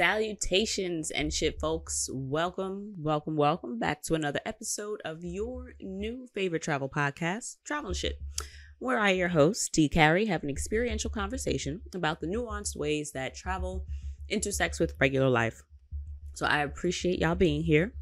Salutations 0.00 1.10
and 1.10 1.30
shit, 1.30 1.60
folks. 1.60 2.08
Welcome, 2.10 2.94
welcome, 2.96 3.36
welcome 3.36 3.78
back 3.78 4.00
to 4.04 4.14
another 4.14 4.40
episode 4.46 5.02
of 5.04 5.22
your 5.22 5.74
new 5.78 6.26
favorite 6.32 6.62
travel 6.62 6.88
podcast, 6.88 7.58
Travel 7.66 7.92
Shit, 7.92 8.18
where 8.78 8.98
I, 8.98 9.10
your 9.10 9.28
host, 9.28 9.74
D. 9.74 9.90
Carrie, 9.90 10.24
have 10.24 10.42
an 10.42 10.48
experiential 10.48 11.10
conversation 11.10 11.82
about 11.94 12.22
the 12.22 12.28
nuanced 12.28 12.76
ways 12.76 13.12
that 13.12 13.34
travel 13.34 13.84
intersects 14.30 14.80
with 14.80 14.94
regular 14.98 15.28
life. 15.28 15.60
So 16.32 16.46
I 16.46 16.62
appreciate 16.62 17.18
y'all 17.18 17.34
being 17.34 17.62
here 17.62 17.92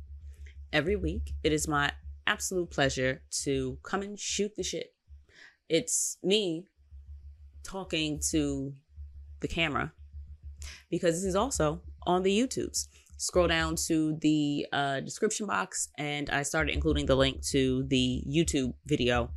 every 0.73 0.95
week. 0.95 1.33
It 1.42 1.53
is 1.53 1.67
my 1.67 1.91
absolute 2.28 2.70
pleasure 2.70 3.23
to 3.42 3.77
come 3.83 4.03
and 4.03 4.17
shoot 4.17 4.55
the 4.55 4.62
shit. 4.62 4.95
It's 5.69 6.17
me 6.23 6.69
talking 7.65 8.20
to 8.30 8.73
the 9.41 9.48
camera 9.48 9.95
because 10.91 11.15
this 11.15 11.25
is 11.25 11.37
also 11.37 11.81
on 12.07 12.23
the 12.23 12.39
YouTubes. 12.39 12.89
Scroll 13.17 13.49
down 13.49 13.75
to 13.89 14.17
the 14.21 14.67
uh, 14.73 15.01
description 15.01 15.47
box, 15.47 15.89
and 15.98 16.31
I 16.31 16.45
started 16.45 16.73
including 16.73 17.06
the 17.06 17.17
link 17.17 17.42
to 17.47 17.83
the 17.89 18.23
YouTube 18.29 18.75
video 18.87 19.31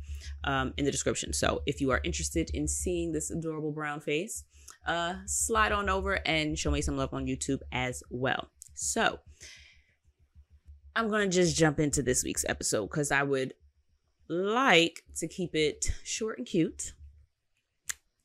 um, 0.44 0.72
in 0.76 0.84
the 0.84 0.92
description. 0.92 1.32
So 1.32 1.62
if 1.66 1.80
you 1.80 1.90
are 1.90 2.00
interested 2.04 2.50
in 2.54 2.68
seeing 2.68 3.10
this 3.10 3.30
adorable 3.30 3.72
brown 3.72 4.00
face, 4.00 4.44
uh, 4.86 5.14
slide 5.26 5.72
on 5.72 5.88
over 5.88 6.20
and 6.26 6.58
show 6.58 6.70
me 6.70 6.80
some 6.80 6.96
love 6.96 7.12
on 7.12 7.26
YouTube 7.26 7.60
as 7.72 8.02
well. 8.10 8.50
So 8.74 9.18
I'm 10.94 11.08
going 11.08 11.28
to 11.28 11.34
just 11.34 11.56
jump 11.56 11.80
into 11.80 12.02
this 12.02 12.22
week's 12.22 12.44
episode 12.48 12.86
because 12.86 13.10
I 13.10 13.22
would 13.22 13.54
like 14.28 15.02
to 15.16 15.28
keep 15.28 15.54
it 15.54 15.86
short 16.04 16.38
and 16.38 16.46
cute, 16.46 16.92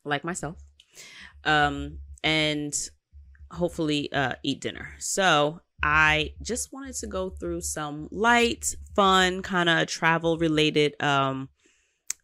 like 0.04 0.24
myself. 0.24 0.58
Um, 1.44 2.00
and 2.24 2.74
hopefully 3.52 4.12
uh, 4.12 4.34
eat 4.44 4.62
dinner. 4.62 4.90
So 5.00 5.62
I 5.84 6.34
just 6.42 6.74
wanted 6.74 6.96
to 6.96 7.08
go 7.08 7.30
through 7.30 7.62
some 7.62 8.08
light, 8.12 8.76
fun, 8.96 9.42
kind 9.42 9.70
of 9.70 9.88
travel 9.88 10.38
related 10.38 11.02
um, 11.02 11.50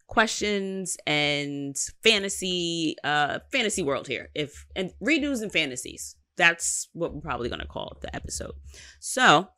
questions 0.06 0.96
and 1.06 1.76
fantasy, 2.02 2.96
uh, 3.04 3.38
fantasy 3.52 3.82
world 3.82 4.06
here. 4.06 4.30
If 4.34 4.66
and 4.74 4.92
redos 5.02 5.42
and 5.42 5.52
fantasies. 5.52 6.16
That's 6.36 6.88
what 6.92 7.14
we're 7.14 7.20
probably 7.20 7.48
gonna 7.48 7.66
call 7.66 7.96
the 8.00 8.14
episode. 8.14 8.54
So, 8.98 9.48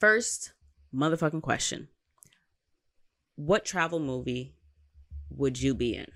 first 0.00 0.52
motherfucking 0.92 1.42
question: 1.42 1.86
What 3.36 3.64
travel 3.64 4.00
movie 4.00 4.56
would 5.30 5.62
you 5.62 5.74
be 5.74 5.94
in? 5.94 6.06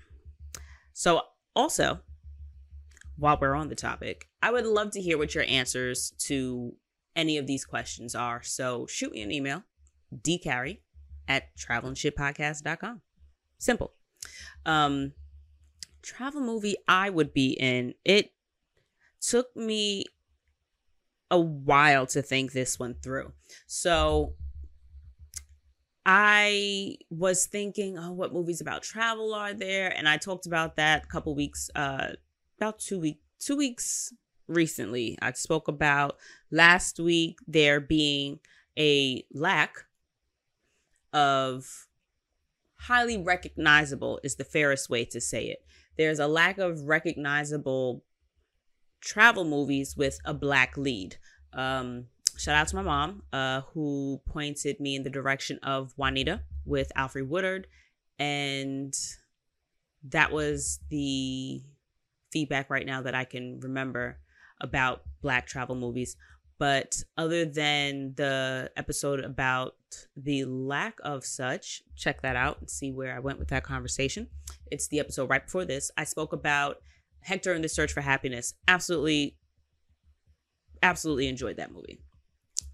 So, 0.91 1.21
also, 1.55 2.01
while 3.17 3.37
we're 3.39 3.55
on 3.55 3.69
the 3.69 3.75
topic, 3.75 4.27
I 4.41 4.51
would 4.51 4.65
love 4.65 4.91
to 4.91 5.01
hear 5.01 5.17
what 5.17 5.35
your 5.35 5.45
answers 5.47 6.13
to 6.19 6.73
any 7.15 7.37
of 7.37 7.47
these 7.47 7.65
questions 7.65 8.15
are. 8.15 8.41
So 8.43 8.87
shoot 8.87 9.11
me 9.11 9.21
an 9.21 9.31
email, 9.31 9.63
dcarrie 10.15 10.79
at 11.27 11.55
travelandshitpodcast.com. 11.57 13.01
Simple. 13.59 13.93
Um, 14.65 15.13
travel 16.01 16.41
movie 16.41 16.75
I 16.87 17.09
would 17.09 17.33
be 17.33 17.51
in. 17.51 17.93
It 18.03 18.31
took 19.21 19.55
me 19.55 20.05
a 21.31 21.39
while 21.39 22.05
to 22.07 22.21
think 22.21 22.51
this 22.51 22.77
one 22.77 22.95
through. 23.01 23.31
So 23.67 24.35
I 26.05 26.97
was 27.09 27.45
thinking, 27.45 27.97
oh, 27.97 28.11
what 28.11 28.33
movies 28.33 28.61
about 28.61 28.83
travel 28.83 29.33
are 29.33 29.53
there? 29.53 29.95
And 29.95 30.07
I 30.07 30.17
talked 30.17 30.45
about 30.45 30.75
that 30.75 31.05
a 31.05 31.07
couple 31.07 31.33
weeks, 31.33 31.69
uh, 31.75 32.09
about 32.63 32.79
two 32.79 32.99
week, 32.99 33.19
two 33.39 33.57
weeks 33.57 34.13
recently. 34.47 35.17
I 35.21 35.33
spoke 35.33 35.67
about 35.67 36.17
last 36.49 36.97
week 36.97 37.39
there 37.45 37.81
being 37.81 38.39
a 38.79 39.25
lack 39.33 39.85
of 41.11 41.87
highly 42.75 43.17
recognizable 43.17 44.19
is 44.23 44.35
the 44.35 44.45
fairest 44.45 44.89
way 44.89 45.03
to 45.05 45.19
say 45.19 45.47
it. 45.47 45.65
There's 45.97 46.19
a 46.19 46.27
lack 46.27 46.57
of 46.57 46.87
recognizable 46.87 48.05
travel 49.01 49.43
movies 49.43 49.97
with 49.97 50.19
a 50.23 50.33
black 50.33 50.77
lead. 50.77 51.17
Um, 51.51 52.05
shout 52.37 52.55
out 52.55 52.69
to 52.69 52.77
my 52.77 52.81
mom, 52.81 53.23
uh, 53.33 53.61
who 53.73 54.21
pointed 54.25 54.79
me 54.79 54.95
in 54.95 55.03
the 55.03 55.09
direction 55.09 55.59
of 55.63 55.93
Juanita 55.97 56.43
with 56.65 56.93
Alfre 56.95 57.27
Woodard, 57.27 57.67
and 58.17 58.93
that 60.05 60.31
was 60.31 60.79
the 60.89 61.61
feedback 62.33 62.69
right 62.69 62.85
now 62.85 63.03
that 63.03 63.15
I 63.15 63.23
can 63.23 63.59
remember 63.61 64.17
about 64.59 65.03
black 65.21 65.45
travel 65.45 65.75
movies. 65.75 66.17
But 66.59 67.03
other 67.17 67.45
than 67.45 68.13
the 68.15 68.71
episode 68.75 69.19
about 69.19 69.75
the 70.15 70.45
lack 70.45 70.97
of 71.03 71.25
such, 71.25 71.83
check 71.95 72.21
that 72.21 72.35
out 72.35 72.59
and 72.59 72.69
see 72.69 72.91
where 72.91 73.15
I 73.15 73.19
went 73.19 73.39
with 73.39 73.49
that 73.49 73.63
conversation. 73.63 74.27
It's 74.71 74.87
the 74.87 74.99
episode 74.99 75.29
right 75.29 75.45
before 75.45 75.65
this. 75.65 75.91
I 75.97 76.03
spoke 76.03 76.33
about 76.33 76.77
Hector 77.21 77.53
and 77.53 77.63
the 77.63 77.69
Search 77.69 77.93
for 77.93 78.01
Happiness. 78.01 78.53
Absolutely, 78.67 79.37
absolutely 80.81 81.27
enjoyed 81.27 81.57
that 81.57 81.71
movie. 81.71 81.99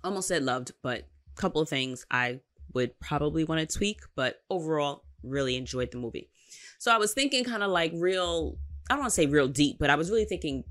Almost 0.03 0.29
said 0.29 0.43
loved, 0.43 0.71
but 0.81 1.07
a 1.37 1.41
couple 1.41 1.61
of 1.61 1.69
things 1.69 2.05
I 2.09 2.39
would 2.73 2.99
probably 2.99 3.43
want 3.43 3.67
to 3.67 3.77
tweak, 3.77 4.01
but 4.15 4.41
overall, 4.49 5.03
really 5.23 5.55
enjoyed 5.55 5.91
the 5.91 5.97
movie. 5.97 6.29
So 6.77 6.93
I 6.93 6.97
was 6.97 7.13
thinking 7.13 7.43
kind 7.43 7.63
of 7.63 7.71
like 7.71 7.91
real, 7.95 8.57
I 8.89 8.93
don't 8.93 9.01
want 9.01 9.11
to 9.11 9.15
say 9.15 9.27
real 9.27 9.47
deep, 9.47 9.77
but 9.79 9.89
I 9.89 9.95
was 9.95 10.09
really 10.09 10.25
thinking 10.25 10.63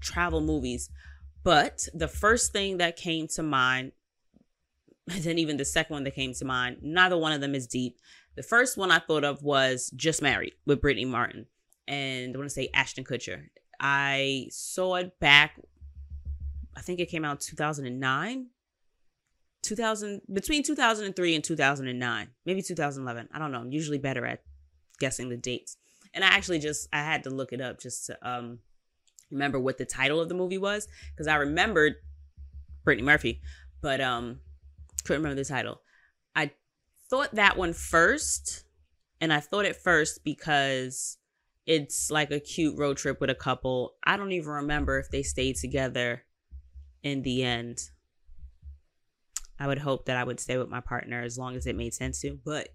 travel 0.00 0.40
movies. 0.40 0.90
But 1.42 1.86
the 1.92 2.08
first 2.08 2.52
thing 2.52 2.78
that 2.78 2.96
came 2.96 3.26
to 3.28 3.42
mind, 3.42 3.92
and 5.10 5.22
then 5.24 5.38
even 5.38 5.56
the 5.56 5.64
second 5.64 5.94
one 5.94 6.04
that 6.04 6.14
came 6.14 6.32
to 6.34 6.44
mind, 6.44 6.78
neither 6.82 7.18
one 7.18 7.32
of 7.32 7.40
them 7.40 7.54
is 7.54 7.66
deep. 7.66 7.98
The 8.36 8.42
first 8.42 8.76
one 8.76 8.90
I 8.90 8.98
thought 8.98 9.24
of 9.24 9.42
was 9.42 9.90
Just 9.94 10.22
Married 10.22 10.54
with 10.66 10.80
Brittany 10.80 11.04
Martin. 11.04 11.46
And 11.86 12.34
I 12.34 12.38
want 12.38 12.48
to 12.48 12.54
say 12.54 12.70
Ashton 12.74 13.04
Kutcher. 13.04 13.44
I 13.78 14.46
saw 14.50 14.94
it 14.96 15.18
back, 15.20 15.60
I 16.76 16.80
think 16.80 17.00
it 17.00 17.10
came 17.10 17.24
out 17.24 17.40
2009. 17.40 18.46
2000 19.62 20.20
between 20.30 20.62
2003 20.62 21.34
and 21.34 21.42
2009 21.42 22.28
maybe 22.44 22.60
2011 22.60 23.30
i 23.32 23.38
don't 23.38 23.50
know 23.50 23.60
i'm 23.60 23.72
usually 23.72 23.96
better 23.96 24.26
at 24.26 24.42
guessing 25.00 25.30
the 25.30 25.38
dates 25.38 25.78
and 26.14 26.24
i 26.24 26.28
actually 26.28 26.58
just 26.58 26.88
i 26.92 27.02
had 27.02 27.24
to 27.24 27.30
look 27.30 27.52
it 27.52 27.60
up 27.60 27.78
just 27.78 28.06
to 28.06 28.28
um 28.28 28.58
remember 29.30 29.58
what 29.58 29.78
the 29.78 29.84
title 29.84 30.20
of 30.20 30.28
the 30.28 30.34
movie 30.34 30.58
was 30.58 30.88
because 31.12 31.26
I 31.26 31.36
remembered 31.36 31.96
Brittany 32.84 33.04
Murphy, 33.04 33.40
but 33.82 34.00
um 34.00 34.40
couldn't 35.04 35.22
remember 35.22 35.42
the 35.42 35.48
title. 35.48 35.82
I 36.34 36.52
thought 37.10 37.34
that 37.34 37.56
one 37.56 37.74
first, 37.74 38.64
and 39.20 39.32
I 39.32 39.40
thought 39.40 39.66
it 39.66 39.76
first 39.76 40.24
because 40.24 41.18
it's 41.66 42.10
like 42.10 42.30
a 42.30 42.40
cute 42.40 42.78
road 42.78 42.96
trip 42.96 43.20
with 43.20 43.30
a 43.30 43.34
couple. 43.34 43.94
I 44.04 44.16
don't 44.16 44.32
even 44.32 44.50
remember 44.50 44.98
if 44.98 45.10
they 45.10 45.22
stayed 45.22 45.56
together 45.56 46.24
in 47.02 47.22
the 47.22 47.42
end. 47.42 47.90
I 49.58 49.66
would 49.66 49.78
hope 49.78 50.06
that 50.06 50.16
I 50.16 50.24
would 50.24 50.40
stay 50.40 50.56
with 50.56 50.68
my 50.68 50.80
partner 50.80 51.22
as 51.22 51.38
long 51.38 51.56
as 51.56 51.66
it 51.66 51.76
made 51.76 51.94
sense 51.94 52.20
to, 52.20 52.38
but 52.44 52.68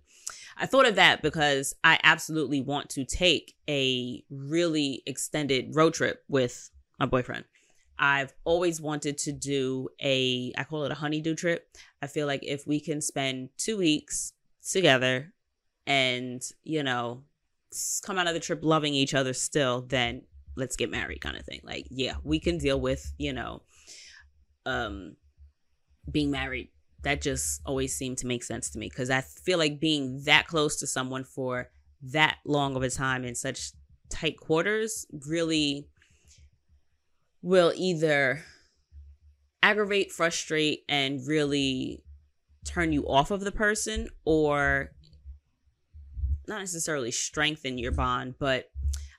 I 0.57 0.65
thought 0.65 0.87
of 0.87 0.95
that 0.95 1.21
because 1.21 1.73
I 1.83 1.99
absolutely 2.03 2.61
want 2.61 2.89
to 2.91 3.05
take 3.05 3.55
a 3.69 4.23
really 4.29 5.03
extended 5.05 5.75
road 5.75 5.93
trip 5.93 6.23
with 6.27 6.69
my 6.99 7.05
boyfriend. 7.05 7.45
I've 7.97 8.33
always 8.45 8.79
wanted 8.79 9.17
to 9.19 9.31
do 9.31 9.89
a, 10.01 10.53
I 10.57 10.63
call 10.63 10.85
it 10.85 10.91
a 10.91 10.95
honeydew 10.95 11.35
trip. 11.35 11.67
I 12.01 12.07
feel 12.07 12.27
like 12.27 12.43
if 12.43 12.65
we 12.65 12.79
can 12.79 13.01
spend 13.01 13.49
two 13.57 13.77
weeks 13.77 14.33
together 14.69 15.33
and, 15.85 16.41
you 16.63 16.83
know, 16.83 17.23
come 18.03 18.17
out 18.17 18.27
of 18.27 18.33
the 18.33 18.39
trip 18.39 18.59
loving 18.63 18.93
each 18.93 19.13
other 19.13 19.33
still, 19.33 19.81
then 19.81 20.23
let's 20.55 20.75
get 20.75 20.89
married 20.89 21.21
kind 21.21 21.37
of 21.37 21.45
thing. 21.45 21.59
Like, 21.63 21.87
yeah, 21.89 22.15
we 22.23 22.39
can 22.39 22.57
deal 22.57 22.79
with, 22.79 23.13
you 23.17 23.33
know, 23.33 23.63
um, 24.65 25.15
being 26.11 26.31
married 26.31 26.69
that 27.03 27.21
just 27.21 27.61
always 27.65 27.95
seemed 27.95 28.17
to 28.17 28.27
make 28.27 28.43
sense 28.43 28.69
to 28.69 28.79
me 28.79 28.89
because 28.89 29.09
I 29.09 29.21
feel 29.21 29.57
like 29.57 29.79
being 29.79 30.23
that 30.25 30.47
close 30.47 30.77
to 30.77 30.87
someone 30.87 31.23
for 31.23 31.69
that 32.01 32.37
long 32.45 32.75
of 32.75 32.83
a 32.83 32.89
time 32.89 33.23
in 33.23 33.35
such 33.35 33.71
tight 34.09 34.37
quarters 34.37 35.05
really 35.27 35.87
will 37.41 37.71
either 37.75 38.43
aggravate, 39.63 40.11
frustrate, 40.11 40.83
and 40.89 41.25
really 41.25 42.03
turn 42.65 42.91
you 42.91 43.07
off 43.07 43.31
of 43.31 43.41
the 43.41 43.51
person 43.51 44.09
or 44.25 44.91
not 46.47 46.59
necessarily 46.59 47.11
strengthen 47.11 47.77
your 47.77 47.91
bond, 47.91 48.35
but 48.39 48.65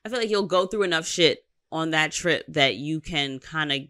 I 0.05 0.09
feel 0.09 0.19
like 0.19 0.31
you'll 0.31 0.47
go 0.47 0.67
through 0.67 0.83
enough 0.83 1.07
shit 1.07 1.47
on 1.73 1.91
that 1.91 2.13
trip 2.13 2.45
that 2.49 2.77
you 2.77 3.01
can 3.01 3.39
kind 3.39 3.73
of 3.73 3.81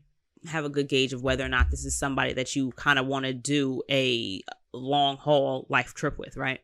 have 0.48 0.64
a 0.64 0.70
good 0.70 0.88
gauge 0.88 1.12
of 1.12 1.22
whether 1.22 1.44
or 1.44 1.48
not 1.48 1.70
this 1.70 1.84
is 1.84 1.98
somebody 1.98 2.32
that 2.32 2.56
you 2.56 2.72
kind 2.72 2.98
of 2.98 3.06
want 3.06 3.26
to 3.26 3.32
do 3.32 3.82
a 3.90 4.42
long 4.72 5.16
haul 5.16 5.66
life 5.68 5.94
trip 5.94 6.18
with, 6.18 6.36
right? 6.36 6.60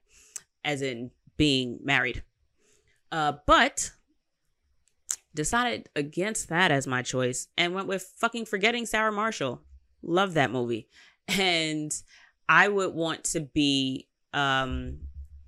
As 0.64 0.82
in 0.82 1.10
being 1.36 1.78
married. 1.82 2.22
Uh, 3.12 3.34
but 3.46 3.92
decided 5.34 5.88
against 5.94 6.48
that 6.48 6.72
as 6.72 6.86
my 6.86 7.02
choice 7.02 7.48
and 7.56 7.74
went 7.74 7.86
with 7.86 8.10
fucking 8.16 8.46
Forgetting 8.46 8.86
Sarah 8.86 9.12
Marshall. 9.12 9.62
Love 10.02 10.34
that 10.34 10.50
movie. 10.50 10.88
And 11.28 11.92
I 12.48 12.68
would 12.68 12.94
want 12.94 13.24
to 13.24 13.40
be 13.40 14.08
um 14.32 14.98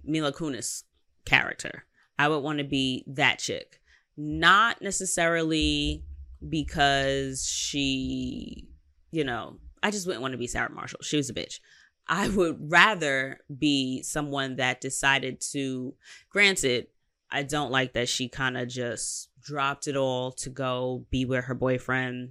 Mila 0.05 0.33
Kunis 0.33 0.85
character. 1.25 1.85
I 2.19 2.29
would 2.29 2.41
want 2.41 2.59
to 2.59 2.65
be 2.65 3.05
that 3.07 3.39
chick. 3.39 3.81
Not 4.17 4.83
necessarily 4.83 6.05
because 6.47 7.47
she, 7.47 8.69
you 9.11 9.25
know, 9.25 9.59
I 9.83 9.91
just 9.91 10.07
wouldn't 10.07 10.23
want 10.23 10.33
to 10.33 10.39
be 10.39 10.47
Sarah 10.47 10.71
Marshall. 10.71 11.01
She 11.03 11.17
was 11.17 11.31
a 11.31 11.35
bitch. 11.35 11.61
I 12.07 12.29
would 12.29 12.71
rather 12.71 13.41
be 13.59 14.03
someone 14.03 14.57
that 14.57 14.81
decided 14.81 15.41
to, 15.53 15.95
granted, 16.31 16.87
I 17.31 17.43
don't 17.43 17.71
like 17.71 17.93
that 17.93 18.09
she 18.09 18.29
kind 18.29 18.57
of 18.57 18.69
just 18.69 19.29
dropped 19.41 19.87
it 19.87 19.97
all 19.97 20.33
to 20.33 20.51
go 20.51 21.05
be 21.11 21.25
with 21.25 21.45
her 21.45 21.55
boyfriend, 21.55 22.31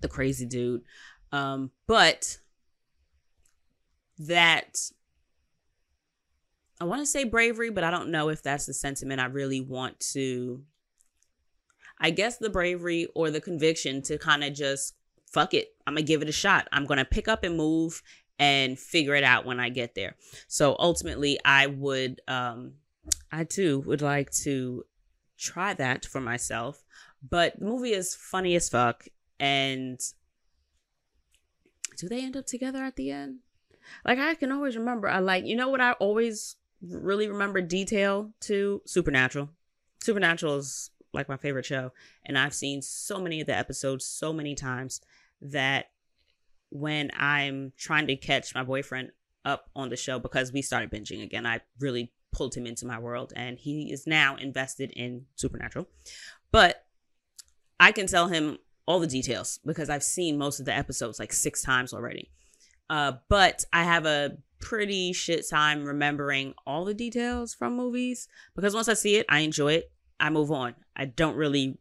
the 0.00 0.08
crazy 0.08 0.46
dude. 0.46 0.82
Um, 1.32 1.70
but 1.86 2.38
that 4.18 4.76
I 6.80 6.84
want 6.84 7.02
to 7.02 7.06
say 7.06 7.24
bravery, 7.24 7.70
but 7.70 7.84
I 7.84 7.90
don't 7.90 8.10
know 8.10 8.30
if 8.30 8.42
that's 8.42 8.66
the 8.66 8.74
sentiment 8.74 9.20
I 9.20 9.26
really 9.26 9.60
want 9.60 10.00
to. 10.12 10.62
I 12.00 12.10
guess 12.10 12.38
the 12.38 12.50
bravery 12.50 13.06
or 13.14 13.30
the 13.30 13.40
conviction 13.40 14.02
to 14.02 14.18
kind 14.18 14.42
of 14.42 14.54
just 14.54 14.94
fuck 15.30 15.54
it. 15.54 15.74
I'm 15.86 15.94
going 15.94 16.04
to 16.04 16.08
give 16.10 16.22
it 16.22 16.28
a 16.28 16.32
shot. 16.32 16.68
I'm 16.72 16.86
going 16.86 16.98
to 16.98 17.04
pick 17.04 17.28
up 17.28 17.44
and 17.44 17.56
move 17.56 18.02
and 18.38 18.78
figure 18.78 19.14
it 19.14 19.24
out 19.24 19.44
when 19.44 19.60
I 19.60 19.68
get 19.68 19.94
there. 19.94 20.16
So 20.48 20.76
ultimately, 20.78 21.38
I 21.44 21.66
would, 21.66 22.22
um, 22.26 22.72
I 23.30 23.44
too 23.44 23.80
would 23.80 24.02
like 24.02 24.30
to 24.42 24.84
try 25.36 25.74
that 25.74 26.06
for 26.06 26.20
myself. 26.20 26.82
But 27.28 27.58
the 27.58 27.66
movie 27.66 27.92
is 27.92 28.14
funny 28.14 28.56
as 28.56 28.68
fuck. 28.68 29.06
And 29.38 30.00
do 31.98 32.08
they 32.08 32.24
end 32.24 32.36
up 32.36 32.46
together 32.46 32.82
at 32.82 32.96
the 32.96 33.10
end? 33.10 33.40
Like 34.04 34.18
I 34.18 34.34
can 34.34 34.52
always 34.52 34.76
remember. 34.76 35.08
I 35.08 35.18
like 35.18 35.44
you 35.44 35.56
know 35.56 35.68
what 35.68 35.80
I 35.80 35.92
always 35.92 36.56
really 36.82 37.28
remember 37.28 37.60
detail 37.60 38.30
to 38.40 38.82
Supernatural. 38.86 39.50
Supernatural 40.02 40.58
is 40.58 40.90
like 41.12 41.28
my 41.28 41.36
favorite 41.36 41.66
show, 41.66 41.92
and 42.24 42.38
I've 42.38 42.54
seen 42.54 42.82
so 42.82 43.20
many 43.20 43.40
of 43.40 43.46
the 43.46 43.56
episodes 43.56 44.04
so 44.04 44.32
many 44.32 44.54
times 44.54 45.00
that 45.42 45.86
when 46.70 47.10
I'm 47.16 47.72
trying 47.76 48.06
to 48.06 48.16
catch 48.16 48.54
my 48.54 48.62
boyfriend 48.62 49.10
up 49.44 49.70
on 49.74 49.88
the 49.88 49.96
show 49.96 50.18
because 50.18 50.52
we 50.52 50.62
started 50.62 50.90
binging 50.90 51.22
again, 51.22 51.46
I 51.46 51.60
really 51.78 52.12
pulled 52.32 52.54
him 52.54 52.66
into 52.66 52.86
my 52.86 52.98
world 52.98 53.32
and 53.34 53.58
he 53.58 53.92
is 53.92 54.06
now 54.06 54.36
invested 54.36 54.92
in 54.92 55.26
Supernatural. 55.34 55.88
But 56.52 56.84
I 57.78 57.92
can 57.92 58.06
tell 58.06 58.28
him 58.28 58.58
all 58.86 59.00
the 59.00 59.06
details 59.06 59.58
because 59.64 59.90
I've 59.90 60.02
seen 60.02 60.38
most 60.38 60.60
of 60.60 60.66
the 60.66 60.76
episodes 60.76 61.18
like 61.18 61.32
six 61.32 61.62
times 61.62 61.92
already. 61.92 62.30
Uh, 62.88 63.12
but 63.28 63.64
I 63.72 63.84
have 63.84 64.04
a 64.04 64.38
pretty 64.60 65.12
shit 65.12 65.48
time 65.48 65.84
remembering 65.84 66.54
all 66.66 66.84
the 66.84 66.94
details 66.94 67.54
from 67.54 67.76
movies 67.76 68.28
because 68.54 68.74
once 68.74 68.88
I 68.88 68.94
see 68.94 69.16
it, 69.16 69.26
I 69.28 69.40
enjoy 69.40 69.74
it. 69.74 69.92
I 70.20 70.30
move 70.30 70.52
on. 70.52 70.74
I 70.94 71.06
don't 71.06 71.36
really 71.36 71.78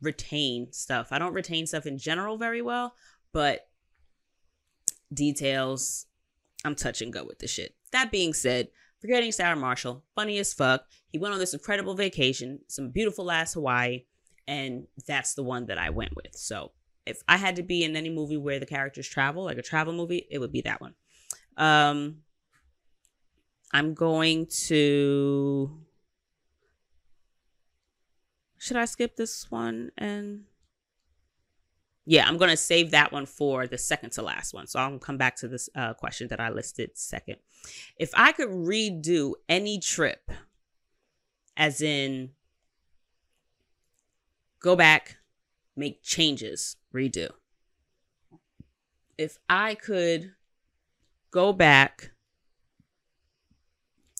retain 0.00 0.72
stuff. 0.72 1.08
I 1.10 1.18
don't 1.18 1.34
retain 1.34 1.66
stuff 1.66 1.86
in 1.86 1.98
general 1.98 2.38
very 2.38 2.62
well, 2.62 2.94
but 3.32 3.68
details, 5.12 6.06
I'm 6.64 6.74
touch 6.74 7.02
and 7.02 7.12
go 7.12 7.24
with 7.24 7.38
the 7.38 7.46
shit. 7.46 7.74
That 7.92 8.10
being 8.10 8.32
said, 8.32 8.68
forgetting 9.00 9.32
Sarah 9.32 9.56
Marshall, 9.56 10.04
funny 10.14 10.38
as 10.38 10.54
fuck. 10.54 10.86
He 11.10 11.18
went 11.18 11.34
on 11.34 11.40
this 11.40 11.52
incredible 11.52 11.94
vacation, 11.94 12.60
some 12.68 12.90
beautiful 12.90 13.30
ass 13.30 13.54
Hawaii, 13.54 14.04
and 14.48 14.86
that's 15.06 15.34
the 15.34 15.42
one 15.42 15.66
that 15.66 15.78
I 15.78 15.90
went 15.90 16.16
with. 16.16 16.34
So 16.34 16.72
if 17.04 17.22
I 17.28 17.36
had 17.36 17.56
to 17.56 17.62
be 17.62 17.84
in 17.84 17.96
any 17.96 18.10
movie 18.10 18.36
where 18.36 18.58
the 18.58 18.66
characters 18.66 19.08
travel, 19.08 19.44
like 19.44 19.58
a 19.58 19.62
travel 19.62 19.92
movie, 19.92 20.26
it 20.30 20.38
would 20.38 20.52
be 20.52 20.62
that 20.62 20.80
one. 20.80 20.94
Um, 21.56 22.18
I'm 23.72 23.94
going 23.94 24.46
to. 24.66 25.78
Should 28.62 28.76
I 28.76 28.84
skip 28.84 29.16
this 29.16 29.50
one 29.50 29.90
and? 29.98 30.44
Yeah, 32.04 32.28
I'm 32.28 32.36
going 32.36 32.52
to 32.52 32.56
save 32.56 32.92
that 32.92 33.10
one 33.10 33.26
for 33.26 33.66
the 33.66 33.76
second 33.76 34.10
to 34.10 34.22
last 34.22 34.54
one. 34.54 34.68
So 34.68 34.78
I'll 34.78 35.00
come 35.00 35.16
back 35.16 35.34
to 35.36 35.48
this 35.48 35.68
uh, 35.74 35.94
question 35.94 36.28
that 36.28 36.38
I 36.38 36.48
listed 36.48 36.92
second. 36.94 37.38
If 37.96 38.12
I 38.14 38.30
could 38.30 38.50
redo 38.50 39.32
any 39.48 39.80
trip, 39.80 40.30
as 41.56 41.80
in 41.80 42.30
go 44.60 44.76
back, 44.76 45.16
make 45.74 46.04
changes, 46.04 46.76
redo. 46.94 47.30
If 49.18 49.38
I 49.48 49.74
could 49.74 50.34
go 51.32 51.52
back, 51.52 52.12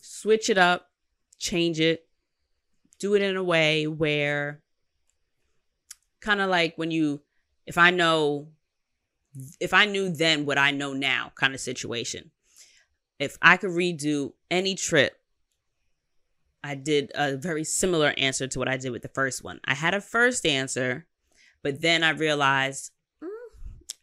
switch 0.01 0.51
it 0.51 0.59
up, 0.59 0.91
change 1.39 1.79
it, 1.79 2.09
do 3.03 3.15
it 3.15 3.23
in 3.23 3.37
a 3.37 3.43
way 3.43 3.89
where 3.89 4.63
kind 6.21 6.41
of 6.41 6.49
like 6.49 6.75
when 6.77 6.93
you 6.93 7.21
if 7.67 7.77
I 7.77 7.91
know 7.91 8.47
if 9.61 9.75
I 9.75 9.87
knew 9.87 10.09
then 10.09 10.47
what 10.47 10.57
I 10.57 10.71
know 10.71 10.93
now 10.93 11.33
kind 11.35 11.53
of 11.53 11.61
situation. 11.61 12.31
If 13.19 13.37
I 13.43 13.57
could 13.57 13.71
redo 13.71 14.33
any 14.51 14.77
trip, 14.77 15.15
I 16.63 16.77
did 16.77 17.11
a 17.15 17.37
very 17.37 17.65
similar 17.65 18.15
answer 18.17 18.47
to 18.47 18.59
what 18.59 18.69
I 18.69 18.77
did 18.77 18.91
with 18.91 19.03
the 19.03 19.09
first 19.09 19.43
one. 19.43 19.61
I 19.65 19.75
had 19.75 19.95
a 19.95 20.01
first 20.01 20.47
answer, 20.47 21.07
but 21.63 21.83
then 21.83 22.05
I 22.05 22.11
realized 22.11 22.93
mm, 23.23 23.29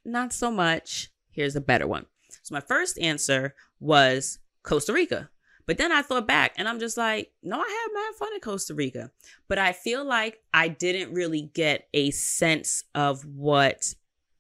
not 0.04 0.34
so 0.34 0.52
much. 0.52 1.10
Here's 1.32 1.56
a 1.56 1.62
better 1.62 1.88
one. 1.88 2.06
So 2.44 2.54
my 2.54 2.62
first 2.62 3.00
answer 3.00 3.56
was 3.80 4.40
Costa 4.64 4.92
Rica. 4.92 5.30
But 5.70 5.78
then 5.78 5.92
I 5.92 6.02
thought 6.02 6.26
back 6.26 6.56
and 6.58 6.68
I'm 6.68 6.80
just 6.80 6.98
like, 6.98 7.32
no, 7.44 7.58
I 7.58 7.60
had 7.60 7.94
mad 7.94 8.16
fun 8.18 8.34
in 8.34 8.40
Costa 8.40 8.74
Rica. 8.74 9.12
But 9.48 9.60
I 9.60 9.72
feel 9.72 10.04
like 10.04 10.40
I 10.52 10.68
didn't 10.68 11.14
really 11.14 11.52
get 11.54 11.88
a 11.94 12.10
sense 12.10 12.86
of 12.96 13.24
what 13.24 13.94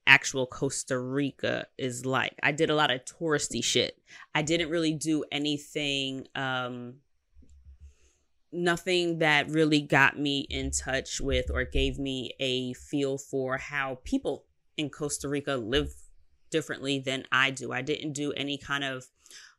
actual 0.07 0.47
Costa 0.47 0.97
Rica 0.97 1.67
is 1.77 2.03
like. 2.03 2.33
I 2.41 2.51
did 2.51 2.71
a 2.71 2.75
lot 2.75 2.89
of 2.89 3.05
touristy 3.05 3.63
shit. 3.63 4.01
I 4.33 4.41
didn't 4.41 4.71
really 4.71 4.93
do 4.93 5.23
anything 5.31 6.25
um 6.33 6.95
nothing 8.51 9.19
that 9.19 9.51
really 9.51 9.81
got 9.81 10.17
me 10.17 10.47
in 10.49 10.71
touch 10.71 11.21
with 11.21 11.51
or 11.53 11.63
gave 11.63 11.99
me 11.99 12.31
a 12.39 12.73
feel 12.73 13.19
for 13.19 13.59
how 13.59 13.99
people 14.03 14.45
in 14.77 14.89
Costa 14.89 15.29
Rica 15.29 15.57
live 15.57 15.93
differently 16.49 16.97
than 16.97 17.25
I 17.31 17.51
do. 17.51 17.71
I 17.71 17.83
didn't 17.83 18.13
do 18.13 18.31
any 18.33 18.57
kind 18.57 18.83
of 18.83 19.05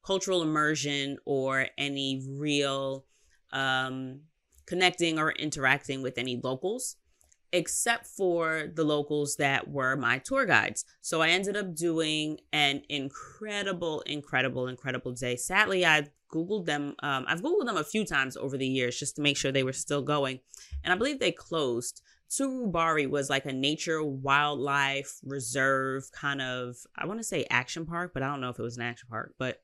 cultural 0.04 0.42
immersion 0.42 1.18
or 1.24 1.66
any 1.76 2.22
real 2.28 3.04
um, 3.52 4.20
connecting 4.66 5.18
or 5.18 5.32
interacting 5.32 6.02
with 6.02 6.18
any 6.18 6.40
locals 6.42 6.96
except 7.52 8.06
for 8.06 8.68
the 8.74 8.84
locals 8.84 9.36
that 9.36 9.68
were 9.68 9.96
my 9.96 10.18
tour 10.18 10.46
guides. 10.46 10.84
So 11.00 11.20
I 11.20 11.30
ended 11.30 11.56
up 11.56 11.74
doing 11.74 12.38
an 12.52 12.82
incredible, 12.88 14.02
incredible, 14.02 14.68
incredible 14.68 15.12
day. 15.12 15.36
Sadly, 15.36 15.84
I 15.84 16.08
Googled 16.32 16.66
them. 16.66 16.94
Um, 17.02 17.24
I've 17.26 17.42
Googled 17.42 17.66
them 17.66 17.76
a 17.76 17.84
few 17.84 18.04
times 18.04 18.36
over 18.36 18.56
the 18.56 18.66
years 18.66 18.98
just 18.98 19.16
to 19.16 19.22
make 19.22 19.36
sure 19.36 19.50
they 19.50 19.64
were 19.64 19.72
still 19.72 20.02
going. 20.02 20.40
And 20.84 20.92
I 20.92 20.96
believe 20.96 21.18
they 21.18 21.32
closed. 21.32 22.02
Turubari 22.30 23.10
was 23.10 23.28
like 23.28 23.46
a 23.46 23.52
nature 23.52 24.04
wildlife 24.04 25.18
reserve 25.24 26.04
kind 26.12 26.40
of, 26.40 26.76
I 26.96 27.06
want 27.06 27.18
to 27.18 27.24
say 27.24 27.46
action 27.50 27.84
park, 27.84 28.12
but 28.14 28.22
I 28.22 28.28
don't 28.28 28.40
know 28.40 28.50
if 28.50 28.58
it 28.60 28.62
was 28.62 28.76
an 28.76 28.84
action 28.84 29.08
park. 29.10 29.34
But 29.36 29.60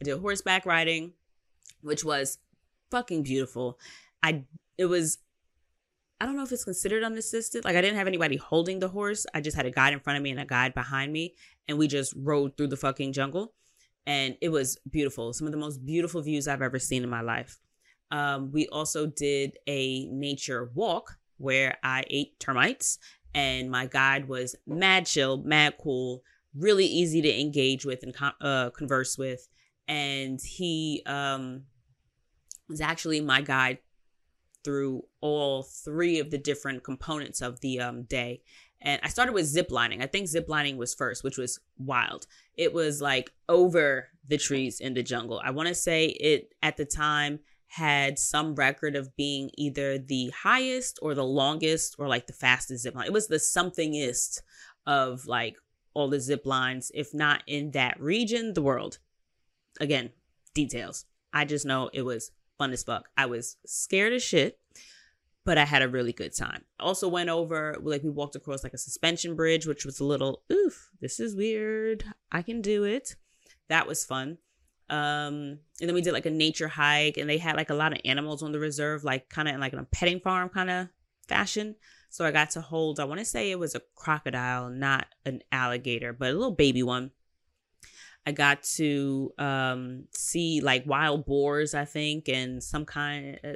I 0.00 0.04
did 0.04 0.18
horseback 0.18 0.66
riding, 0.66 1.12
which 1.82 2.04
was 2.04 2.38
fucking 2.90 3.22
beautiful. 3.22 3.78
I 4.22 4.44
it 4.78 4.86
was 4.86 5.18
I 6.20 6.26
don't 6.26 6.36
know 6.36 6.42
if 6.42 6.52
it's 6.52 6.64
considered 6.64 7.02
unassisted. 7.02 7.64
Like 7.64 7.76
I 7.76 7.80
didn't 7.80 7.96
have 7.96 8.06
anybody 8.06 8.36
holding 8.36 8.78
the 8.78 8.88
horse. 8.88 9.24
I 9.34 9.40
just 9.40 9.56
had 9.56 9.66
a 9.66 9.70
guide 9.70 9.94
in 9.94 10.00
front 10.00 10.18
of 10.18 10.22
me 10.22 10.30
and 10.30 10.40
a 10.40 10.44
guide 10.44 10.74
behind 10.74 11.12
me 11.12 11.34
and 11.68 11.78
we 11.78 11.88
just 11.88 12.12
rode 12.16 12.56
through 12.56 12.68
the 12.68 12.76
fucking 12.76 13.12
jungle 13.12 13.54
and 14.06 14.36
it 14.40 14.50
was 14.50 14.78
beautiful. 14.90 15.32
Some 15.32 15.46
of 15.46 15.52
the 15.52 15.58
most 15.58 15.84
beautiful 15.84 16.20
views 16.20 16.46
I've 16.46 16.62
ever 16.62 16.78
seen 16.78 17.02
in 17.02 17.08
my 17.08 17.22
life. 17.22 17.58
Um, 18.10 18.50
we 18.52 18.66
also 18.68 19.06
did 19.06 19.58
a 19.66 20.06
nature 20.06 20.70
walk 20.74 21.16
where 21.38 21.78
I 21.82 22.04
ate 22.10 22.38
termites 22.38 22.98
and 23.34 23.70
my 23.70 23.86
guide 23.86 24.28
was 24.28 24.56
mad 24.66 25.06
chill, 25.06 25.38
mad 25.38 25.74
cool, 25.80 26.22
really 26.54 26.86
easy 26.86 27.22
to 27.22 27.40
engage 27.40 27.86
with 27.86 28.02
and 28.02 28.14
uh, 28.40 28.70
converse 28.70 29.16
with 29.16 29.48
and 29.90 30.40
he 30.40 31.02
um, 31.04 31.64
was 32.68 32.80
actually 32.80 33.20
my 33.20 33.42
guide 33.42 33.78
through 34.62 35.02
all 35.20 35.64
three 35.64 36.20
of 36.20 36.30
the 36.30 36.38
different 36.38 36.84
components 36.84 37.42
of 37.42 37.60
the 37.60 37.80
um, 37.80 38.04
day. 38.04 38.40
And 38.80 39.00
I 39.02 39.08
started 39.08 39.32
with 39.32 39.46
zip 39.46 39.70
lining. 39.70 40.00
I 40.00 40.06
think 40.06 40.28
zip 40.28 40.48
lining 40.48 40.76
was 40.76 40.94
first, 40.94 41.24
which 41.24 41.36
was 41.36 41.58
wild. 41.76 42.28
It 42.56 42.72
was 42.72 43.02
like 43.02 43.32
over 43.48 44.08
the 44.28 44.38
trees 44.38 44.78
in 44.78 44.94
the 44.94 45.02
jungle. 45.02 45.40
I 45.44 45.50
want 45.50 45.68
to 45.68 45.74
say 45.74 46.06
it 46.06 46.54
at 46.62 46.76
the 46.76 46.84
time 46.84 47.40
had 47.66 48.18
some 48.18 48.54
record 48.54 48.94
of 48.94 49.16
being 49.16 49.50
either 49.58 49.98
the 49.98 50.32
highest 50.42 51.00
or 51.02 51.14
the 51.14 51.24
longest 51.24 51.96
or 51.98 52.06
like 52.06 52.28
the 52.28 52.32
fastest 52.32 52.84
zip 52.84 52.94
line. 52.94 53.06
It 53.06 53.12
was 53.12 53.26
the 53.26 53.40
somethingest 53.40 54.40
of 54.86 55.26
like 55.26 55.56
all 55.94 56.08
the 56.08 56.20
zip 56.20 56.46
lines, 56.46 56.92
if 56.94 57.12
not 57.12 57.42
in 57.48 57.72
that 57.72 58.00
region, 58.00 58.54
the 58.54 58.62
world. 58.62 58.98
Again, 59.78 60.10
details. 60.54 61.04
I 61.32 61.44
just 61.44 61.66
know 61.66 61.90
it 61.92 62.02
was 62.02 62.32
fun 62.58 62.72
as 62.72 62.82
fuck. 62.82 63.08
I 63.16 63.26
was 63.26 63.56
scared 63.66 64.12
as 64.12 64.22
shit, 64.22 64.58
but 65.44 65.58
I 65.58 65.64
had 65.64 65.82
a 65.82 65.88
really 65.88 66.12
good 66.12 66.34
time. 66.34 66.64
Also 66.78 67.08
went 67.08 67.30
over 67.30 67.76
like 67.80 68.02
we 68.02 68.10
walked 68.10 68.36
across 68.36 68.64
like 68.64 68.74
a 68.74 68.78
suspension 68.78 69.36
bridge, 69.36 69.66
which 69.66 69.84
was 69.84 70.00
a 70.00 70.04
little 70.04 70.42
oof, 70.52 70.90
this 71.00 71.20
is 71.20 71.36
weird. 71.36 72.04
I 72.32 72.42
can 72.42 72.60
do 72.60 72.84
it. 72.84 73.16
That 73.68 73.86
was 73.86 74.04
fun. 74.04 74.38
Um, 74.90 75.60
and 75.80 75.88
then 75.88 75.94
we 75.94 76.02
did 76.02 76.12
like 76.12 76.26
a 76.26 76.30
nature 76.30 76.66
hike, 76.66 77.16
and 77.16 77.30
they 77.30 77.38
had 77.38 77.56
like 77.56 77.70
a 77.70 77.74
lot 77.74 77.92
of 77.92 78.00
animals 78.04 78.42
on 78.42 78.50
the 78.50 78.58
reserve, 78.58 79.04
like 79.04 79.28
kind 79.28 79.48
of 79.48 79.54
in 79.54 79.60
like 79.60 79.72
in 79.72 79.78
a 79.78 79.84
petting 79.84 80.20
farm 80.20 80.48
kind 80.48 80.68
of 80.68 80.88
fashion. 81.28 81.76
So 82.10 82.24
I 82.24 82.32
got 82.32 82.50
to 82.50 82.60
hold, 82.60 82.98
I 82.98 83.04
want 83.04 83.20
to 83.20 83.24
say 83.24 83.50
it 83.52 83.58
was 83.58 83.76
a 83.76 83.82
crocodile, 83.94 84.68
not 84.68 85.06
an 85.24 85.42
alligator, 85.52 86.12
but 86.12 86.30
a 86.30 86.32
little 86.32 86.50
baby 86.50 86.82
one. 86.82 87.12
I 88.30 88.32
got 88.32 88.62
to 88.76 89.32
um, 89.38 90.04
see 90.12 90.60
like 90.60 90.86
wild 90.86 91.26
boars, 91.26 91.74
I 91.74 91.84
think, 91.84 92.28
and 92.28 92.62
some 92.62 92.84
kind, 92.84 93.40
uh, 93.42 93.54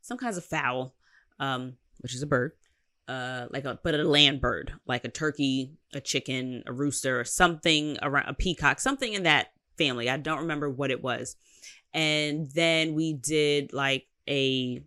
some 0.00 0.18
kinds 0.18 0.36
of 0.36 0.44
fowl, 0.44 0.96
um, 1.38 1.74
which 2.00 2.16
is 2.16 2.22
a 2.22 2.26
bird, 2.26 2.50
uh, 3.06 3.46
like 3.50 3.64
a 3.64 3.78
but 3.84 3.94
a 3.94 4.02
land 4.02 4.40
bird, 4.40 4.72
like 4.86 5.04
a 5.04 5.08
turkey, 5.08 5.74
a 5.94 6.00
chicken, 6.00 6.64
a 6.66 6.72
rooster, 6.72 7.20
or 7.20 7.24
something 7.24 7.96
around 8.02 8.28
a 8.28 8.34
peacock, 8.34 8.80
something 8.80 9.12
in 9.12 9.22
that 9.22 9.52
family. 9.76 10.10
I 10.10 10.16
don't 10.16 10.40
remember 10.40 10.68
what 10.68 10.90
it 10.90 11.00
was. 11.00 11.36
And 11.94 12.50
then 12.50 12.94
we 12.94 13.12
did 13.12 13.72
like 13.72 14.08
a 14.28 14.82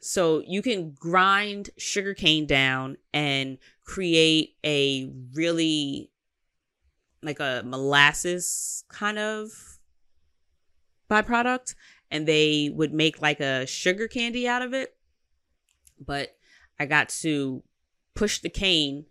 so 0.00 0.42
you 0.44 0.62
can 0.62 0.96
grind 0.98 1.70
sugarcane 1.78 2.46
down 2.46 2.96
and 3.14 3.58
create 3.84 4.56
a 4.64 5.12
really 5.32 6.10
like 7.22 7.40
a 7.40 7.62
molasses 7.64 8.84
kind 8.88 9.18
of 9.18 9.78
byproduct 11.10 11.74
and 12.10 12.26
they 12.26 12.70
would 12.74 12.92
make 12.92 13.20
like 13.20 13.40
a 13.40 13.66
sugar 13.66 14.08
candy 14.08 14.46
out 14.46 14.62
of 14.62 14.72
it 14.74 14.94
but 15.98 16.36
i 16.78 16.86
got 16.86 17.08
to 17.08 17.62
push 18.14 18.40
the 18.40 18.50
cane 18.50 19.06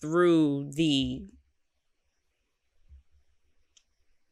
through 0.00 0.70
the 0.72 1.24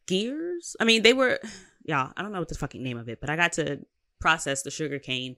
gears. 0.08 0.75
I 0.80 0.85
mean, 0.85 1.02
they 1.02 1.12
were, 1.12 1.38
yeah, 1.85 2.11
I 2.16 2.23
don't 2.23 2.32
know 2.32 2.40
what 2.40 2.49
the 2.49 2.56
fucking 2.56 2.82
name 2.82 2.99
of 2.99 3.08
it, 3.08 3.20
but 3.20 3.30
I 3.30 3.37
got 3.37 3.52
to 3.52 3.80
process 4.18 4.62
the 4.62 4.70
sugar 4.70 4.99
cane 4.99 5.37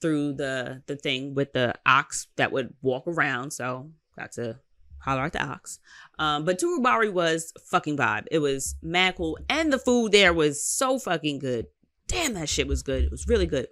through 0.00 0.32
the 0.32 0.82
the 0.86 0.96
thing 0.96 1.34
with 1.34 1.52
the 1.52 1.74
ox 1.84 2.28
that 2.36 2.52
would 2.52 2.74
walk 2.80 3.06
around. 3.06 3.50
So 3.52 3.90
got 4.16 4.32
to 4.32 4.58
holler 5.04 5.24
at 5.24 5.32
the 5.32 5.42
ox. 5.42 5.78
Um, 6.18 6.44
but 6.44 6.58
Turubari 6.58 7.12
was 7.12 7.52
fucking 7.66 7.96
vibe. 7.96 8.26
It 8.30 8.38
was 8.38 8.76
mad 8.82 9.16
cool, 9.16 9.38
and 9.48 9.72
the 9.72 9.78
food 9.78 10.12
there 10.12 10.32
was 10.32 10.64
so 10.64 10.98
fucking 10.98 11.38
good. 11.38 11.66
Damn, 12.06 12.34
that 12.34 12.48
shit 12.48 12.68
was 12.68 12.82
good. 12.82 13.04
It 13.04 13.10
was 13.10 13.28
really 13.28 13.46
good. 13.46 13.68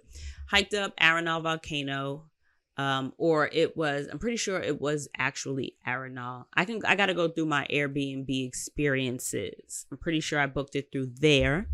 Hiked 0.47 0.73
up 0.73 0.95
Arenal 0.97 1.41
volcano 1.41 2.25
um, 2.77 3.13
or 3.17 3.49
it 3.51 3.77
was 3.77 4.07
i'm 4.11 4.19
pretty 4.19 4.37
sure 4.37 4.59
it 4.59 4.81
was 4.81 5.07
actually 5.17 5.75
arenal 5.87 6.45
i 6.55 6.65
can 6.65 6.79
i 6.85 6.95
gotta 6.95 7.13
go 7.13 7.27
through 7.27 7.45
my 7.45 7.67
airbnb 7.71 8.47
experiences 8.47 9.85
i'm 9.91 9.97
pretty 9.97 10.19
sure 10.19 10.39
i 10.39 10.47
booked 10.47 10.75
it 10.75 10.89
through 10.91 11.11
there 11.19 11.67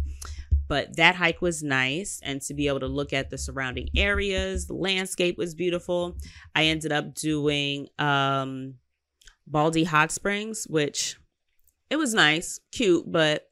but 0.68 0.96
that 0.98 1.16
hike 1.16 1.42
was 1.42 1.63
nice 1.63 2.20
and 2.24 2.42
to 2.42 2.54
be 2.54 2.68
able 2.68 2.82
to 2.82 2.88
look 2.88 3.13
at 3.13 3.30
the 3.30 3.38
surrounding 3.38 3.89
areas 3.96 4.68
the 4.68 4.74
landscape 4.74 5.38
was 5.38 5.56
beautiful 5.56 6.18
i 6.54 6.66
ended 6.66 6.92
up 6.92 7.13
doing 7.16 7.88
um 7.98 8.74
Baldi 9.50 9.84
hot 9.84 10.12
springs 10.12 10.65
which 10.70 11.18
it 11.89 11.98
was 11.98 12.13
nice 12.13 12.60
cute 12.72 13.12
but 13.12 13.50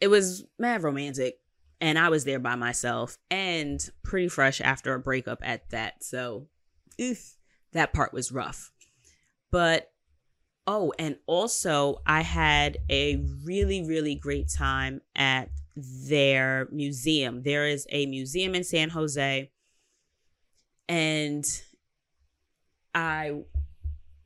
it 0.00 0.08
was 0.08 0.44
mad 0.58 0.82
romantic 0.82 1.38
and 1.80 1.98
I 1.98 2.08
was 2.08 2.24
there 2.24 2.38
by 2.38 2.56
myself 2.56 3.18
and 3.30 3.80
pretty 4.02 4.28
fresh 4.28 4.60
after 4.60 4.94
a 4.94 5.00
breakup 5.00 5.40
at 5.42 5.70
that. 5.70 6.02
So, 6.02 6.48
oof, 7.00 7.36
that 7.72 7.92
part 7.92 8.12
was 8.12 8.32
rough. 8.32 8.72
But 9.50 9.90
oh, 10.66 10.92
and 10.98 11.16
also 11.26 12.02
I 12.06 12.22
had 12.22 12.78
a 12.90 13.24
really 13.44 13.86
really 13.86 14.14
great 14.14 14.48
time 14.48 15.00
at 15.14 15.50
their 15.76 16.68
museum. 16.72 17.42
There 17.42 17.66
is 17.66 17.86
a 17.90 18.06
museum 18.06 18.54
in 18.54 18.64
San 18.64 18.90
Jose 18.90 19.50
and 20.88 21.44
I 22.94 23.42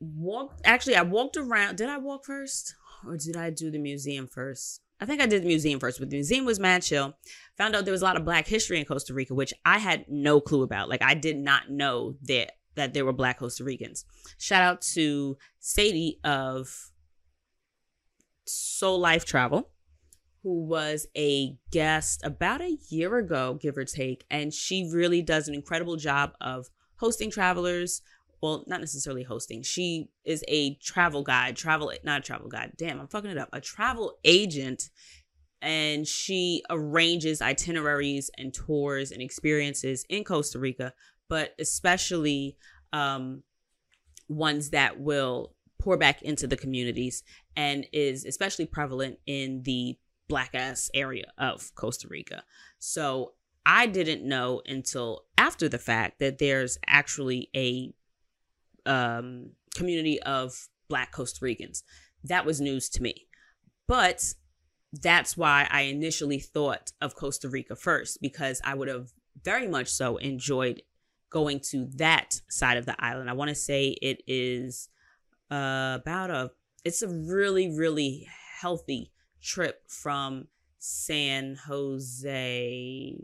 walked 0.03 0.61
actually 0.65 0.95
I 0.95 1.01
walked 1.01 1.37
around. 1.37 1.77
Did 1.77 1.89
I 1.89 1.97
walk 1.97 2.25
first 2.25 2.75
or 3.05 3.17
did 3.17 3.37
I 3.37 3.49
do 3.49 3.71
the 3.71 3.79
museum 3.79 4.27
first? 4.27 4.81
I 4.99 5.05
think 5.05 5.21
I 5.21 5.25
did 5.25 5.43
the 5.43 5.47
museum 5.47 5.79
first, 5.79 5.99
but 5.99 6.09
the 6.09 6.15
museum 6.15 6.45
was 6.45 6.59
mad 6.59 6.81
chill. 6.81 7.13
Found 7.57 7.75
out 7.75 7.83
there 7.83 7.91
was 7.91 8.01
a 8.01 8.05
lot 8.05 8.15
of 8.15 8.23
black 8.23 8.47
history 8.47 8.79
in 8.79 8.85
Costa 8.85 9.13
Rica, 9.13 9.33
which 9.33 9.53
I 9.65 9.79
had 9.79 10.05
no 10.07 10.39
clue 10.39 10.63
about. 10.63 10.87
Like 10.87 11.01
I 11.01 11.13
did 11.13 11.37
not 11.37 11.69
know 11.69 12.15
that 12.23 12.53
that 12.75 12.93
there 12.93 13.05
were 13.05 13.13
black 13.13 13.39
Costa 13.39 13.63
Ricans. 13.63 14.05
Shout 14.37 14.61
out 14.61 14.81
to 14.93 15.37
Sadie 15.59 16.19
of 16.23 16.91
Soul 18.45 18.99
Life 18.99 19.25
Travel, 19.25 19.69
who 20.41 20.65
was 20.65 21.07
a 21.15 21.57
guest 21.71 22.21
about 22.23 22.61
a 22.61 22.77
year 22.89 23.17
ago, 23.17 23.59
give 23.61 23.77
or 23.77 23.85
take, 23.85 24.25
and 24.29 24.53
she 24.53 24.89
really 24.91 25.21
does 25.21 25.47
an 25.47 25.53
incredible 25.53 25.97
job 25.97 26.33
of 26.41 26.69
hosting 26.97 27.29
travelers, 27.29 28.01
well, 28.43 28.65
not 28.67 28.81
necessarily 28.81 29.23
hosting. 29.23 29.63
She 29.63 30.09
is 30.25 30.43
a 30.49 30.75
travel 30.75 31.23
guide, 31.23 31.55
travel, 31.55 31.93
not 32.03 32.19
a 32.19 32.21
travel 32.21 32.49
guide. 32.49 32.73
Damn, 32.75 32.99
I'm 32.99 33.07
fucking 33.07 33.31
it 33.31 33.37
up. 33.37 33.47
A 33.53 33.61
travel 33.61 34.17
agent. 34.25 34.89
And 35.61 36.05
she 36.05 36.61
arranges 36.69 37.41
itineraries 37.41 38.29
and 38.37 38.53
tours 38.53 39.11
and 39.11 39.21
experiences 39.21 40.05
in 40.09 40.25
Costa 40.25 40.59
Rica, 40.59 40.91
but 41.29 41.55
especially 41.57 42.57
um, 42.91 43.43
ones 44.27 44.71
that 44.71 44.99
will 44.99 45.55
pour 45.79 45.95
back 45.95 46.21
into 46.21 46.45
the 46.45 46.57
communities 46.57 47.23
and 47.55 47.87
is 47.93 48.25
especially 48.25 48.65
prevalent 48.65 49.19
in 49.25 49.63
the 49.63 49.97
black 50.27 50.53
ass 50.53 50.91
area 50.93 51.31
of 51.37 51.73
Costa 51.75 52.09
Rica. 52.09 52.43
So 52.79 53.35
I 53.65 53.85
didn't 53.87 54.27
know 54.27 54.61
until 54.65 55.23
after 55.37 55.69
the 55.69 55.79
fact 55.79 56.19
that 56.19 56.39
there's 56.39 56.77
actually 56.85 57.49
a 57.55 57.93
um, 58.85 59.51
community 59.75 60.21
of 60.23 60.67
Black 60.89 61.11
Costa 61.11 61.39
Ricans. 61.41 61.83
That 62.23 62.45
was 62.45 62.61
news 62.61 62.89
to 62.89 63.01
me. 63.01 63.27
But 63.87 64.33
that's 64.91 65.35
why 65.35 65.67
I 65.71 65.81
initially 65.81 66.39
thought 66.39 66.91
of 67.01 67.15
Costa 67.15 67.49
Rica 67.49 67.75
first, 67.75 68.21
because 68.21 68.61
I 68.63 68.75
would 68.75 68.87
have 68.87 69.11
very 69.43 69.67
much 69.67 69.89
so 69.89 70.17
enjoyed 70.17 70.83
going 71.29 71.59
to 71.71 71.87
that 71.95 72.41
side 72.49 72.77
of 72.77 72.85
the 72.85 72.95
island. 73.03 73.29
I 73.29 73.33
want 73.33 73.49
to 73.49 73.55
say 73.55 73.97
it 74.01 74.21
is 74.27 74.89
uh, 75.51 75.97
about 75.99 76.29
a, 76.29 76.51
it's 76.85 77.01
a 77.01 77.07
really, 77.07 77.75
really 77.75 78.27
healthy 78.59 79.11
trip 79.41 79.81
from 79.87 80.47
San 80.77 81.57
Jose 81.67 83.17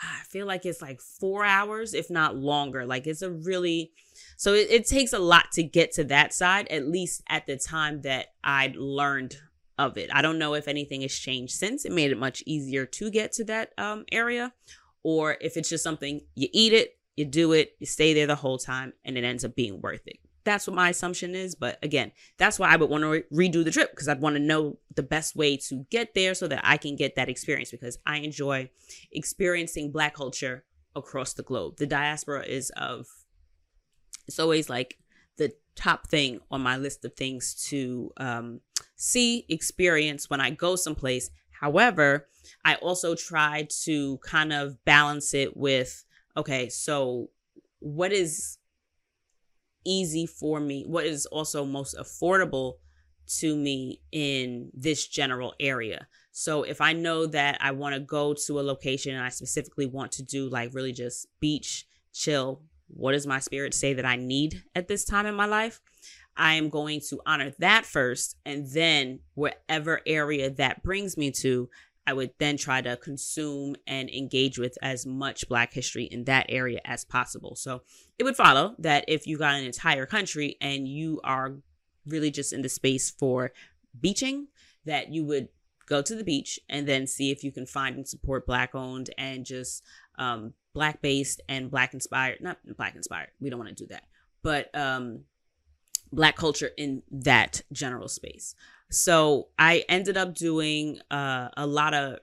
I 0.00 0.20
feel 0.28 0.46
like 0.46 0.64
it's 0.64 0.80
like 0.80 1.00
four 1.00 1.44
hours, 1.44 1.92
if 1.92 2.08
not 2.10 2.36
longer. 2.36 2.86
Like 2.86 3.06
it's 3.06 3.22
a 3.22 3.30
really, 3.30 3.92
so 4.36 4.54
it, 4.54 4.68
it 4.70 4.86
takes 4.86 5.12
a 5.12 5.18
lot 5.18 5.50
to 5.52 5.62
get 5.62 5.92
to 5.92 6.04
that 6.04 6.32
side, 6.32 6.68
at 6.68 6.86
least 6.86 7.22
at 7.28 7.46
the 7.46 7.56
time 7.56 8.02
that 8.02 8.28
I 8.44 8.72
learned 8.76 9.36
of 9.76 9.96
it. 9.96 10.10
I 10.12 10.22
don't 10.22 10.38
know 10.38 10.54
if 10.54 10.68
anything 10.68 11.02
has 11.02 11.14
changed 11.14 11.54
since. 11.54 11.84
It 11.84 11.92
made 11.92 12.10
it 12.12 12.18
much 12.18 12.42
easier 12.46 12.86
to 12.86 13.10
get 13.10 13.32
to 13.32 13.44
that 13.44 13.72
um, 13.78 14.04
area, 14.12 14.52
or 15.02 15.36
if 15.40 15.56
it's 15.56 15.68
just 15.68 15.84
something 15.84 16.20
you 16.34 16.48
eat 16.52 16.72
it, 16.72 16.96
you 17.16 17.24
do 17.24 17.52
it, 17.52 17.72
you 17.78 17.86
stay 17.86 18.14
there 18.14 18.26
the 18.26 18.36
whole 18.36 18.58
time, 18.58 18.92
and 19.04 19.18
it 19.18 19.24
ends 19.24 19.44
up 19.44 19.54
being 19.56 19.80
worth 19.80 20.06
it. 20.06 20.18
That's 20.48 20.66
what 20.66 20.76
my 20.76 20.88
assumption 20.88 21.34
is. 21.34 21.54
But 21.54 21.78
again, 21.82 22.10
that's 22.38 22.58
why 22.58 22.70
I 22.70 22.76
would 22.76 22.88
want 22.88 23.02
to 23.02 23.22
re- 23.30 23.50
redo 23.50 23.62
the 23.62 23.70
trip 23.70 23.90
because 23.90 24.08
I'd 24.08 24.22
want 24.22 24.36
to 24.36 24.40
know 24.40 24.78
the 24.96 25.02
best 25.02 25.36
way 25.36 25.58
to 25.68 25.84
get 25.90 26.14
there 26.14 26.32
so 26.32 26.48
that 26.48 26.62
I 26.64 26.78
can 26.78 26.96
get 26.96 27.16
that 27.16 27.28
experience 27.28 27.70
because 27.70 27.98
I 28.06 28.20
enjoy 28.20 28.70
experiencing 29.12 29.92
Black 29.92 30.14
culture 30.14 30.64
across 30.96 31.34
the 31.34 31.42
globe. 31.42 31.76
The 31.76 31.86
diaspora 31.86 32.46
is 32.46 32.70
of, 32.78 33.08
it's 34.26 34.38
always 34.38 34.70
like 34.70 34.96
the 35.36 35.52
top 35.76 36.08
thing 36.08 36.40
on 36.50 36.62
my 36.62 36.78
list 36.78 37.04
of 37.04 37.12
things 37.12 37.54
to 37.68 38.10
um, 38.16 38.62
see, 38.96 39.44
experience 39.50 40.30
when 40.30 40.40
I 40.40 40.48
go 40.48 40.76
someplace. 40.76 41.28
However, 41.60 42.26
I 42.64 42.76
also 42.76 43.14
try 43.14 43.68
to 43.84 44.16
kind 44.18 44.54
of 44.54 44.82
balance 44.86 45.34
it 45.34 45.58
with 45.58 46.06
okay, 46.38 46.70
so 46.70 47.28
what 47.80 48.12
is 48.12 48.57
easy 49.88 50.26
for 50.26 50.60
me, 50.60 50.84
what 50.86 51.06
is 51.06 51.26
also 51.26 51.64
most 51.64 51.96
affordable 51.96 52.74
to 53.38 53.56
me 53.56 54.00
in 54.12 54.70
this 54.74 55.06
general 55.06 55.54
area. 55.58 56.06
So 56.32 56.62
if 56.62 56.80
I 56.80 56.92
know 56.92 57.26
that 57.26 57.58
I 57.60 57.72
want 57.72 57.94
to 57.94 58.00
go 58.00 58.34
to 58.46 58.60
a 58.60 58.62
location 58.62 59.14
and 59.14 59.24
I 59.24 59.28
specifically 59.30 59.86
want 59.86 60.12
to 60.12 60.22
do 60.22 60.48
like 60.48 60.74
really 60.74 60.92
just 60.92 61.26
beach, 61.40 61.86
chill, 62.12 62.62
what 62.86 63.12
does 63.12 63.26
my 63.26 63.38
spirit 63.38 63.74
say 63.74 63.94
that 63.94 64.06
I 64.06 64.16
need 64.16 64.62
at 64.74 64.88
this 64.88 65.04
time 65.04 65.26
in 65.26 65.34
my 65.34 65.46
life? 65.46 65.80
I 66.36 66.54
am 66.54 66.68
going 66.68 67.00
to 67.08 67.20
honor 67.26 67.52
that 67.58 67.84
first. 67.84 68.36
And 68.46 68.70
then 68.70 69.20
whatever 69.34 70.00
area 70.06 70.50
that 70.50 70.82
brings 70.82 71.16
me 71.16 71.32
to, 71.32 71.68
I 72.08 72.14
would 72.14 72.30
then 72.38 72.56
try 72.56 72.80
to 72.80 72.96
consume 72.96 73.76
and 73.86 74.08
engage 74.08 74.58
with 74.58 74.78
as 74.80 75.04
much 75.04 75.46
Black 75.46 75.74
history 75.74 76.04
in 76.04 76.24
that 76.24 76.46
area 76.48 76.80
as 76.86 77.04
possible. 77.04 77.54
So 77.54 77.82
it 78.18 78.24
would 78.24 78.34
follow 78.34 78.74
that 78.78 79.04
if 79.08 79.26
you 79.26 79.36
got 79.36 79.56
an 79.56 79.64
entire 79.64 80.06
country 80.06 80.56
and 80.62 80.88
you 80.88 81.20
are 81.22 81.56
really 82.06 82.30
just 82.30 82.54
in 82.54 82.62
the 82.62 82.70
space 82.70 83.10
for 83.10 83.52
beaching, 84.00 84.48
that 84.86 85.12
you 85.12 85.22
would 85.26 85.48
go 85.84 86.00
to 86.00 86.14
the 86.14 86.24
beach 86.24 86.58
and 86.66 86.88
then 86.88 87.06
see 87.06 87.30
if 87.30 87.44
you 87.44 87.52
can 87.52 87.66
find 87.66 87.96
and 87.96 88.08
support 88.08 88.46
Black 88.46 88.74
owned 88.74 89.10
and 89.18 89.44
just 89.44 89.84
um, 90.18 90.54
Black 90.72 91.02
based 91.02 91.42
and 91.46 91.70
Black 91.70 91.92
inspired, 91.92 92.38
not 92.40 92.56
Black 92.78 92.96
inspired, 92.96 93.32
we 93.38 93.50
don't 93.50 93.58
want 93.58 93.76
to 93.76 93.84
do 93.84 93.88
that, 93.88 94.04
but 94.42 94.74
um, 94.74 95.24
Black 96.12 96.36
culture 96.36 96.70
in 96.76 97.02
that 97.10 97.62
general 97.72 98.08
space. 98.08 98.54
So 98.90 99.48
I 99.58 99.84
ended 99.88 100.16
up 100.16 100.34
doing 100.34 101.00
uh, 101.10 101.48
a 101.56 101.66
lot 101.66 101.94
of 101.94 102.18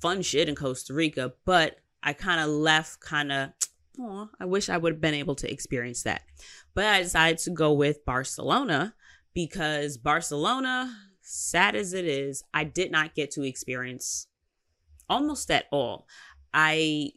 fun 0.00 0.22
shit 0.22 0.48
in 0.48 0.54
Costa 0.54 0.94
Rica, 0.94 1.32
but 1.44 1.78
I 2.02 2.12
kind 2.12 2.40
of 2.40 2.48
left 2.48 3.00
kind 3.00 3.30
of, 3.30 3.50
oh, 3.98 4.28
I 4.40 4.44
wish 4.44 4.68
I 4.68 4.76
would 4.76 4.94
have 4.94 5.00
been 5.00 5.14
able 5.14 5.34
to 5.36 5.50
experience 5.50 6.02
that. 6.02 6.22
But 6.74 6.86
I 6.86 7.02
decided 7.02 7.38
to 7.38 7.50
go 7.50 7.72
with 7.72 8.04
Barcelona 8.04 8.94
because 9.34 9.96
Barcelona, 9.96 10.96
sad 11.20 11.76
as 11.76 11.92
it 11.92 12.04
is, 12.04 12.42
I 12.52 12.64
did 12.64 12.90
not 12.90 13.14
get 13.14 13.30
to 13.32 13.42
experience 13.42 14.26
almost 15.08 15.50
at 15.50 15.66
all. 15.70 16.06
I 16.52 17.12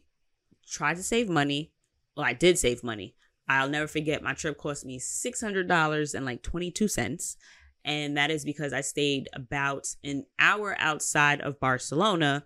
tried 0.66 0.96
to 0.96 1.02
save 1.02 1.28
money. 1.28 1.72
Well, 2.16 2.26
I 2.26 2.32
did 2.32 2.58
save 2.58 2.84
money. 2.84 3.14
I'll 3.60 3.68
never 3.68 3.86
forget 3.86 4.22
my 4.22 4.34
trip 4.34 4.58
cost 4.58 4.84
me 4.84 4.98
$600 4.98 6.14
and 6.14 6.24
like 6.24 6.42
22 6.42 6.88
cents 6.88 7.36
and 7.84 8.16
that 8.16 8.30
is 8.30 8.44
because 8.44 8.72
I 8.72 8.80
stayed 8.80 9.28
about 9.32 9.88
an 10.04 10.24
hour 10.38 10.76
outside 10.78 11.40
of 11.40 11.58
Barcelona 11.58 12.44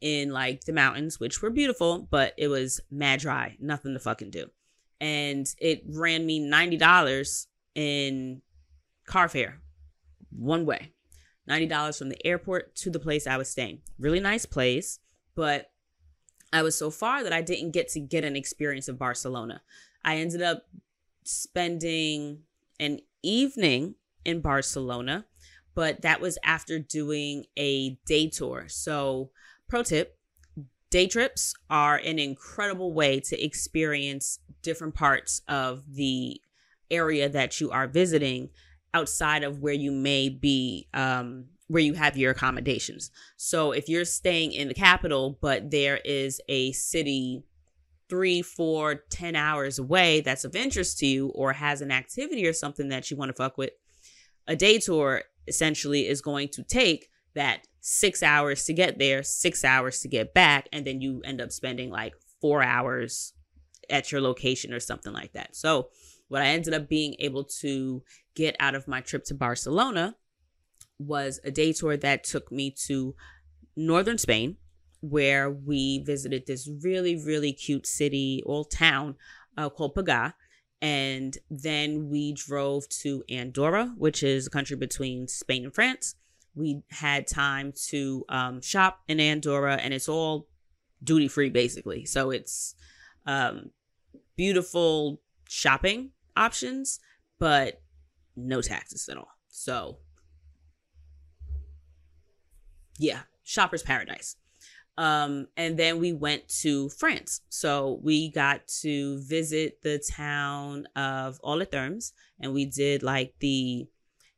in 0.00 0.30
like 0.30 0.64
the 0.64 0.72
mountains, 0.72 1.20
which 1.20 1.42
were 1.42 1.50
beautiful, 1.50 2.06
but 2.10 2.32
it 2.38 2.48
was 2.48 2.80
mad 2.90 3.20
dry, 3.20 3.56
nothing 3.60 3.92
to 3.94 4.00
fucking 4.00 4.30
do. 4.30 4.46
And 5.00 5.46
it 5.58 5.82
ran 5.88 6.24
me 6.24 6.40
$90 6.40 7.46
in 7.74 8.42
car 9.06 9.28
fare 9.28 9.60
one 10.30 10.64
way. 10.64 10.92
$90 11.48 11.98
from 11.98 12.08
the 12.10 12.26
airport 12.26 12.74
to 12.76 12.90
the 12.90 12.98
place 12.98 13.26
I 13.26 13.38
was 13.38 13.48
staying. 13.48 13.80
Really 13.98 14.20
nice 14.20 14.44
place, 14.44 14.98
but 15.34 15.70
I 16.52 16.62
was 16.62 16.76
so 16.76 16.90
far 16.90 17.22
that 17.24 17.32
I 17.32 17.40
didn't 17.42 17.70
get 17.72 17.88
to 17.90 18.00
get 18.00 18.24
an 18.24 18.36
experience 18.36 18.88
of 18.88 18.98
Barcelona. 18.98 19.62
I 20.08 20.16
ended 20.16 20.40
up 20.40 20.62
spending 21.24 22.44
an 22.80 23.00
evening 23.22 23.96
in 24.24 24.40
Barcelona, 24.40 25.26
but 25.74 26.00
that 26.00 26.22
was 26.22 26.38
after 26.42 26.78
doing 26.78 27.44
a 27.58 27.90
day 28.06 28.30
tour. 28.30 28.64
So, 28.68 29.32
pro 29.68 29.82
tip 29.82 30.18
day 30.88 31.08
trips 31.08 31.52
are 31.68 31.96
an 31.96 32.18
incredible 32.18 32.94
way 32.94 33.20
to 33.20 33.38
experience 33.44 34.38
different 34.62 34.94
parts 34.94 35.42
of 35.46 35.82
the 35.94 36.40
area 36.90 37.28
that 37.28 37.60
you 37.60 37.70
are 37.70 37.86
visiting 37.86 38.48
outside 38.94 39.44
of 39.44 39.60
where 39.60 39.74
you 39.74 39.92
may 39.92 40.30
be 40.30 40.88
um, 40.94 41.44
where 41.66 41.82
you 41.82 41.92
have 41.92 42.16
your 42.16 42.30
accommodations 42.30 43.10
so 43.36 43.72
if 43.72 43.90
you're 43.90 44.06
staying 44.06 44.52
in 44.52 44.68
the 44.68 44.74
capital 44.74 45.36
but 45.42 45.70
there 45.70 46.00
is 46.02 46.40
a 46.48 46.72
city 46.72 47.44
three 48.08 48.42
four 48.42 48.96
ten 49.10 49.36
hours 49.36 49.78
away 49.78 50.20
that's 50.20 50.44
of 50.44 50.56
interest 50.56 50.98
to 50.98 51.06
you 51.06 51.28
or 51.28 51.52
has 51.52 51.80
an 51.80 51.90
activity 51.90 52.46
or 52.46 52.52
something 52.52 52.88
that 52.88 53.10
you 53.10 53.16
want 53.16 53.28
to 53.28 53.34
fuck 53.34 53.58
with 53.58 53.70
a 54.46 54.56
day 54.56 54.78
tour 54.78 55.22
essentially 55.46 56.08
is 56.08 56.20
going 56.20 56.48
to 56.48 56.62
take 56.62 57.08
that 57.34 57.66
six 57.80 58.22
hours 58.22 58.64
to 58.64 58.72
get 58.72 58.98
there, 58.98 59.22
six 59.22 59.64
hours 59.64 60.00
to 60.00 60.08
get 60.08 60.34
back, 60.34 60.68
and 60.72 60.86
then 60.86 61.00
you 61.00 61.22
end 61.24 61.40
up 61.40 61.52
spending 61.52 61.90
like 61.90 62.14
four 62.40 62.62
hours 62.62 63.34
at 63.88 64.10
your 64.10 64.20
location 64.20 64.72
or 64.72 64.80
something 64.80 65.12
like 65.12 65.32
that. 65.32 65.54
So, 65.54 65.88
what 66.28 66.42
I 66.42 66.46
ended 66.48 66.74
up 66.74 66.88
being 66.88 67.14
able 67.20 67.44
to 67.60 68.02
get 68.34 68.54
out 68.60 68.74
of 68.74 68.86
my 68.86 69.00
trip 69.00 69.24
to 69.24 69.34
Barcelona 69.34 70.14
was 70.98 71.40
a 71.42 71.50
day 71.50 71.72
tour 71.72 71.96
that 71.96 72.24
took 72.24 72.52
me 72.52 72.70
to 72.86 73.14
northern 73.76 74.18
Spain, 74.18 74.56
where 75.00 75.50
we 75.50 76.02
visited 76.04 76.46
this 76.46 76.68
really, 76.82 77.16
really 77.16 77.52
cute 77.52 77.86
city 77.86 78.42
or 78.44 78.64
town 78.66 79.16
uh, 79.56 79.68
called 79.68 79.94
Baga 79.94 80.34
and 80.80 81.36
then 81.50 82.08
we 82.08 82.32
drove 82.32 82.88
to 82.88 83.24
Andorra, 83.28 83.94
which 83.96 84.22
is 84.22 84.46
a 84.46 84.50
country 84.50 84.76
between 84.76 85.26
Spain 85.26 85.64
and 85.64 85.74
France. 85.74 86.14
We 86.54 86.82
had 86.90 87.26
time 87.26 87.72
to 87.88 88.24
um, 88.28 88.60
shop 88.60 89.00
in 89.08 89.20
Andorra, 89.20 89.74
and 89.74 89.92
it's 89.92 90.08
all 90.08 90.46
duty 91.02 91.28
free 91.28 91.50
basically. 91.50 92.04
So 92.04 92.30
it's 92.30 92.74
um, 93.26 93.70
beautiful 94.36 95.20
shopping 95.48 96.10
options, 96.36 97.00
but 97.38 97.82
no 98.36 98.60
taxes 98.60 99.08
at 99.08 99.16
all. 99.16 99.30
So 99.48 99.98
yeah, 102.98 103.22
shopper's 103.42 103.82
paradise. 103.82 104.36
Um, 104.98 105.46
and 105.56 105.78
then 105.78 106.00
we 106.00 106.12
went 106.12 106.48
to 106.62 106.88
France. 106.88 107.40
So 107.50 108.00
we 108.02 108.30
got 108.30 108.66
to 108.82 109.20
visit 109.20 109.80
the 109.82 110.00
town 110.00 110.88
of 110.96 111.38
Les 111.44 111.66
Thermes 111.66 112.12
and 112.40 112.52
we 112.52 112.66
did 112.66 113.04
like 113.04 113.32
the 113.38 113.86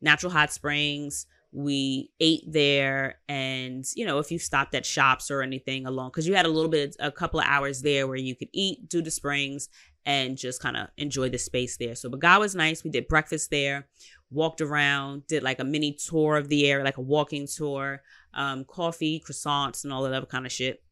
natural 0.03 0.31
hot 0.31 0.53
springs. 0.53 1.27
We 1.53 2.13
ate 2.21 2.45
there, 2.47 3.19
and 3.29 3.85
you 3.97 4.07
know, 4.07 4.21
if 4.21 4.31
you 4.31 4.39
stopped 4.39 4.73
at 4.77 4.87
shops 4.87 5.33
or 5.33 5.43
anything 5.43 5.85
along, 5.85 6.11
because 6.11 6.29
you 6.29 6.37
had 6.37 6.47
a 6.47 6.49
little 6.49 6.71
bit, 6.71 6.95
a 7.01 7.11
couple 7.11 7.41
of 7.41 7.47
hours 7.49 7.83
there 7.83 8.07
where 8.07 8.17
you 8.17 8.37
could 8.37 8.51
eat, 8.53 8.89
do 8.89 9.03
the 9.03 9.11
springs, 9.11 9.69
and 10.07 10.37
just 10.37 10.63
kind 10.63 10.77
of 10.77 10.91
enjoy 10.97 11.29
the 11.29 11.39
space 11.39 11.77
there. 11.77 11.97
So 11.97 12.09
Baga 12.09 12.39
was 12.39 12.55
nice. 12.55 12.85
We 12.85 12.91
did 12.91 13.09
breakfast 13.09 13.51
there, 13.51 13.89
walked 14.31 14.61
around, 14.61 15.27
did 15.27 15.43
like 15.43 15.59
a 15.59 15.65
mini 15.65 15.93
tour 15.93 16.37
of 16.37 16.49
the 16.49 16.71
area, 16.71 16.85
like 16.85 16.99
a 16.99 17.03
walking 17.03 17.49
tour 17.49 18.01
um, 18.35 18.65
coffee, 18.65 19.23
croissants, 19.27 19.85
and 19.85 19.93
all 19.93 20.03
that 20.03 20.13
other 20.13 20.27
kind 20.27 20.47
of 20.47 20.53
shit. 20.53 20.83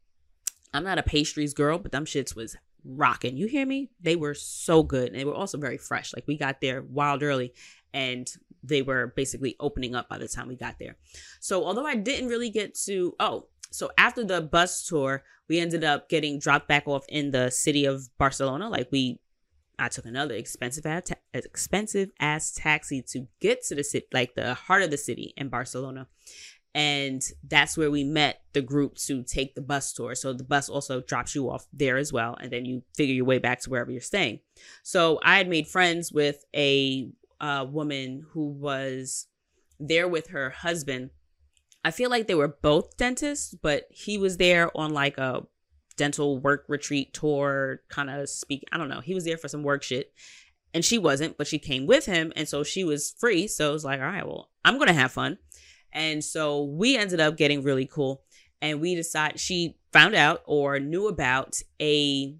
I'm 0.74 0.84
not 0.84 0.98
a 0.98 1.02
pastries 1.02 1.54
girl, 1.54 1.78
but 1.78 1.92
them 1.92 2.04
shits 2.04 2.36
was 2.36 2.56
rocking. 2.84 3.36
You 3.36 3.46
hear 3.46 3.66
me? 3.66 3.90
They 4.00 4.16
were 4.16 4.34
so 4.34 4.82
good. 4.82 5.08
And 5.08 5.18
they 5.18 5.24
were 5.24 5.34
also 5.34 5.58
very 5.58 5.78
fresh. 5.78 6.14
Like 6.14 6.26
we 6.26 6.36
got 6.36 6.60
there 6.60 6.82
wild 6.82 7.22
early 7.22 7.52
and 7.92 8.28
they 8.62 8.82
were 8.82 9.12
basically 9.16 9.56
opening 9.60 9.94
up 9.94 10.08
by 10.08 10.18
the 10.18 10.28
time 10.28 10.48
we 10.48 10.56
got 10.56 10.78
there. 10.78 10.96
So 11.40 11.64
although 11.64 11.86
I 11.86 11.96
didn't 11.96 12.28
really 12.28 12.50
get 12.50 12.74
to 12.86 13.14
oh, 13.20 13.46
so 13.70 13.90
after 13.98 14.24
the 14.24 14.40
bus 14.40 14.86
tour, 14.86 15.22
we 15.48 15.58
ended 15.58 15.84
up 15.84 16.08
getting 16.08 16.38
dropped 16.38 16.68
back 16.68 16.86
off 16.86 17.04
in 17.08 17.30
the 17.30 17.50
city 17.50 17.84
of 17.84 18.08
Barcelona. 18.18 18.68
Like 18.68 18.88
we 18.90 19.20
I 19.78 19.88
took 19.88 20.06
another 20.06 20.34
expensive 20.34 20.86
ass 20.86 21.12
expensive 21.32 22.10
ass 22.18 22.52
taxi 22.52 23.02
to 23.10 23.28
get 23.40 23.62
to 23.66 23.74
the 23.74 23.84
city, 23.84 24.06
like 24.12 24.34
the 24.34 24.54
heart 24.54 24.82
of 24.82 24.90
the 24.90 24.96
city 24.96 25.34
in 25.36 25.48
Barcelona 25.48 26.08
and 26.74 27.22
that's 27.46 27.76
where 27.76 27.90
we 27.90 28.04
met 28.04 28.42
the 28.52 28.62
group 28.62 28.96
to 28.96 29.22
take 29.22 29.54
the 29.54 29.60
bus 29.60 29.92
tour. 29.92 30.14
So 30.14 30.32
the 30.32 30.44
bus 30.44 30.68
also 30.68 31.00
drops 31.00 31.34
you 31.34 31.50
off 31.50 31.66
there 31.72 31.96
as 31.96 32.12
well 32.12 32.36
and 32.40 32.52
then 32.52 32.64
you 32.64 32.82
figure 32.94 33.14
your 33.14 33.24
way 33.24 33.38
back 33.38 33.60
to 33.62 33.70
wherever 33.70 33.90
you're 33.90 34.00
staying. 34.00 34.40
So 34.82 35.18
i 35.22 35.36
had 35.36 35.48
made 35.48 35.66
friends 35.66 36.12
with 36.12 36.44
a 36.54 37.10
uh, 37.40 37.66
woman 37.68 38.26
who 38.32 38.48
was 38.48 39.26
there 39.80 40.08
with 40.08 40.28
her 40.28 40.50
husband. 40.50 41.10
I 41.84 41.90
feel 41.90 42.10
like 42.10 42.26
they 42.26 42.34
were 42.34 42.48
both 42.48 42.96
dentists 42.96 43.54
but 43.54 43.86
he 43.90 44.18
was 44.18 44.36
there 44.36 44.76
on 44.76 44.92
like 44.92 45.18
a 45.18 45.46
dental 45.96 46.38
work 46.38 46.64
retreat 46.68 47.12
tour 47.12 47.80
kind 47.88 48.08
of 48.08 48.28
speak 48.28 48.64
i 48.72 48.78
don't 48.78 48.88
know. 48.88 49.00
He 49.00 49.14
was 49.14 49.24
there 49.24 49.38
for 49.38 49.48
some 49.48 49.62
work 49.62 49.82
shit 49.82 50.12
and 50.74 50.84
she 50.84 50.98
wasn't 50.98 51.38
but 51.38 51.46
she 51.46 51.58
came 51.58 51.86
with 51.86 52.06
him 52.06 52.32
and 52.36 52.46
so 52.48 52.62
she 52.62 52.84
was 52.84 53.14
free. 53.18 53.46
So 53.46 53.70
it 53.70 53.72
was 53.72 53.84
like 53.84 54.00
all 54.00 54.06
right 54.06 54.26
well 54.26 54.50
i'm 54.64 54.78
gonna 54.78 54.92
have 54.92 55.12
fun 55.12 55.38
and 55.92 56.24
so 56.24 56.64
we 56.64 56.96
ended 56.96 57.20
up 57.20 57.36
getting 57.36 57.62
really 57.62 57.86
cool. 57.86 58.22
And 58.60 58.80
we 58.80 58.94
decided, 58.94 59.38
she 59.38 59.76
found 59.92 60.14
out 60.14 60.42
or 60.44 60.80
knew 60.80 61.06
about 61.06 61.60
a, 61.80 62.34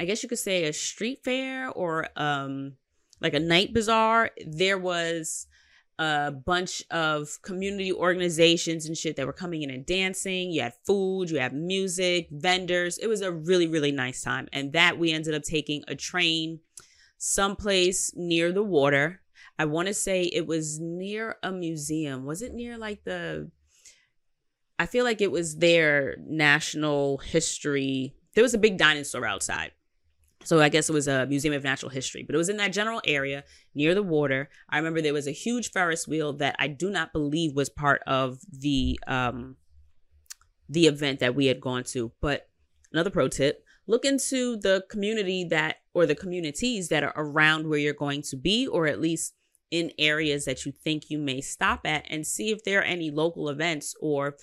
I 0.00 0.04
guess 0.06 0.22
you 0.22 0.28
could 0.28 0.38
say 0.38 0.64
a 0.64 0.72
street 0.72 1.20
fair 1.22 1.68
or 1.68 2.08
um 2.16 2.76
like 3.20 3.34
a 3.34 3.40
night 3.40 3.72
bazaar. 3.72 4.30
There 4.46 4.78
was 4.78 5.46
a 5.98 6.32
bunch 6.32 6.82
of 6.90 7.40
community 7.42 7.92
organizations 7.92 8.86
and 8.86 8.96
shit 8.96 9.16
that 9.16 9.26
were 9.26 9.32
coming 9.32 9.62
in 9.62 9.70
and 9.70 9.86
dancing. 9.86 10.50
You 10.50 10.62
had 10.62 10.74
food, 10.84 11.30
you 11.30 11.38
had 11.38 11.54
music, 11.54 12.28
vendors. 12.30 12.98
It 12.98 13.06
was 13.06 13.20
a 13.20 13.30
really, 13.30 13.66
really 13.66 13.92
nice 13.92 14.22
time. 14.22 14.48
And 14.52 14.72
that 14.72 14.98
we 14.98 15.12
ended 15.12 15.34
up 15.34 15.42
taking 15.42 15.84
a 15.86 15.94
train 15.94 16.60
someplace 17.18 18.12
near 18.16 18.50
the 18.50 18.62
water 18.62 19.20
I 19.58 19.66
want 19.66 19.88
to 19.88 19.94
say 19.94 20.22
it 20.24 20.46
was 20.46 20.80
near 20.80 21.36
a 21.42 21.52
museum. 21.52 22.24
Was 22.24 22.42
it 22.42 22.54
near 22.54 22.76
like 22.76 23.04
the 23.04 23.50
I 24.78 24.86
feel 24.86 25.04
like 25.04 25.20
it 25.20 25.30
was 25.30 25.56
their 25.56 26.16
national 26.26 27.18
history. 27.18 28.16
There 28.34 28.42
was 28.42 28.54
a 28.54 28.58
big 28.58 28.76
dinosaur 28.76 29.24
outside. 29.24 29.70
So 30.44 30.60
I 30.60 30.68
guess 30.68 30.90
it 30.90 30.92
was 30.92 31.08
a 31.08 31.26
museum 31.26 31.54
of 31.54 31.64
natural 31.64 31.90
history, 31.90 32.22
but 32.22 32.34
it 32.34 32.38
was 32.38 32.48
in 32.48 32.58
that 32.58 32.72
general 32.72 33.00
area 33.06 33.44
near 33.74 33.94
the 33.94 34.02
water. 34.02 34.50
I 34.68 34.76
remember 34.76 35.00
there 35.00 35.14
was 35.14 35.26
a 35.26 35.32
huge 35.32 35.70
Ferris 35.70 36.06
wheel 36.06 36.34
that 36.34 36.56
I 36.58 36.68
do 36.68 36.90
not 36.90 37.12
believe 37.12 37.54
was 37.54 37.70
part 37.70 38.02
of 38.06 38.40
the 38.50 38.98
um 39.06 39.56
the 40.68 40.86
event 40.86 41.20
that 41.20 41.34
we 41.34 41.46
had 41.46 41.60
gone 41.60 41.84
to. 41.84 42.12
But 42.20 42.48
another 42.92 43.10
pro 43.10 43.28
tip, 43.28 43.64
look 43.86 44.04
into 44.04 44.56
the 44.56 44.84
community 44.90 45.44
that 45.44 45.76
or 45.94 46.04
the 46.04 46.14
communities 46.14 46.88
that 46.88 47.04
are 47.04 47.14
around 47.16 47.68
where 47.68 47.78
you're 47.78 47.94
going 47.94 48.22
to 48.22 48.36
be 48.36 48.66
or 48.66 48.86
at 48.86 49.00
least 49.00 49.34
in 49.74 49.90
areas 49.98 50.44
that 50.44 50.64
you 50.64 50.70
think 50.70 51.10
you 51.10 51.18
may 51.18 51.40
stop 51.40 51.80
at 51.84 52.06
and 52.08 52.24
see 52.24 52.52
if 52.52 52.62
there 52.62 52.78
are 52.78 52.84
any 52.84 53.10
local 53.10 53.48
events 53.48 53.92
or 54.00 54.36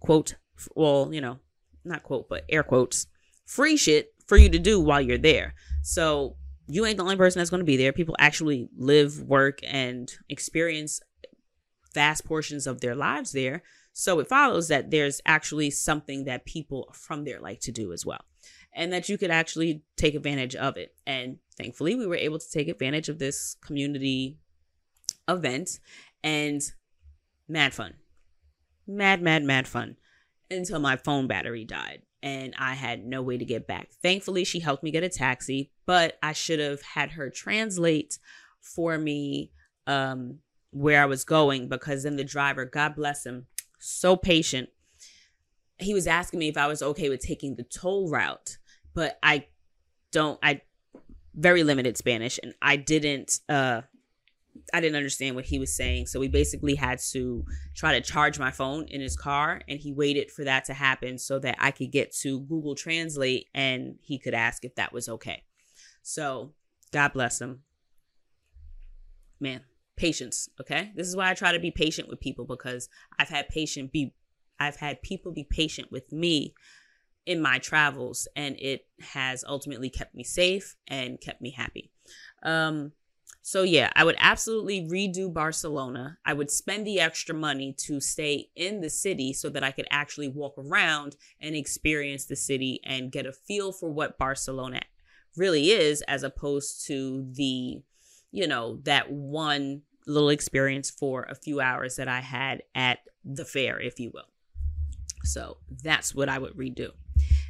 quote 0.00 0.36
well, 0.74 1.10
you 1.12 1.20
know, 1.20 1.38
not 1.84 2.02
quote 2.02 2.30
but 2.30 2.46
air 2.48 2.62
quotes, 2.62 3.06
free 3.44 3.76
shit 3.76 4.14
for 4.26 4.38
you 4.38 4.48
to 4.48 4.58
do 4.58 4.80
while 4.80 5.00
you're 5.00 5.18
there. 5.18 5.54
So 5.82 6.36
you 6.66 6.86
ain't 6.86 6.96
the 6.96 7.02
only 7.02 7.16
person 7.16 7.40
that's 7.40 7.50
going 7.50 7.60
to 7.60 7.66
be 7.66 7.76
there. 7.76 7.92
People 7.92 8.16
actually 8.18 8.70
live, 8.74 9.20
work, 9.20 9.58
and 9.64 10.10
experience 10.30 11.00
vast 11.92 12.24
portions 12.24 12.66
of 12.66 12.80
their 12.80 12.94
lives 12.94 13.32
there. 13.32 13.62
So 13.92 14.18
it 14.18 14.28
follows 14.28 14.68
that 14.68 14.90
there's 14.90 15.20
actually 15.26 15.72
something 15.72 16.24
that 16.24 16.46
people 16.46 16.90
from 16.94 17.24
there 17.24 17.40
like 17.40 17.60
to 17.60 17.72
do 17.72 17.92
as 17.92 18.06
well. 18.06 18.24
And 18.74 18.92
that 18.94 19.10
you 19.10 19.18
could 19.18 19.30
actually 19.30 19.82
take 19.96 20.14
advantage 20.14 20.54
of 20.54 20.78
it. 20.78 20.94
And 21.06 21.38
thankfully, 21.58 21.96
we 21.96 22.06
were 22.06 22.14
able 22.14 22.38
to 22.38 22.50
take 22.50 22.68
advantage 22.68 23.10
of 23.10 23.18
this 23.18 23.56
community 23.62 24.38
event 25.30 25.78
and 26.22 26.62
mad 27.48 27.74
fun. 27.74 27.94
Mad, 28.86 29.22
mad, 29.22 29.42
mad 29.44 29.68
fun 29.68 29.96
until 30.50 30.80
my 30.80 30.96
phone 30.96 31.26
battery 31.26 31.64
died 31.64 32.02
and 32.22 32.54
I 32.58 32.74
had 32.74 33.04
no 33.04 33.22
way 33.22 33.38
to 33.38 33.44
get 33.44 33.66
back. 33.66 33.90
Thankfully, 34.02 34.44
she 34.44 34.60
helped 34.60 34.82
me 34.82 34.90
get 34.90 35.04
a 35.04 35.08
taxi, 35.08 35.70
but 35.86 36.18
I 36.22 36.32
should 36.32 36.60
have 36.60 36.82
had 36.82 37.12
her 37.12 37.30
translate 37.30 38.18
for 38.60 38.98
me 38.98 39.52
um, 39.86 40.38
where 40.70 41.02
I 41.02 41.06
was 41.06 41.24
going 41.24 41.68
because 41.68 42.02
then 42.02 42.16
the 42.16 42.24
driver, 42.24 42.64
God 42.64 42.94
bless 42.94 43.24
him, 43.24 43.46
so 43.78 44.16
patient. 44.16 44.68
He 45.78 45.94
was 45.94 46.06
asking 46.06 46.40
me 46.40 46.48
if 46.48 46.58
I 46.58 46.66
was 46.66 46.82
okay 46.82 47.08
with 47.08 47.20
taking 47.20 47.56
the 47.56 47.64
toll 47.64 48.10
route, 48.10 48.58
but 48.94 49.18
I 49.22 49.46
don't, 50.12 50.38
I 50.42 50.60
very 51.34 51.62
limited 51.62 51.96
Spanish 51.96 52.38
and 52.42 52.54
I 52.60 52.76
didn't 52.76 53.40
uh 53.48 53.82
I 54.72 54.80
didn't 54.80 54.96
understand 54.96 55.36
what 55.36 55.44
he 55.44 55.58
was 55.58 55.74
saying. 55.74 56.06
So 56.06 56.20
we 56.20 56.28
basically 56.28 56.74
had 56.74 56.98
to 57.10 57.44
try 57.74 57.92
to 57.92 58.00
charge 58.00 58.38
my 58.38 58.50
phone 58.50 58.86
in 58.88 59.00
his 59.00 59.16
car 59.16 59.60
and 59.68 59.78
he 59.78 59.92
waited 59.92 60.30
for 60.30 60.44
that 60.44 60.64
to 60.66 60.74
happen 60.74 61.18
so 61.18 61.38
that 61.38 61.56
I 61.58 61.70
could 61.70 61.90
get 61.90 62.12
to 62.16 62.40
Google 62.40 62.74
Translate 62.74 63.48
and 63.54 63.96
he 64.00 64.18
could 64.18 64.34
ask 64.34 64.64
if 64.64 64.74
that 64.76 64.92
was 64.92 65.08
okay. 65.08 65.44
So 66.02 66.52
God 66.92 67.12
bless 67.12 67.40
him. 67.40 67.60
Man, 69.38 69.62
patience, 69.96 70.48
okay? 70.60 70.92
This 70.94 71.06
is 71.06 71.16
why 71.16 71.30
I 71.30 71.34
try 71.34 71.52
to 71.52 71.58
be 71.58 71.70
patient 71.70 72.08
with 72.08 72.20
people 72.20 72.44
because 72.44 72.88
I've 73.18 73.28
had 73.28 73.48
patient 73.48 73.92
be 73.92 74.14
I've 74.58 74.76
had 74.76 75.00
people 75.00 75.32
be 75.32 75.44
patient 75.44 75.90
with 75.90 76.12
me 76.12 76.52
in 77.24 77.40
my 77.40 77.58
travels 77.58 78.28
and 78.36 78.56
it 78.58 78.86
has 79.00 79.42
ultimately 79.46 79.88
kept 79.88 80.14
me 80.14 80.22
safe 80.22 80.76
and 80.86 81.20
kept 81.20 81.40
me 81.40 81.50
happy. 81.50 81.90
Um 82.42 82.92
so 83.42 83.62
yeah, 83.62 83.90
I 83.94 84.04
would 84.04 84.16
absolutely 84.18 84.86
redo 84.88 85.32
Barcelona. 85.32 86.18
I 86.24 86.32
would 86.32 86.50
spend 86.50 86.86
the 86.86 87.00
extra 87.00 87.34
money 87.34 87.74
to 87.78 88.00
stay 88.00 88.50
in 88.54 88.80
the 88.80 88.90
city 88.90 89.32
so 89.32 89.48
that 89.50 89.64
I 89.64 89.70
could 89.70 89.86
actually 89.90 90.28
walk 90.28 90.54
around 90.58 91.16
and 91.40 91.54
experience 91.54 92.26
the 92.26 92.36
city 92.36 92.80
and 92.84 93.12
get 93.12 93.26
a 93.26 93.32
feel 93.32 93.72
for 93.72 93.90
what 93.90 94.18
Barcelona 94.18 94.80
really 95.36 95.70
is 95.70 96.02
as 96.02 96.22
opposed 96.22 96.86
to 96.86 97.26
the 97.32 97.82
you 98.32 98.46
know, 98.46 98.78
that 98.84 99.10
one 99.10 99.82
little 100.06 100.28
experience 100.28 100.90
for 100.90 101.24
a 101.24 101.34
few 101.34 101.60
hours 101.60 101.96
that 101.96 102.08
I 102.08 102.20
had 102.20 102.62
at 102.74 103.00
the 103.24 103.44
fair, 103.44 103.80
if 103.80 103.98
you 103.98 104.10
will. 104.12 104.28
So 105.24 105.58
that's 105.82 106.14
what 106.14 106.28
I 106.28 106.38
would 106.38 106.56
redo. 106.56 106.90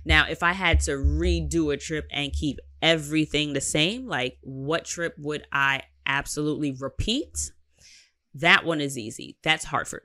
Now, 0.04 0.26
if 0.28 0.42
I 0.42 0.52
had 0.52 0.80
to 0.80 0.92
redo 0.92 1.72
a 1.72 1.76
trip 1.76 2.06
and 2.10 2.32
keep 2.32 2.58
everything 2.82 3.52
the 3.52 3.60
same, 3.60 4.06
like 4.06 4.38
what 4.42 4.84
trip 4.84 5.14
would 5.18 5.46
I 5.52 5.82
absolutely 6.06 6.72
repeat? 6.72 7.52
That 8.34 8.64
one 8.64 8.80
is 8.80 8.96
easy. 8.96 9.36
That's 9.42 9.64
Hartford. 9.64 10.02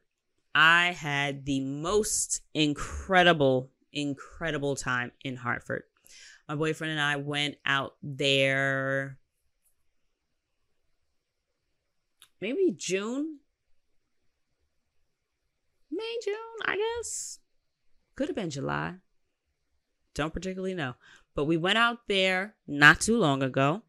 I 0.53 0.91
had 0.93 1.45
the 1.45 1.59
most 1.59 2.41
incredible, 2.53 3.71
incredible 3.91 4.75
time 4.75 5.11
in 5.23 5.35
Hartford. 5.35 5.83
My 6.47 6.55
boyfriend 6.55 6.91
and 6.91 7.01
I 7.01 7.17
went 7.17 7.55
out 7.65 7.95
there 8.01 9.17
maybe 12.39 12.73
June. 12.77 13.39
May, 15.91 16.17
June, 16.23 16.35
I 16.65 16.77
guess. 16.77 17.39
Could 18.15 18.27
have 18.27 18.35
been 18.35 18.49
July. 18.49 18.95
Don't 20.13 20.33
particularly 20.33 20.73
know. 20.73 20.93
But 21.35 21.45
we 21.45 21.57
went 21.57 21.77
out 21.77 22.07
there 22.07 22.55
not 22.65 23.01
too 23.01 23.17
long 23.17 23.43
ago. 23.43 23.83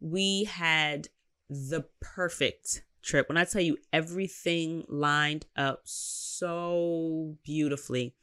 We 0.00 0.44
had 0.44 1.08
the 1.50 1.84
perfect 2.00 2.84
trip. 3.02 3.28
When 3.28 3.36
I 3.36 3.44
tell 3.44 3.60
you 3.60 3.76
everything 3.92 4.84
lined 4.88 5.46
up 5.56 5.82
so 5.84 7.36
beautifully, 7.44 8.14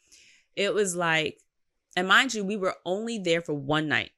it 0.56 0.74
was 0.74 0.96
like, 0.96 1.42
and 1.96 2.08
mind 2.08 2.34
you, 2.34 2.44
we 2.44 2.56
were 2.56 2.76
only 2.86 3.20
there 3.20 3.42
for 3.42 3.54
one 3.54 3.90
night. 3.90 4.12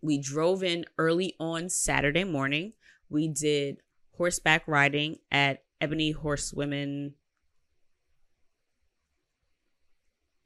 We 0.00 0.18
drove 0.18 0.62
in 0.62 0.86
early 0.98 1.34
on 1.38 1.68
Saturday 1.68 2.24
morning. 2.24 2.72
We 3.08 3.28
did 3.28 3.82
horseback 4.16 4.66
riding 4.66 5.18
at 5.30 5.64
Ebony 5.80 6.12
Horsewomen 6.12 7.14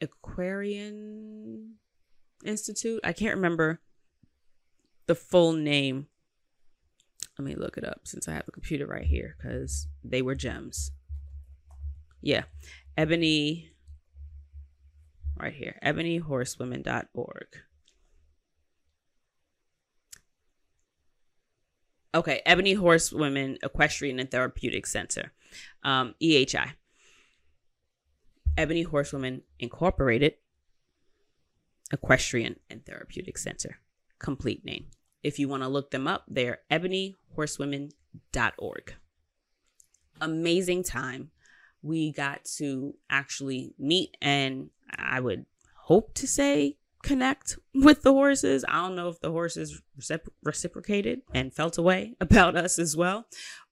Aquarian 0.00 1.74
Institute. 2.44 3.00
I 3.05 3.12
can't 3.12 3.37
remember 3.37 3.81
the 5.07 5.14
full 5.14 5.53
name. 5.53 6.07
Let 7.38 7.44
me 7.44 7.55
look 7.55 7.76
it 7.76 7.85
up 7.85 8.00
since 8.05 8.29
I 8.29 8.33
have 8.33 8.48
a 8.48 8.53
computer 8.53 8.87
right 8.87 9.05
here 9.05 9.37
because 9.38 9.88
they 10.05 10.22
were 10.22 10.35
gems. 10.35 10.92
Yeah. 12.20 12.44
Ebony, 12.96 13.70
right 15.38 15.55
here, 15.55 15.79
ebonyhorsewomen.org. 15.85 17.46
Okay, 22.12 22.42
Ebony 22.44 22.74
Horsewomen 22.74 23.59
Equestrian 23.62 24.18
and 24.18 24.31
Therapeutic 24.31 24.87
Center, 24.87 25.33
um, 25.85 26.14
EHI. 26.20 26.72
Ebony 28.59 28.83
Horsewomen 28.83 29.42
Incorporated 29.61 30.35
Equestrian 31.92 32.57
and 32.68 32.85
Therapeutic 32.85 33.38
Center. 33.38 33.79
Complete 34.18 34.64
name. 34.64 34.87
If 35.22 35.38
you 35.38 35.48
want 35.48 35.62
to 35.62 35.68
look 35.68 35.90
them 35.90 36.09
up, 36.09 36.24
they're 36.29 36.61
ebonyhorsewomen.org. 36.70 38.94
Amazing 40.20 40.83
time. 40.85 41.31
We 41.83 42.12
got 42.12 42.44
to 42.57 42.94
actually 43.09 43.72
meet 43.79 44.18
and 44.20 44.68
I 44.96 45.20
would 45.20 45.46
hope 45.74 46.12
to 46.14 46.26
say 46.26 46.76
connect 47.03 47.59
with 47.74 48.03
the 48.03 48.12
horses. 48.12 48.64
I 48.68 48.83
don't 48.83 48.96
know 48.96 49.09
if 49.09 49.20
the 49.20 49.31
horses 49.31 49.81
reciprocated 50.42 51.22
and 51.33 51.53
felt 51.53 51.79
a 51.79 51.83
way 51.83 52.16
about 52.20 52.57
us 52.57 52.79
as 52.79 52.96
well, 52.96 53.26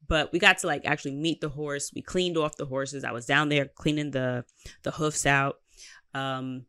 but 0.07 0.33
we 0.33 0.38
got 0.38 0.59
to 0.59 0.66
like 0.66 0.87
actually 0.87 1.14
meet 1.14 1.40
the 1.40 1.50
horse. 1.50 1.92
We 1.94 2.02
cleaned 2.02 2.37
off 2.37 2.57
the 2.57 2.66
horses. 2.66 3.04
I 3.04 3.12
was 3.12 3.26
down 3.26 3.48
there 3.48 3.66
cleaning 3.66 4.11
the 4.11 4.44
the 4.83 4.92
hoofs 4.92 5.26
out. 5.26 5.59
Um, 6.14 6.64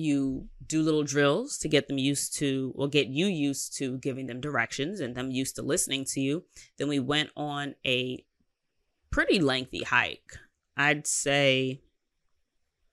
you 0.00 0.48
do 0.66 0.82
little 0.82 1.02
drills 1.02 1.58
to 1.58 1.68
get 1.68 1.88
them 1.88 1.98
used 1.98 2.34
to 2.36 2.72
or 2.76 2.88
get 2.88 3.08
you 3.08 3.26
used 3.26 3.76
to 3.76 3.98
giving 3.98 4.26
them 4.26 4.40
directions 4.40 5.00
and 5.00 5.14
them 5.14 5.30
used 5.30 5.56
to 5.56 5.62
listening 5.62 6.04
to 6.04 6.20
you 6.20 6.44
then 6.78 6.88
we 6.88 6.98
went 6.98 7.30
on 7.36 7.74
a 7.86 8.24
pretty 9.10 9.40
lengthy 9.40 9.82
hike. 9.82 10.38
I'd 10.76 11.06
say 11.06 11.80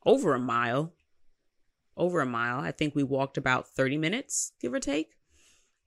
over 0.05 0.33
a 0.33 0.39
mile 0.39 0.93
over 1.95 2.21
a 2.21 2.25
mile. 2.25 2.59
I 2.59 2.71
think 2.71 2.95
we 2.95 3.03
walked 3.03 3.37
about 3.37 3.69
30 3.69 3.97
minutes 3.97 4.53
give 4.61 4.73
or 4.73 4.79
take. 4.79 5.13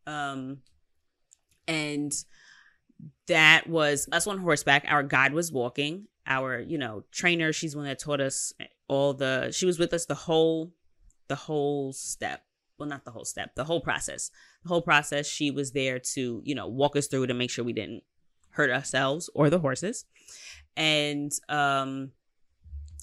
Um 0.06 0.58
and 1.68 2.12
that 3.28 3.68
was 3.68 4.08
us 4.10 4.26
on 4.26 4.38
horseback. 4.38 4.84
Our 4.88 5.02
guide 5.02 5.32
was 5.32 5.52
walking. 5.52 6.06
Our 6.26 6.60
you 6.60 6.78
know 6.78 7.04
trainer 7.12 7.52
she's 7.52 7.76
one 7.76 7.86
that 7.86 7.98
taught 7.98 8.20
us 8.20 8.52
all 8.88 9.14
the 9.14 9.50
she 9.52 9.66
was 9.66 9.78
with 9.78 9.92
us 9.92 10.06
the 10.06 10.14
whole 10.14 10.72
the 11.30 11.34
whole 11.36 11.94
step 11.94 12.42
well 12.78 12.88
not 12.88 13.04
the 13.06 13.10
whole 13.10 13.24
step 13.24 13.54
the 13.54 13.64
whole 13.64 13.80
process 13.80 14.30
the 14.62 14.68
whole 14.68 14.82
process 14.82 15.26
she 15.26 15.50
was 15.50 15.72
there 15.72 15.98
to 15.98 16.42
you 16.44 16.54
know 16.54 16.66
walk 16.66 16.94
us 16.96 17.06
through 17.06 17.26
to 17.26 17.34
make 17.34 17.50
sure 17.50 17.64
we 17.64 17.72
didn't 17.72 18.02
hurt 18.50 18.70
ourselves 18.70 19.30
or 19.34 19.50
the 19.50 19.58
horses. 19.58 20.04
And 20.76 21.32
um 21.48 22.12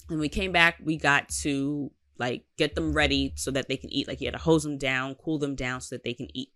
when 0.08 0.20
we 0.20 0.28
came 0.28 0.52
back, 0.52 0.76
we 0.82 0.96
got 0.96 1.28
to 1.42 1.90
like 2.18 2.44
get 2.56 2.74
them 2.74 2.92
ready 2.94 3.32
so 3.36 3.50
that 3.50 3.68
they 3.68 3.76
can 3.76 3.92
eat. 3.92 4.08
Like 4.08 4.20
you 4.20 4.26
had 4.26 4.34
to 4.34 4.42
hose 4.42 4.62
them 4.62 4.78
down, 4.78 5.16
cool 5.16 5.38
them 5.38 5.54
down 5.54 5.80
so 5.80 5.94
that 5.94 6.04
they 6.04 6.14
can 6.14 6.28
eat. 6.34 6.48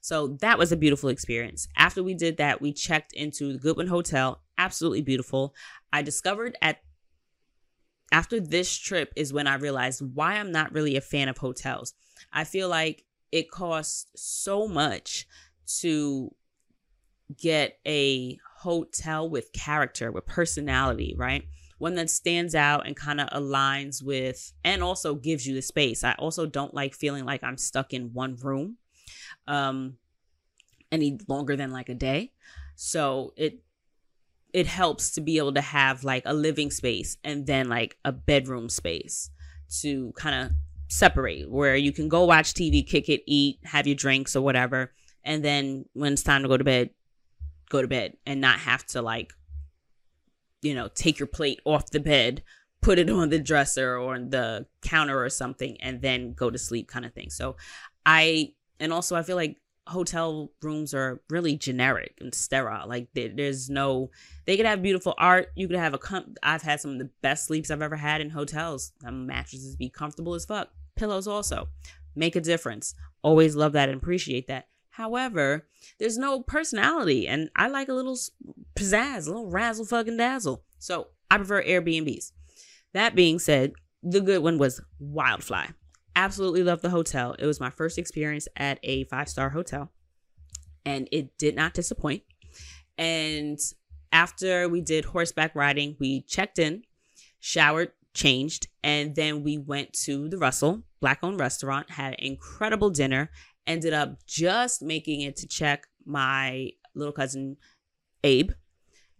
So 0.00 0.28
that 0.40 0.58
was 0.58 0.72
a 0.72 0.76
beautiful 0.76 1.10
experience. 1.10 1.68
After 1.76 2.02
we 2.02 2.14
did 2.14 2.36
that, 2.38 2.62
we 2.62 2.72
checked 2.72 3.12
into 3.12 3.52
the 3.52 3.58
Goodwin 3.58 3.88
Hotel. 3.88 4.40
Absolutely 4.56 5.02
beautiful. 5.02 5.54
I 5.92 6.02
discovered 6.02 6.56
at 6.62 6.78
after 8.12 8.40
this 8.40 8.74
trip 8.76 9.12
is 9.16 9.32
when 9.32 9.46
I 9.46 9.56
realized 9.56 10.02
why 10.14 10.34
I'm 10.34 10.52
not 10.52 10.72
really 10.72 10.96
a 10.96 11.00
fan 11.00 11.28
of 11.28 11.38
hotels. 11.38 11.94
I 12.32 12.44
feel 12.44 12.68
like 12.68 13.04
it 13.32 13.50
costs 13.50 14.06
so 14.14 14.68
much 14.68 15.26
to 15.80 16.34
get 17.36 17.78
a 17.86 18.38
hotel 18.58 19.28
with 19.28 19.52
character, 19.52 20.12
with 20.12 20.26
personality, 20.26 21.14
right? 21.18 21.44
One 21.78 21.94
that 21.96 22.08
stands 22.08 22.54
out 22.54 22.86
and 22.86 22.96
kind 22.96 23.20
of 23.20 23.28
aligns 23.30 24.02
with 24.02 24.52
and 24.64 24.82
also 24.82 25.14
gives 25.14 25.46
you 25.46 25.54
the 25.54 25.62
space. 25.62 26.04
I 26.04 26.12
also 26.12 26.46
don't 26.46 26.72
like 26.72 26.94
feeling 26.94 27.24
like 27.24 27.42
I'm 27.42 27.58
stuck 27.58 27.92
in 27.92 28.12
one 28.12 28.36
room 28.36 28.76
um 29.46 29.96
any 30.90 31.18
longer 31.28 31.56
than 31.56 31.72
like 31.72 31.88
a 31.88 31.94
day. 31.94 32.32
So 32.76 33.34
it 33.36 33.62
it 34.56 34.66
helps 34.66 35.10
to 35.10 35.20
be 35.20 35.36
able 35.36 35.52
to 35.52 35.60
have 35.60 36.02
like 36.02 36.22
a 36.24 36.32
living 36.32 36.70
space 36.70 37.18
and 37.22 37.46
then 37.46 37.68
like 37.68 37.98
a 38.06 38.10
bedroom 38.10 38.70
space 38.70 39.28
to 39.68 40.14
kind 40.16 40.34
of 40.34 40.50
separate 40.88 41.50
where 41.50 41.76
you 41.76 41.92
can 41.92 42.08
go 42.08 42.24
watch 42.24 42.54
TV, 42.54 42.84
kick 42.84 43.10
it, 43.10 43.20
eat, 43.26 43.58
have 43.64 43.86
your 43.86 43.94
drinks 43.94 44.34
or 44.34 44.40
whatever. 44.40 44.94
And 45.22 45.44
then 45.44 45.84
when 45.92 46.14
it's 46.14 46.22
time 46.22 46.40
to 46.40 46.48
go 46.48 46.56
to 46.56 46.64
bed, 46.64 46.88
go 47.68 47.82
to 47.82 47.86
bed 47.86 48.16
and 48.24 48.40
not 48.40 48.58
have 48.60 48.86
to 48.86 49.02
like, 49.02 49.34
you 50.62 50.74
know, 50.74 50.88
take 50.88 51.18
your 51.18 51.26
plate 51.26 51.60
off 51.66 51.90
the 51.90 52.00
bed, 52.00 52.42
put 52.80 52.98
it 52.98 53.10
on 53.10 53.28
the 53.28 53.38
dresser 53.38 53.98
or 53.98 54.14
on 54.14 54.30
the 54.30 54.64
counter 54.80 55.22
or 55.22 55.28
something, 55.28 55.76
and 55.82 56.00
then 56.00 56.32
go 56.32 56.48
to 56.48 56.56
sleep 56.56 56.88
kind 56.88 57.04
of 57.04 57.12
thing. 57.12 57.28
So 57.28 57.56
I, 58.06 58.54
and 58.80 58.90
also 58.90 59.16
I 59.16 59.22
feel 59.22 59.36
like 59.36 59.58
hotel 59.86 60.50
rooms 60.62 60.92
are 60.94 61.20
really 61.30 61.56
generic 61.56 62.14
and 62.20 62.34
sterile. 62.34 62.88
Like 62.88 63.08
there's 63.14 63.70
no, 63.70 64.10
they 64.44 64.56
could 64.56 64.66
have 64.66 64.82
beautiful 64.82 65.14
art. 65.18 65.48
You 65.54 65.68
could 65.68 65.78
have 65.78 65.94
a. 65.94 65.98
Com- 65.98 66.34
I've 66.42 66.62
had 66.62 66.80
some 66.80 66.92
of 66.92 66.98
the 66.98 67.10
best 67.22 67.46
sleeps 67.46 67.70
I've 67.70 67.82
ever 67.82 67.96
had 67.96 68.20
in 68.20 68.30
hotels. 68.30 68.92
The 69.00 69.12
mattresses 69.12 69.76
be 69.76 69.88
comfortable 69.88 70.34
as 70.34 70.44
fuck. 70.44 70.70
Pillows 70.96 71.28
also 71.28 71.68
make 72.14 72.36
a 72.36 72.40
difference. 72.40 72.94
Always 73.22 73.56
love 73.56 73.72
that 73.72 73.88
and 73.88 74.00
appreciate 74.00 74.48
that. 74.48 74.68
However, 74.90 75.66
there's 75.98 76.16
no 76.16 76.40
personality, 76.40 77.28
and 77.28 77.50
I 77.54 77.68
like 77.68 77.88
a 77.88 77.92
little 77.92 78.18
pizzazz, 78.74 79.26
a 79.26 79.30
little 79.30 79.50
razzle 79.50 79.84
fucking 79.84 80.16
dazzle. 80.16 80.64
So 80.78 81.08
I 81.30 81.36
prefer 81.36 81.62
Airbnbs. 81.62 82.32
That 82.94 83.14
being 83.14 83.38
said, 83.38 83.72
the 84.02 84.22
Goodwin 84.22 84.56
was 84.56 84.80
Wildfly 84.98 85.66
absolutely 86.16 86.64
loved 86.64 86.82
the 86.82 86.90
hotel. 86.90 87.36
It 87.38 87.46
was 87.46 87.60
my 87.60 87.70
first 87.70 87.98
experience 87.98 88.48
at 88.56 88.80
a 88.82 89.04
five 89.04 89.28
star 89.28 89.50
hotel, 89.50 89.92
and 90.84 91.08
it 91.12 91.38
did 91.38 91.54
not 91.54 91.74
disappoint. 91.74 92.22
And 92.98 93.58
after 94.10 94.68
we 94.68 94.80
did 94.80 95.04
horseback 95.04 95.54
riding, 95.54 95.96
we 96.00 96.22
checked 96.22 96.58
in, 96.58 96.82
showered, 97.38 97.92
changed, 98.14 98.66
and 98.82 99.14
then 99.14 99.44
we 99.44 99.58
went 99.58 99.92
to 99.92 100.28
the 100.28 100.38
Russell 100.38 100.82
Black 101.00 101.18
owned 101.22 101.38
restaurant, 101.38 101.90
had 101.90 102.14
an 102.14 102.24
incredible 102.24 102.90
dinner, 102.90 103.30
ended 103.66 103.92
up 103.92 104.24
just 104.26 104.82
making 104.82 105.20
it 105.20 105.36
to 105.36 105.46
check 105.46 105.86
my 106.04 106.70
little 106.94 107.12
cousin 107.12 107.58
Abe 108.24 108.50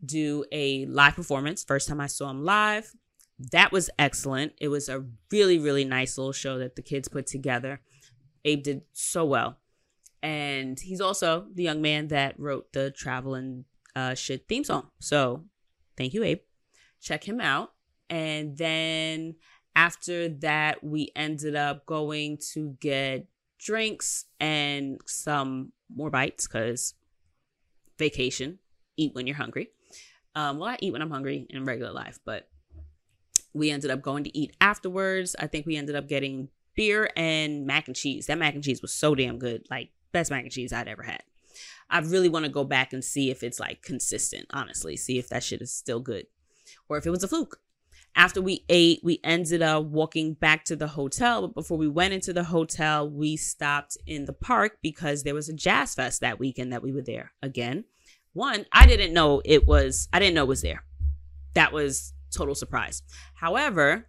do 0.04 0.44
a 0.52 0.86
live 0.86 1.14
performance. 1.14 1.64
First 1.64 1.88
time 1.88 2.00
I 2.00 2.06
saw 2.06 2.30
him 2.30 2.44
live 2.44 2.92
that 3.38 3.72
was 3.72 3.90
excellent. 3.98 4.52
It 4.58 4.68
was 4.68 4.88
a 4.88 5.04
really, 5.30 5.58
really 5.58 5.84
nice 5.84 6.16
little 6.16 6.32
show 6.32 6.58
that 6.58 6.76
the 6.76 6.82
kids 6.82 7.08
put 7.08 7.26
together. 7.26 7.80
Abe 8.44 8.62
did 8.62 8.82
so 8.92 9.24
well. 9.24 9.58
And 10.22 10.78
he's 10.80 11.00
also 11.00 11.46
the 11.52 11.62
young 11.62 11.82
man 11.82 12.08
that 12.08 12.38
wrote 12.38 12.72
the 12.72 12.90
travel 12.90 13.34
and 13.34 13.64
uh, 13.94 14.14
shit 14.14 14.48
theme 14.48 14.64
song. 14.64 14.88
So 14.98 15.44
thank 15.96 16.14
you, 16.14 16.22
Abe. 16.22 16.40
Check 17.00 17.24
him 17.24 17.40
out. 17.40 17.72
And 18.08 18.56
then 18.56 19.34
after 19.74 20.28
that, 20.28 20.82
we 20.82 21.12
ended 21.14 21.54
up 21.54 21.86
going 21.86 22.38
to 22.52 22.76
get 22.80 23.26
drinks 23.58 24.24
and 24.40 25.00
some 25.06 25.72
more 25.94 26.10
bites 26.10 26.46
because 26.46 26.94
vacation, 27.98 28.58
eat 28.96 29.14
when 29.14 29.26
you're 29.26 29.36
hungry. 29.36 29.70
Um, 30.34 30.58
well, 30.58 30.70
I 30.70 30.78
eat 30.80 30.92
when 30.92 31.02
I'm 31.02 31.10
hungry 31.10 31.46
in 31.50 31.64
regular 31.64 31.92
life, 31.92 32.18
but 32.24 32.48
we 33.56 33.70
ended 33.70 33.90
up 33.90 34.02
going 34.02 34.24
to 34.24 34.38
eat 34.38 34.54
afterwards. 34.60 35.34
I 35.38 35.46
think 35.46 35.66
we 35.66 35.76
ended 35.76 35.96
up 35.96 36.08
getting 36.08 36.48
beer 36.74 37.10
and 37.16 37.66
mac 37.66 37.88
and 37.88 37.96
cheese. 37.96 38.26
That 38.26 38.38
mac 38.38 38.54
and 38.54 38.62
cheese 38.62 38.82
was 38.82 38.92
so 38.92 39.14
damn 39.14 39.38
good. 39.38 39.66
Like 39.70 39.90
best 40.12 40.30
mac 40.30 40.42
and 40.42 40.52
cheese 40.52 40.72
I'd 40.72 40.88
ever 40.88 41.02
had. 41.02 41.22
I 41.88 42.00
really 42.00 42.28
want 42.28 42.44
to 42.44 42.50
go 42.50 42.64
back 42.64 42.92
and 42.92 43.02
see 43.02 43.30
if 43.30 43.42
it's 43.42 43.58
like 43.58 43.82
consistent, 43.82 44.46
honestly, 44.50 44.96
see 44.96 45.18
if 45.18 45.28
that 45.28 45.42
shit 45.42 45.62
is 45.62 45.72
still 45.72 46.00
good 46.00 46.26
or 46.88 46.98
if 46.98 47.06
it 47.06 47.10
was 47.10 47.24
a 47.24 47.28
fluke. 47.28 47.60
After 48.14 48.40
we 48.40 48.64
ate, 48.70 49.00
we 49.02 49.20
ended 49.22 49.60
up 49.60 49.84
walking 49.84 50.34
back 50.34 50.64
to 50.64 50.76
the 50.76 50.88
hotel. 50.88 51.42
But 51.42 51.54
before 51.54 51.76
we 51.76 51.88
went 51.88 52.14
into 52.14 52.32
the 52.32 52.44
hotel, 52.44 53.08
we 53.08 53.36
stopped 53.36 53.98
in 54.06 54.24
the 54.24 54.32
park 54.32 54.78
because 54.82 55.22
there 55.22 55.34
was 55.34 55.48
a 55.48 55.54
jazz 55.54 55.94
fest 55.94 56.22
that 56.22 56.38
weekend 56.38 56.72
that 56.72 56.82
we 56.82 56.92
were 56.92 57.02
there 57.02 57.32
again. 57.42 57.84
One, 58.32 58.66
I 58.72 58.86
didn't 58.86 59.12
know 59.12 59.42
it 59.44 59.66
was, 59.66 60.08
I 60.12 60.18
didn't 60.18 60.34
know 60.34 60.44
it 60.44 60.48
was 60.48 60.62
there. 60.62 60.82
That 61.54 61.72
was 61.72 62.14
total 62.30 62.54
surprise. 62.54 63.02
However, 63.34 64.08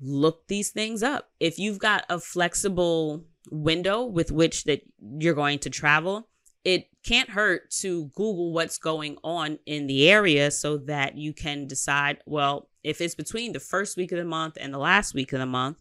look 0.00 0.46
these 0.48 0.70
things 0.70 1.02
up. 1.02 1.30
If 1.40 1.58
you've 1.58 1.78
got 1.78 2.04
a 2.08 2.20
flexible 2.20 3.24
window 3.50 4.04
with 4.04 4.30
which 4.30 4.64
that 4.64 4.82
you're 5.00 5.34
going 5.34 5.58
to 5.60 5.70
travel, 5.70 6.28
it 6.64 6.88
can't 7.04 7.30
hurt 7.30 7.70
to 7.80 8.06
Google 8.14 8.52
what's 8.52 8.78
going 8.78 9.16
on 9.24 9.58
in 9.64 9.86
the 9.86 10.10
area 10.10 10.50
so 10.50 10.76
that 10.76 11.16
you 11.16 11.32
can 11.32 11.66
decide, 11.66 12.18
well, 12.26 12.68
if 12.84 13.00
it's 13.00 13.14
between 13.14 13.52
the 13.52 13.60
first 13.60 13.96
week 13.96 14.12
of 14.12 14.18
the 14.18 14.24
month 14.24 14.58
and 14.60 14.72
the 14.72 14.78
last 14.78 15.14
week 15.14 15.32
of 15.32 15.38
the 15.38 15.46
month, 15.46 15.78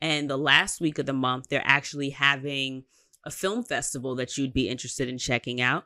and 0.00 0.30
the 0.30 0.38
last 0.38 0.80
week 0.80 0.98
of 0.98 1.06
the 1.06 1.12
month, 1.12 1.48
they're 1.48 1.62
actually 1.64 2.10
having 2.10 2.84
a 3.24 3.30
film 3.30 3.62
festival 3.62 4.14
that 4.14 4.38
you'd 4.38 4.54
be 4.54 4.68
interested 4.68 5.08
in 5.08 5.18
checking 5.18 5.60
out 5.60 5.84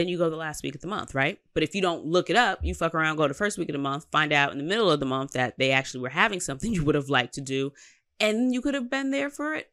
then 0.00 0.08
you 0.08 0.16
go 0.16 0.30
the 0.30 0.36
last 0.36 0.62
week 0.62 0.74
of 0.74 0.80
the 0.80 0.86
month, 0.86 1.14
right? 1.14 1.38
But 1.52 1.62
if 1.62 1.74
you 1.74 1.82
don't 1.82 2.06
look 2.06 2.30
it 2.30 2.36
up, 2.36 2.60
you 2.62 2.74
fuck 2.74 2.94
around, 2.94 3.16
go 3.16 3.28
the 3.28 3.34
first 3.34 3.58
week 3.58 3.68
of 3.68 3.74
the 3.74 3.78
month, 3.78 4.06
find 4.10 4.32
out 4.32 4.50
in 4.50 4.56
the 4.56 4.64
middle 4.64 4.90
of 4.90 4.98
the 4.98 5.04
month 5.04 5.32
that 5.32 5.58
they 5.58 5.72
actually 5.72 6.00
were 6.00 6.08
having 6.08 6.40
something 6.40 6.72
you 6.72 6.82
would 6.84 6.94
have 6.94 7.10
liked 7.10 7.34
to 7.34 7.42
do, 7.42 7.70
and 8.18 8.54
you 8.54 8.62
could 8.62 8.72
have 8.72 8.88
been 8.88 9.10
there 9.10 9.28
for 9.28 9.54
it. 9.54 9.70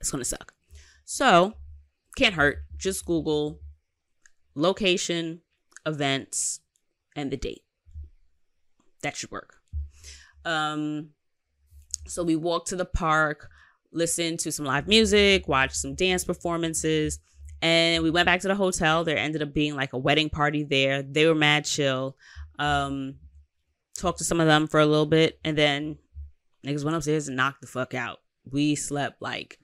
It's 0.00 0.10
gonna 0.10 0.26
suck. 0.26 0.52
So, 1.06 1.54
can't 2.14 2.34
hurt. 2.34 2.58
Just 2.76 3.06
Google 3.06 3.60
location, 4.54 5.40
events, 5.86 6.60
and 7.16 7.30
the 7.30 7.38
date. 7.38 7.62
That 9.02 9.16
should 9.16 9.30
work. 9.30 9.60
Um, 10.44 11.10
so 12.06 12.22
we 12.22 12.36
walked 12.36 12.68
to 12.68 12.76
the 12.76 12.84
park, 12.84 13.48
listened 13.92 14.40
to 14.40 14.52
some 14.52 14.66
live 14.66 14.88
music, 14.88 15.48
watched 15.48 15.76
some 15.76 15.94
dance 15.94 16.22
performances 16.22 17.18
and 17.62 18.02
we 18.02 18.10
went 18.10 18.26
back 18.26 18.40
to 18.40 18.48
the 18.48 18.54
hotel. 18.56 19.04
There 19.04 19.16
ended 19.16 19.40
up 19.40 19.54
being 19.54 19.76
like 19.76 19.92
a 19.92 19.98
wedding 19.98 20.28
party 20.28 20.64
there. 20.64 21.02
They 21.02 21.26
were 21.26 21.34
mad 21.34 21.64
chill. 21.64 22.16
Um, 22.58 23.14
talked 23.96 24.18
to 24.18 24.24
some 24.24 24.40
of 24.40 24.48
them 24.48 24.66
for 24.66 24.80
a 24.80 24.86
little 24.86 25.06
bit, 25.06 25.38
and 25.44 25.56
then 25.56 25.98
niggas 26.66 26.84
went 26.84 26.96
upstairs 26.96 27.28
and 27.28 27.36
knocked 27.36 27.60
the 27.60 27.68
fuck 27.68 27.94
out. 27.94 28.18
We 28.50 28.74
slept 28.74 29.22
like 29.22 29.58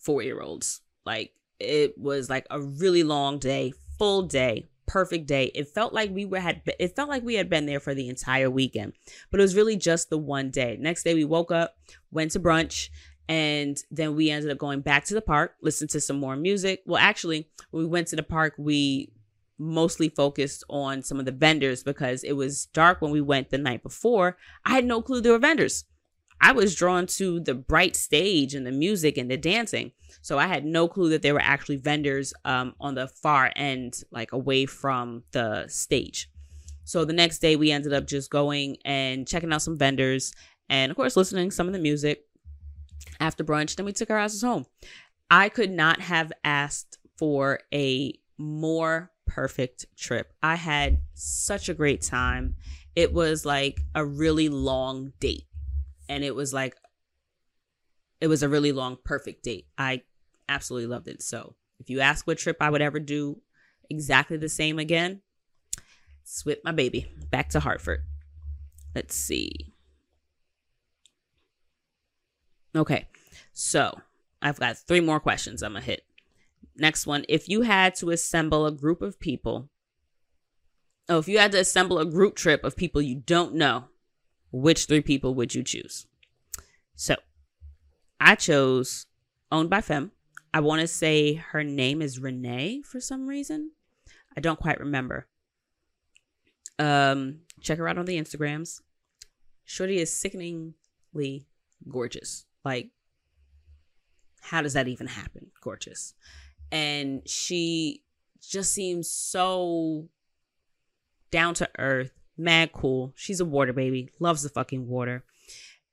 four 0.00 0.22
year 0.22 0.40
olds. 0.40 0.80
Like 1.06 1.32
it 1.60 1.96
was 1.96 2.28
like 2.28 2.46
a 2.50 2.60
really 2.60 3.04
long 3.04 3.38
day, 3.38 3.72
full 3.98 4.22
day, 4.22 4.68
perfect 4.86 5.26
day. 5.26 5.52
It 5.54 5.68
felt 5.68 5.92
like 5.92 6.10
we 6.10 6.24
were 6.24 6.40
had 6.40 6.62
it 6.78 6.96
felt 6.96 7.08
like 7.08 7.22
we 7.22 7.34
had 7.34 7.48
been 7.48 7.66
there 7.66 7.80
for 7.80 7.94
the 7.94 8.08
entire 8.08 8.50
weekend, 8.50 8.94
but 9.30 9.38
it 9.38 9.44
was 9.44 9.54
really 9.54 9.76
just 9.76 10.10
the 10.10 10.18
one 10.18 10.50
day. 10.50 10.76
Next 10.80 11.04
day 11.04 11.14
we 11.14 11.24
woke 11.24 11.52
up, 11.52 11.76
went 12.10 12.32
to 12.32 12.40
brunch, 12.40 12.88
and 13.28 13.82
then 13.90 14.16
we 14.16 14.30
ended 14.30 14.50
up 14.50 14.58
going 14.58 14.80
back 14.80 15.04
to 15.04 15.14
the 15.14 15.20
park, 15.20 15.54
listened 15.60 15.90
to 15.90 16.00
some 16.00 16.18
more 16.18 16.36
music. 16.36 16.82
Well, 16.86 17.00
actually, 17.00 17.48
when 17.70 17.82
we 17.82 17.88
went 17.88 18.08
to 18.08 18.16
the 18.16 18.22
park, 18.22 18.54
we 18.56 19.12
mostly 19.58 20.08
focused 20.08 20.64
on 20.70 21.02
some 21.02 21.18
of 21.18 21.26
the 21.26 21.32
vendors 21.32 21.82
because 21.82 22.24
it 22.24 22.32
was 22.32 22.66
dark 22.66 23.02
when 23.02 23.10
we 23.10 23.20
went 23.20 23.50
the 23.50 23.58
night 23.58 23.82
before. 23.82 24.36
I 24.64 24.70
had 24.70 24.84
no 24.84 25.02
clue 25.02 25.20
there 25.20 25.32
were 25.32 25.38
vendors. 25.38 25.84
I 26.40 26.52
was 26.52 26.76
drawn 26.76 27.06
to 27.06 27.40
the 27.40 27.54
bright 27.54 27.96
stage 27.96 28.54
and 28.54 28.64
the 28.64 28.72
music 28.72 29.18
and 29.18 29.30
the 29.30 29.36
dancing. 29.36 29.92
So 30.22 30.38
I 30.38 30.46
had 30.46 30.64
no 30.64 30.86
clue 30.86 31.10
that 31.10 31.22
there 31.22 31.34
were 31.34 31.42
actually 31.42 31.76
vendors 31.76 32.32
um, 32.44 32.74
on 32.80 32.94
the 32.94 33.08
far 33.08 33.52
end, 33.56 34.04
like 34.10 34.32
away 34.32 34.64
from 34.66 35.24
the 35.32 35.66
stage. 35.66 36.30
So 36.84 37.04
the 37.04 37.12
next 37.12 37.40
day, 37.40 37.56
we 37.56 37.72
ended 37.72 37.92
up 37.92 38.06
just 38.06 38.30
going 38.30 38.78
and 38.84 39.26
checking 39.26 39.52
out 39.52 39.62
some 39.62 39.76
vendors 39.76 40.32
and, 40.70 40.90
of 40.90 40.96
course, 40.96 41.16
listening 41.16 41.50
to 41.50 41.54
some 41.54 41.66
of 41.66 41.72
the 41.72 41.78
music 41.78 42.24
after 43.20 43.44
brunch. 43.44 43.76
Then 43.76 43.86
we 43.86 43.92
took 43.92 44.10
our 44.10 44.18
asses 44.18 44.42
home. 44.42 44.66
I 45.30 45.48
could 45.48 45.70
not 45.70 46.00
have 46.00 46.32
asked 46.44 46.98
for 47.16 47.60
a 47.72 48.14
more 48.38 49.10
perfect 49.26 49.86
trip. 49.96 50.32
I 50.42 50.54
had 50.56 50.98
such 51.14 51.68
a 51.68 51.74
great 51.74 52.02
time. 52.02 52.56
It 52.96 53.12
was 53.12 53.44
like 53.44 53.80
a 53.94 54.04
really 54.04 54.48
long 54.48 55.12
date. 55.20 55.44
And 56.08 56.24
it 56.24 56.34
was 56.34 56.54
like 56.54 56.74
it 58.20 58.28
was 58.28 58.42
a 58.42 58.48
really 58.48 58.72
long 58.72 58.96
perfect 59.04 59.44
date. 59.44 59.66
I 59.76 60.02
absolutely 60.48 60.88
loved 60.88 61.08
it. 61.08 61.22
So, 61.22 61.54
if 61.78 61.88
you 61.90 62.00
ask 62.00 62.26
what 62.26 62.38
trip 62.38 62.56
I 62.60 62.70
would 62.70 62.82
ever 62.82 62.98
do 62.98 63.40
exactly 63.88 64.36
the 64.36 64.48
same 64.48 64.78
again, 64.78 65.20
it's 66.22 66.44
with 66.44 66.58
my 66.64 66.72
baby 66.72 67.06
back 67.30 67.50
to 67.50 67.60
Hartford. 67.60 68.00
Let's 68.94 69.14
see. 69.14 69.74
Okay. 72.78 73.08
So, 73.52 74.00
I've 74.40 74.60
got 74.60 74.78
three 74.78 75.00
more 75.00 75.18
questions 75.18 75.62
I'm 75.62 75.72
going 75.72 75.82
to 75.82 75.90
hit. 75.90 76.04
Next 76.76 77.06
one. 77.06 77.24
If 77.28 77.48
you 77.48 77.62
had 77.62 77.96
to 77.96 78.10
assemble 78.10 78.66
a 78.66 78.72
group 78.72 79.02
of 79.02 79.18
people, 79.18 79.68
oh, 81.08 81.18
if 81.18 81.26
you 81.26 81.38
had 81.38 81.52
to 81.52 81.60
assemble 81.60 81.98
a 81.98 82.06
group 82.06 82.36
trip 82.36 82.62
of 82.62 82.76
people 82.76 83.02
you 83.02 83.16
don't 83.16 83.54
know, 83.54 83.86
which 84.52 84.86
three 84.86 85.00
people 85.00 85.34
would 85.34 85.56
you 85.56 85.64
choose? 85.64 86.06
So 86.94 87.16
I 88.20 88.36
chose 88.36 89.06
Owned 89.50 89.70
by 89.70 89.80
Femme. 89.80 90.12
I 90.54 90.60
want 90.60 90.80
to 90.80 90.86
say 90.86 91.34
her 91.34 91.64
name 91.64 92.00
is 92.00 92.20
Renee 92.20 92.82
for 92.82 93.00
some 93.00 93.26
reason. 93.26 93.72
I 94.36 94.40
don't 94.40 94.60
quite 94.60 94.78
remember. 94.78 95.26
Um, 96.78 97.40
check 97.60 97.78
her 97.78 97.88
out 97.88 97.98
on 97.98 98.06
the 98.06 98.18
Instagrams. 98.18 98.80
Shorty 99.64 99.98
is 99.98 100.12
sickeningly 100.14 101.46
gorgeous. 101.88 102.46
Like, 102.64 102.90
how 104.40 104.62
does 104.62 104.74
that 104.74 104.88
even 104.88 105.06
happen? 105.06 105.50
Gorgeous 105.62 106.14
and 106.70 107.28
she 107.28 108.02
just 108.40 108.72
seems 108.72 109.10
so 109.10 110.08
down 111.30 111.54
to 111.54 111.68
earth, 111.78 112.12
mad 112.36 112.72
cool. 112.72 113.12
She's 113.16 113.40
a 113.40 113.44
water 113.44 113.72
baby, 113.72 114.10
loves 114.20 114.42
the 114.42 114.48
fucking 114.48 114.86
water. 114.86 115.24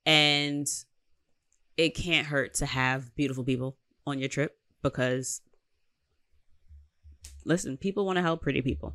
And 0.04 0.66
it 1.76 1.94
can't 1.94 2.26
hurt 2.26 2.54
to 2.54 2.66
have 2.66 3.14
beautiful 3.14 3.44
people 3.44 3.76
on 4.06 4.18
your 4.18 4.28
trip 4.28 4.56
because 4.82 5.42
listen, 7.44 7.76
people 7.76 8.06
want 8.06 8.16
to 8.16 8.22
help 8.22 8.42
pretty 8.42 8.62
people. 8.62 8.94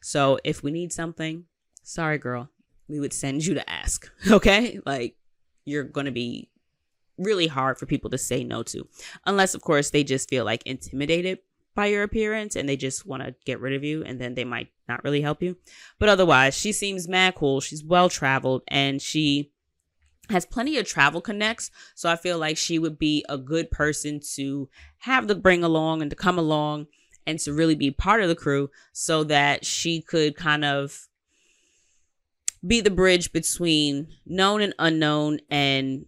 So 0.00 0.38
if 0.42 0.62
we 0.62 0.70
need 0.70 0.92
something, 0.92 1.44
sorry 1.82 2.18
girl, 2.18 2.50
we 2.88 3.00
would 3.00 3.12
send 3.12 3.44
you 3.44 3.54
to 3.54 3.70
ask. 3.70 4.10
Okay? 4.30 4.80
Like 4.86 5.16
you're 5.64 5.84
going 5.84 6.06
to 6.06 6.12
be 6.12 6.50
really 7.18 7.46
hard 7.46 7.78
for 7.78 7.86
people 7.86 8.10
to 8.10 8.18
say 8.18 8.44
no 8.44 8.62
to. 8.64 8.86
Unless, 9.24 9.54
of 9.54 9.62
course, 9.62 9.90
they 9.90 10.04
just 10.04 10.28
feel 10.28 10.44
like 10.44 10.62
intimidated 10.64 11.38
by 11.74 11.86
your 11.86 12.02
appearance 12.02 12.56
and 12.56 12.68
they 12.68 12.76
just 12.76 13.06
want 13.06 13.22
to 13.22 13.34
get 13.44 13.60
rid 13.60 13.74
of 13.74 13.84
you 13.84 14.02
and 14.04 14.20
then 14.20 14.34
they 14.34 14.44
might 14.44 14.68
not 14.88 15.04
really 15.04 15.20
help 15.20 15.42
you. 15.42 15.56
But 15.98 16.08
otherwise, 16.08 16.54
she 16.56 16.72
seems 16.72 17.08
mad 17.08 17.34
cool. 17.34 17.60
She's 17.60 17.84
well 17.84 18.08
traveled 18.08 18.62
and 18.68 19.00
she 19.00 19.52
has 20.30 20.46
plenty 20.46 20.76
of 20.78 20.86
travel 20.86 21.20
connects. 21.20 21.70
So 21.94 22.10
I 22.10 22.16
feel 22.16 22.38
like 22.38 22.56
she 22.56 22.78
would 22.78 22.98
be 22.98 23.24
a 23.28 23.38
good 23.38 23.70
person 23.70 24.20
to 24.34 24.68
have 24.98 25.26
to 25.28 25.34
bring 25.34 25.62
along 25.62 26.02
and 26.02 26.10
to 26.10 26.16
come 26.16 26.38
along 26.38 26.86
and 27.26 27.38
to 27.40 27.52
really 27.52 27.74
be 27.74 27.90
part 27.90 28.22
of 28.22 28.28
the 28.28 28.34
crew 28.34 28.70
so 28.92 29.24
that 29.24 29.64
she 29.64 30.00
could 30.00 30.36
kind 30.36 30.64
of 30.64 31.08
be 32.66 32.80
the 32.80 32.90
bridge 32.90 33.32
between 33.32 34.08
known 34.24 34.62
and 34.62 34.74
unknown 34.78 35.38
and 35.50 36.06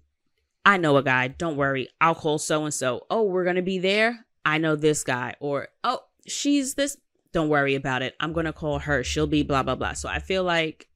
I 0.68 0.76
know 0.76 0.98
a 0.98 1.02
guy. 1.02 1.28
Don't 1.28 1.56
worry. 1.56 1.88
I'll 1.98 2.14
call 2.14 2.36
so 2.36 2.64
and 2.64 2.74
so. 2.74 3.06
Oh, 3.08 3.22
we're 3.22 3.44
going 3.44 3.56
to 3.56 3.62
be 3.62 3.78
there. 3.78 4.26
I 4.44 4.58
know 4.58 4.76
this 4.76 5.02
guy. 5.02 5.34
Or, 5.40 5.68
oh, 5.82 6.00
she's 6.26 6.74
this. 6.74 6.98
Don't 7.32 7.48
worry 7.48 7.74
about 7.74 8.02
it. 8.02 8.14
I'm 8.20 8.34
going 8.34 8.44
to 8.44 8.52
call 8.52 8.80
her. 8.80 9.02
She'll 9.02 9.26
be 9.26 9.42
blah, 9.42 9.62
blah, 9.62 9.76
blah. 9.76 9.94
So 9.94 10.10
I 10.10 10.18
feel 10.18 10.44
like 10.44 10.86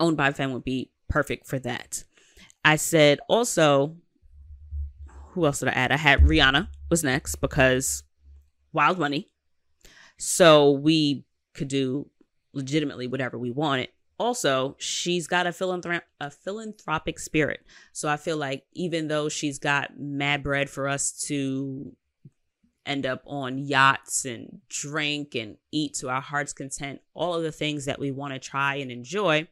Owned 0.00 0.16
by 0.16 0.32
Femme 0.32 0.52
would 0.54 0.64
be 0.64 0.90
perfect 1.08 1.46
for 1.46 1.60
that. 1.60 2.02
I 2.64 2.74
said 2.74 3.20
also, 3.28 3.96
who 5.30 5.46
else 5.46 5.60
did 5.60 5.68
I 5.68 5.72
add? 5.72 5.92
I 5.92 5.96
had 5.96 6.22
Rihanna 6.22 6.66
was 6.90 7.04
next 7.04 7.36
because 7.36 8.02
wild 8.72 8.98
money. 8.98 9.28
So 10.16 10.72
we 10.72 11.24
could 11.54 11.68
do 11.68 12.10
legitimately 12.52 13.06
whatever 13.06 13.38
we 13.38 13.52
wanted 13.52 13.90
also 14.18 14.76
she's 14.78 15.26
got 15.26 15.46
a, 15.46 15.50
philanthrop- 15.50 16.02
a 16.20 16.30
philanthropic 16.30 17.18
spirit. 17.18 17.64
So 17.92 18.08
i 18.08 18.16
feel 18.16 18.36
like 18.36 18.64
even 18.74 19.08
though 19.08 19.28
she's 19.28 19.58
got 19.58 19.98
mad 19.98 20.42
bread 20.42 20.70
for 20.70 20.88
us 20.88 21.12
to 21.28 21.92
end 22.86 23.04
up 23.04 23.22
on 23.26 23.58
yachts 23.58 24.24
and 24.24 24.60
drink 24.68 25.34
and 25.34 25.58
eat 25.70 25.92
to 25.92 26.08
our 26.08 26.22
heart's 26.22 26.54
content 26.54 27.02
all 27.12 27.34
of 27.34 27.42
the 27.42 27.52
things 27.52 27.84
that 27.84 27.98
we 27.98 28.10
want 28.10 28.32
to 28.32 28.38
try 28.38 28.76
and 28.76 28.90
enjoy 28.90 29.46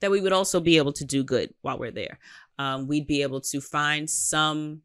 that 0.00 0.10
we 0.10 0.20
would 0.20 0.32
also 0.32 0.60
be 0.60 0.76
able 0.78 0.92
to 0.92 1.04
do 1.04 1.22
good 1.22 1.54
while 1.62 1.78
we're 1.78 1.90
there. 1.90 2.18
Um, 2.58 2.86
we'd 2.86 3.06
be 3.06 3.22
able 3.22 3.40
to 3.42 3.60
find 3.60 4.08
some 4.08 4.82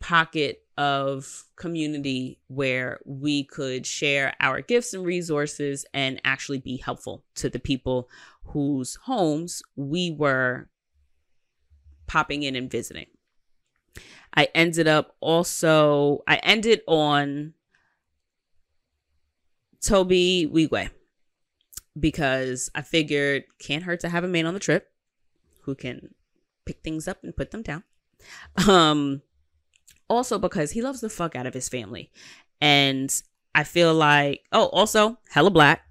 pocket 0.00 0.62
of 0.76 1.44
community 1.56 2.38
where 2.48 3.00
we 3.06 3.44
could 3.44 3.86
share 3.86 4.34
our 4.40 4.60
gifts 4.60 4.92
and 4.92 5.06
resources 5.06 5.86
and 5.94 6.20
actually 6.24 6.58
be 6.58 6.76
helpful 6.76 7.24
to 7.36 7.48
the 7.48 7.58
people 7.58 8.08
whose 8.48 8.96
homes 9.04 9.62
we 9.74 10.10
were 10.10 10.68
popping 12.06 12.42
in 12.42 12.56
and 12.56 12.70
visiting. 12.70 13.06
I 14.34 14.48
ended 14.54 14.86
up 14.86 15.16
also, 15.20 16.22
I 16.26 16.36
ended 16.36 16.82
on 16.86 17.54
Tobe 19.80 20.10
Nwigwe 20.10 20.90
because 21.98 22.70
I 22.74 22.82
figured 22.82 23.44
can't 23.58 23.84
hurt 23.84 24.00
to 24.00 24.08
have 24.08 24.24
a 24.24 24.28
man 24.28 24.46
on 24.46 24.54
the 24.54 24.60
trip 24.60 24.90
who 25.62 25.74
can 25.74 26.14
pick 26.64 26.82
things 26.82 27.08
up 27.08 27.22
and 27.22 27.36
put 27.36 27.50
them 27.50 27.62
down. 27.62 27.84
Um, 28.68 29.22
also 30.08 30.38
because 30.38 30.72
he 30.72 30.82
loves 30.82 31.00
the 31.00 31.10
fuck 31.10 31.34
out 31.34 31.46
of 31.46 31.54
his 31.54 31.68
family. 31.68 32.10
And 32.60 33.10
I 33.54 33.64
feel 33.64 33.94
like, 33.94 34.42
oh, 34.52 34.66
also, 34.66 35.18
hella 35.30 35.50
black 35.50 35.82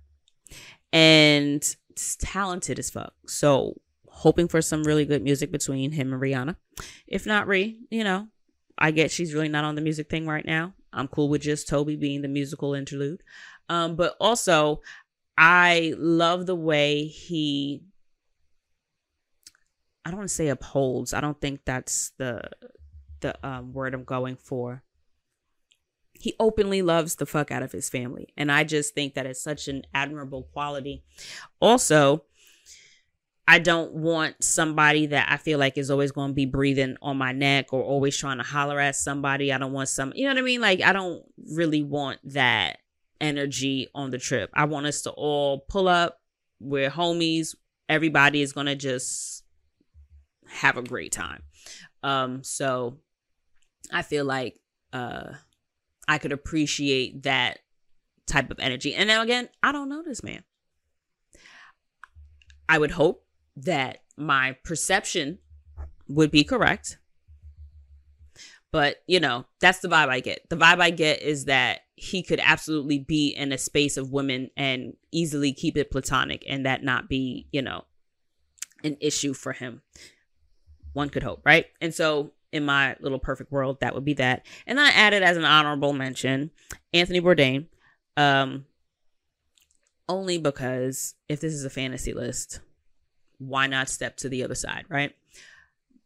and 0.93 1.75
talented 1.95 2.79
as 2.79 2.89
fuck. 2.89 3.13
So, 3.27 3.79
hoping 4.07 4.47
for 4.47 4.61
some 4.61 4.83
really 4.83 5.05
good 5.05 5.23
music 5.23 5.51
between 5.51 5.91
him 5.91 6.13
and 6.13 6.21
Rihanna. 6.21 6.55
If 7.07 7.25
not 7.25 7.47
Ree, 7.47 7.79
you 7.89 8.03
know, 8.03 8.27
I 8.77 8.91
get 8.91 9.11
she's 9.11 9.33
really 9.33 9.49
not 9.49 9.65
on 9.65 9.75
the 9.75 9.81
music 9.81 10.09
thing 10.09 10.25
right 10.27 10.45
now. 10.45 10.73
I'm 10.93 11.07
cool 11.07 11.29
with 11.29 11.41
just 11.41 11.67
Tobe 11.67 11.99
being 11.99 12.21
the 12.21 12.27
musical 12.27 12.73
interlude. 12.73 13.21
Um, 13.67 13.95
but 13.95 14.15
also, 14.19 14.81
I 15.37 15.93
love 15.97 16.45
the 16.45 16.55
way 16.55 17.05
he 17.05 17.83
I 20.05 20.11
don't 20.11 20.19
want 20.19 20.29
to 20.29 20.35
say 20.35 20.49
upholds. 20.49 21.13
I 21.13 21.21
don't 21.21 21.39
think 21.41 21.61
that's 21.65 22.11
the 22.17 22.41
the 23.21 23.35
um, 23.45 23.73
word 23.73 23.93
I'm 23.93 24.03
going 24.03 24.35
for. 24.35 24.83
He 26.25 26.33
openly 26.39 26.81
loves 26.81 27.17
the 27.17 27.27
fuck 27.27 27.51
out 27.51 27.61
of 27.61 27.71
his 27.71 27.87
family. 27.87 28.33
And 28.35 28.51
I 28.51 28.63
just 28.63 28.95
think 28.95 29.13
that 29.13 29.27
it's 29.27 29.43
such 29.43 29.67
an 29.67 29.83
admirable 29.93 30.49
quality. 30.53 31.03
Also, 31.59 32.23
I 33.47 33.59
don't 33.59 33.93
want 33.93 34.43
somebody 34.43 35.05
that 35.05 35.27
I 35.29 35.37
feel 35.37 35.59
like 35.59 35.77
is 35.77 35.91
always 35.91 36.11
going 36.11 36.31
to 36.31 36.33
be 36.33 36.47
breathing 36.47 36.97
on 36.99 37.15
my 37.15 37.31
neck 37.31 37.71
or 37.73 37.83
always 37.83 38.17
trying 38.17 38.39
to 38.39 38.43
holler 38.43 38.79
at 38.79 38.95
somebody. 38.95 39.53
I 39.53 39.59
don't 39.59 39.71
want 39.71 39.87
some, 39.87 40.13
you 40.15 40.23
know 40.23 40.31
what 40.31 40.39
I 40.39 40.41
mean? 40.41 40.61
Like, 40.61 40.81
I 40.81 40.93
don't 40.93 41.21
really 41.53 41.83
want 41.83 42.21
that 42.33 42.79
energy 43.21 43.87
on 43.93 44.09
the 44.09 44.17
trip. 44.17 44.49
I 44.55 44.65
want 44.65 44.87
us 44.87 45.03
to 45.03 45.11
all 45.11 45.59
pull 45.59 45.87
up. 45.87 46.19
We're 46.59 46.89
homies. 46.89 47.53
Everybody 47.87 48.41
is 48.41 48.51
going 48.51 48.65
to 48.65 48.75
just 48.75 49.43
have 50.47 50.75
a 50.75 50.81
great 50.81 51.11
time. 51.11 51.43
Um, 52.01 52.43
so 52.43 52.97
I 53.93 54.01
feel 54.01 54.25
like 54.25 54.59
uh 54.91 55.33
I 56.07 56.17
could 56.17 56.31
appreciate 56.31 57.23
that 57.23 57.59
type 58.25 58.51
of 58.51 58.59
energy. 58.59 58.93
And 58.93 59.07
now 59.07 59.21
again, 59.21 59.49
I 59.61 59.71
don't 59.71 59.89
know 59.89 60.03
this 60.03 60.23
man. 60.23 60.43
I 62.67 62.77
would 62.77 62.91
hope 62.91 63.25
that 63.57 63.99
my 64.17 64.57
perception 64.63 65.39
would 66.07 66.31
be 66.31 66.43
correct. 66.43 66.97
But, 68.71 68.97
you 69.07 69.19
know, 69.21 69.45
that's 69.61 69.79
the 69.79 69.87
vibe 69.87 70.09
I 70.09 70.19
get. 70.19 70.49
The 70.49 70.57
vibe 70.57 70.81
I 70.81 70.89
get 70.89 71.21
is 71.21 71.45
that 71.45 71.81
he 71.95 72.21
could 72.21 72.41
absolutely 72.43 72.99
be 72.99 73.29
in 73.29 73.53
a 73.53 73.57
space 73.57 73.95
of 73.95 74.11
women 74.11 74.49
and 74.57 74.97
easily 75.11 75.53
keep 75.53 75.77
it 75.77 75.91
platonic 75.91 76.43
and 76.47 76.65
that 76.65 76.83
not 76.83 77.07
be, 77.07 77.47
you 77.53 77.61
know, 77.61 77.85
an 78.83 78.97
issue 78.99 79.33
for 79.33 79.53
him. 79.53 79.81
One 80.91 81.09
could 81.09 81.23
hope, 81.23 81.41
right? 81.45 81.67
And 81.79 81.93
so 81.93 82.33
in 82.55 82.65
my 82.65 82.95
little 83.01 83.19
perfect 83.19 83.51
world, 83.51 83.81
that 83.81 83.93
would 83.93 84.05
be 84.05 84.13
that. 84.13 84.45
And 84.65 84.77
then 84.77 84.85
I 84.85 84.91
added 84.91 85.23
as 85.23 85.35
an 85.35 85.43
honorable 85.43 85.91
mention 85.91 86.51
Anthony 86.93 87.19
Bourdain. 87.19 87.67
Um, 88.15 88.65
only 90.07 90.37
because 90.37 91.15
if 91.27 91.41
this 91.41 91.51
is 91.51 91.65
a 91.65 91.69
fantasy 91.69 92.13
list, 92.13 92.61
why 93.39 93.67
not 93.67 93.89
step 93.89 94.15
to 94.17 94.29
the 94.29 94.43
other 94.43 94.55
side, 94.55 94.85
right? 94.87 95.13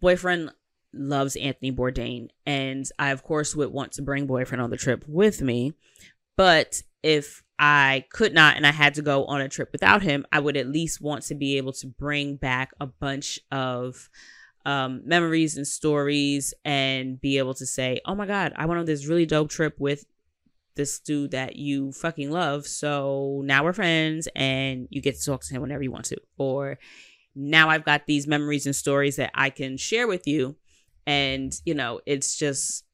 Boyfriend 0.01 0.51
loves 0.91 1.35
Anthony 1.35 1.71
Bourdain, 1.71 2.29
and 2.47 2.89
I, 2.97 3.11
of 3.11 3.21
course, 3.21 3.55
would 3.55 3.71
want 3.71 3.91
to 3.93 4.01
bring 4.01 4.25
boyfriend 4.25 4.61
on 4.61 4.71
the 4.71 4.77
trip 4.77 5.05
with 5.07 5.41
me. 5.41 5.73
But 6.35 6.81
if 7.03 7.43
I 7.59 8.05
could 8.09 8.33
not 8.33 8.55
and 8.55 8.65
I 8.65 8.71
had 8.71 8.95
to 8.95 9.03
go 9.03 9.25
on 9.25 9.41
a 9.41 9.49
trip 9.49 9.69
without 9.71 10.01
him, 10.01 10.25
I 10.31 10.39
would 10.39 10.57
at 10.57 10.67
least 10.67 10.99
want 10.99 11.25
to 11.25 11.35
be 11.35 11.57
able 11.57 11.73
to 11.73 11.87
bring 11.87 12.37
back 12.37 12.71
a 12.79 12.87
bunch 12.87 13.39
of 13.51 14.09
um, 14.65 15.01
memories 15.05 15.57
and 15.57 15.67
stories 15.67 16.53
and 16.65 17.19
be 17.19 17.37
able 17.37 17.53
to 17.55 17.65
say, 17.65 18.01
oh 18.05 18.15
my 18.15 18.25
God, 18.25 18.53
I 18.55 18.65
went 18.65 18.79
on 18.79 18.85
this 18.85 19.05
really 19.05 19.25
dope 19.25 19.49
trip 19.49 19.79
with 19.79 20.05
this 20.75 20.99
dude 20.99 21.31
that 21.31 21.55
you 21.55 21.91
fucking 21.91 22.31
love. 22.31 22.65
So 22.65 23.41
now 23.43 23.63
we're 23.63 23.73
friends 23.73 24.27
and 24.35 24.87
you 24.89 25.01
get 25.01 25.19
to 25.19 25.25
talk 25.25 25.43
to 25.43 25.53
him 25.53 25.61
whenever 25.61 25.83
you 25.83 25.91
want 25.91 26.05
to. 26.05 26.17
Or 26.37 26.79
now 27.35 27.69
I've 27.69 27.85
got 27.85 28.05
these 28.05 28.27
memories 28.27 28.65
and 28.65 28.75
stories 28.75 29.15
that 29.17 29.31
I 29.33 29.49
can 29.49 29.77
share 29.77 30.07
with 30.07 30.27
you. 30.27 30.55
And, 31.05 31.53
you 31.65 31.73
know, 31.73 32.01
it's 32.05 32.37
just 32.37 32.85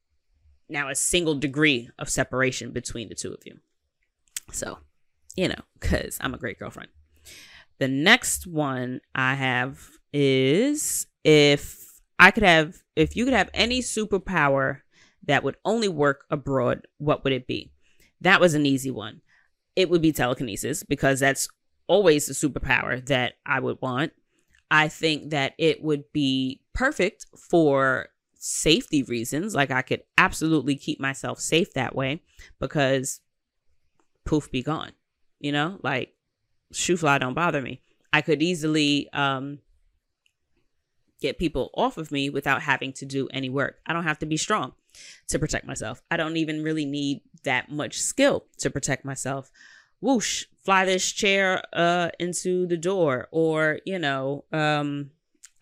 now 0.69 0.89
a 0.89 0.95
single 0.95 1.35
degree 1.35 1.89
of 1.99 2.09
separation 2.09 2.71
between 2.71 3.09
the 3.09 3.15
two 3.15 3.33
of 3.33 3.41
you. 3.45 3.59
So, 4.51 4.79
you 5.35 5.47
know, 5.47 5.61
because 5.79 6.17
I'm 6.21 6.33
a 6.33 6.39
great 6.39 6.57
girlfriend. 6.57 6.89
The 7.77 7.87
next 7.87 8.47
one 8.47 9.01
I 9.13 9.35
have 9.35 9.89
is 10.13 11.07
if 11.25 11.99
I 12.19 12.31
could 12.31 12.43
have, 12.43 12.77
if 12.95 13.15
you 13.15 13.25
could 13.25 13.33
have 13.33 13.49
any 13.53 13.81
superpower 13.81 14.81
that 15.25 15.43
would 15.43 15.57
only 15.65 15.89
work 15.89 16.25
abroad, 16.29 16.87
what 16.99 17.23
would 17.23 17.33
it 17.33 17.47
be? 17.47 17.71
That 18.21 18.39
was 18.39 18.53
an 18.53 18.65
easy 18.65 18.91
one. 18.91 19.21
It 19.75 19.89
would 19.89 20.01
be 20.01 20.13
telekinesis 20.13 20.83
because 20.83 21.19
that's 21.19 21.49
always 21.87 22.27
the 22.27 22.33
superpower 22.33 23.05
that 23.07 23.33
I 23.45 23.59
would 23.59 23.79
want. 23.81 24.13
I 24.69 24.87
think 24.87 25.31
that 25.31 25.53
it 25.57 25.83
would 25.83 26.03
be 26.13 26.61
perfect 26.73 27.25
for 27.49 28.09
safety 28.35 29.03
reasons. 29.03 29.55
Like 29.55 29.71
I 29.71 29.81
could 29.81 30.03
absolutely 30.17 30.75
keep 30.75 30.99
myself 30.99 31.39
safe 31.39 31.73
that 31.73 31.95
way 31.95 32.21
because 32.59 33.19
poof 34.25 34.51
be 34.51 34.61
gone. 34.61 34.91
You 35.39 35.51
know, 35.51 35.79
like 35.83 36.13
shoo 36.71 36.97
fly 36.97 37.17
don't 37.17 37.33
bother 37.33 37.61
me. 37.61 37.81
I 38.13 38.21
could 38.21 38.41
easily 38.41 39.09
um 39.11 39.59
get 41.25 41.39
people 41.39 41.71
off 41.73 41.97
of 41.97 42.11
me 42.11 42.29
without 42.29 42.61
having 42.61 42.93
to 42.93 43.05
do 43.05 43.27
any 43.33 43.49
work. 43.49 43.79
I 43.85 43.93
don't 43.93 44.03
have 44.03 44.19
to 44.19 44.25
be 44.25 44.37
strong 44.37 44.73
to 45.27 45.39
protect 45.39 45.65
myself. 45.65 46.01
I 46.11 46.17
don't 46.17 46.37
even 46.37 46.63
really 46.63 46.85
need 46.85 47.21
that 47.43 47.71
much 47.71 47.99
skill 47.99 48.45
to 48.59 48.69
protect 48.69 49.03
myself. 49.05 49.51
Whoosh, 50.01 50.45
fly 50.63 50.85
this 50.85 51.11
chair 51.11 51.63
uh 51.73 52.09
into 52.19 52.67
the 52.67 52.77
door 52.77 53.27
or, 53.31 53.79
you 53.85 53.99
know, 53.99 54.45
um 54.51 55.11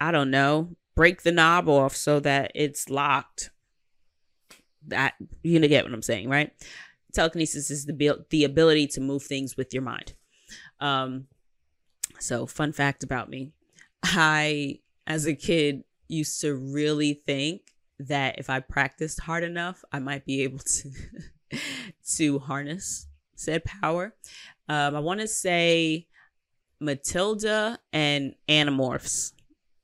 I 0.02 0.12
don't 0.12 0.32
know, 0.32 0.76
break 0.96 1.24
the 1.24 1.32
knob 1.32 1.70
off 1.70 1.96
so 1.96 2.20
that 2.20 2.52
it's 2.56 2.90
locked. 2.90 3.52
That 4.88 5.14
you 5.44 5.60
know 5.60 5.68
get 5.68 5.86
what 5.86 5.94
I'm 5.94 6.02
saying, 6.02 6.30
right? 6.30 6.52
Telekinesis 7.14 7.72
is 7.72 7.86
the 7.86 8.26
the 8.30 8.44
ability 8.44 8.88
to 8.88 9.02
move 9.02 9.24
things 9.24 9.56
with 9.56 9.74
your 9.74 9.84
mind. 9.84 10.14
Um 10.80 11.28
so 12.20 12.46
fun 12.46 12.74
fact 12.74 13.04
about 13.04 13.30
me. 13.30 13.52
I 14.04 14.80
as 15.08 15.26
a 15.26 15.36
kid 15.36 15.84
used 16.08 16.42
to 16.42 16.56
really 16.56 17.22
think 17.26 17.62
that 18.00 18.40
if 18.40 18.50
I 18.50 18.60
practiced 18.60 19.22
hard 19.22 19.44
enough, 19.44 19.84
I 19.92 20.00
might 20.00 20.26
be 20.26 20.44
able 20.44 20.60
to 20.60 20.92
to 22.16 22.40
harness 22.40 23.08
said 23.36 23.64
power. 23.66 24.16
Um, 24.70 24.96
I 24.96 25.00
want 25.00 25.20
to 25.20 25.28
say 25.28 26.08
Matilda 26.80 27.80
and 27.92 28.36
Animorphs 28.48 29.34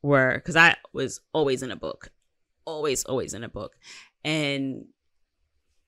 were 0.01 0.35
because 0.35 0.55
I 0.55 0.77
was 0.93 1.21
always 1.33 1.61
in 1.63 1.71
a 1.71 1.75
book, 1.75 2.11
always, 2.65 3.03
always 3.05 3.33
in 3.33 3.43
a 3.43 3.49
book, 3.49 3.75
and 4.23 4.85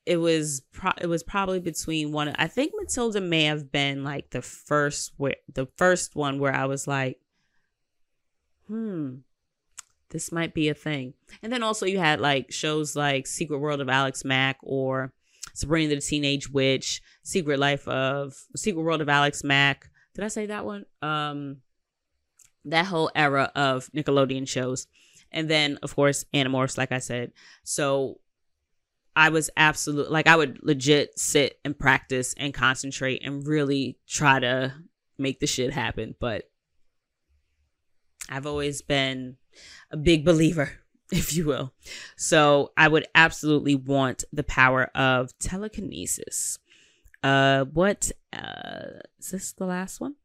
it 0.05 0.17
was 0.17 0.61
pro- 0.71 0.91
it 0.99 1.07
was 1.07 1.23
probably 1.23 1.59
between 1.59 2.11
one. 2.11 2.33
I 2.37 2.47
think 2.47 2.73
Matilda 2.75 3.21
may 3.21 3.45
have 3.45 3.71
been 3.71 4.03
like 4.03 4.31
the 4.31 4.41
first 4.41 5.13
where 5.17 5.35
the 5.51 5.67
first 5.77 6.15
one 6.15 6.39
where 6.39 6.53
I 6.53 6.65
was 6.65 6.87
like, 6.87 7.19
hmm, 8.71 9.15
this 10.11 10.31
might 10.31 10.53
be 10.53 10.69
a 10.69 10.73
thing. 10.73 11.13
And 11.43 11.51
then 11.51 11.61
also 11.61 11.85
you 11.85 11.99
had 11.99 12.21
like 12.21 12.51
shows 12.51 12.95
like 12.95 13.27
Secret 13.27 13.59
World 13.59 13.81
of 13.81 13.89
Alex 13.89 14.23
Mack 14.23 14.57
or 14.61 15.11
Sabrina 15.53 15.93
the 15.95 16.01
Teenage 16.01 16.49
Witch, 16.49 17.01
Secret 17.23 17.59
Life 17.59 17.87
of 17.87 18.33
Secret 18.55 18.81
World 18.81 19.01
of 19.01 19.09
Alex 19.09 19.43
Mack. 19.43 19.89
Did 20.15 20.23
I 20.23 20.29
say 20.29 20.45
that 20.45 20.65
one? 20.65 20.85
Um 21.01 21.57
that 22.63 22.85
whole 22.85 23.11
era 23.13 23.51
of 23.55 23.89
Nickelodeon 23.95 24.47
shows. 24.47 24.87
And 25.31 25.49
then 25.49 25.77
of 25.83 25.93
course 25.95 26.23
Animorphs, 26.33 26.77
like 26.77 26.93
I 26.93 26.99
said. 26.99 27.33
So 27.63 28.19
I 29.17 29.29
was 29.29 29.49
absolute 29.57 30.09
like 30.11 30.27
I 30.27 30.37
would 30.37 30.59
legit 30.61 31.19
sit 31.19 31.59
and 31.65 31.77
practice 31.77 32.33
and 32.37 32.53
concentrate 32.53 33.21
and 33.25 33.45
really 33.45 33.97
try 34.07 34.39
to 34.39 34.73
make 35.17 35.41
the 35.41 35.47
shit 35.47 35.73
happen. 35.73 36.15
But 36.19 36.50
I've 38.31 38.47
always 38.47 38.81
been 38.81 39.35
a 39.91 39.97
big 39.97 40.23
believer, 40.23 40.79
if 41.11 41.35
you 41.35 41.45
will. 41.45 41.73
So 42.15 42.71
I 42.77 42.87
would 42.87 43.05
absolutely 43.13 43.75
want 43.75 44.23
the 44.31 44.43
power 44.43 44.85
of 44.95 45.37
telekinesis. 45.37 46.57
Uh, 47.21 47.65
what 47.65 48.11
uh, 48.33 49.01
is 49.19 49.31
this 49.31 49.51
the 49.51 49.65
last 49.65 49.99
one? 49.99 50.15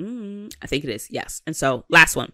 Mm, 0.00 0.54
I 0.62 0.66
think 0.66 0.84
it 0.84 0.90
is. 0.90 1.10
Yes. 1.10 1.42
And 1.46 1.56
so 1.56 1.84
last 1.88 2.16
one. 2.16 2.32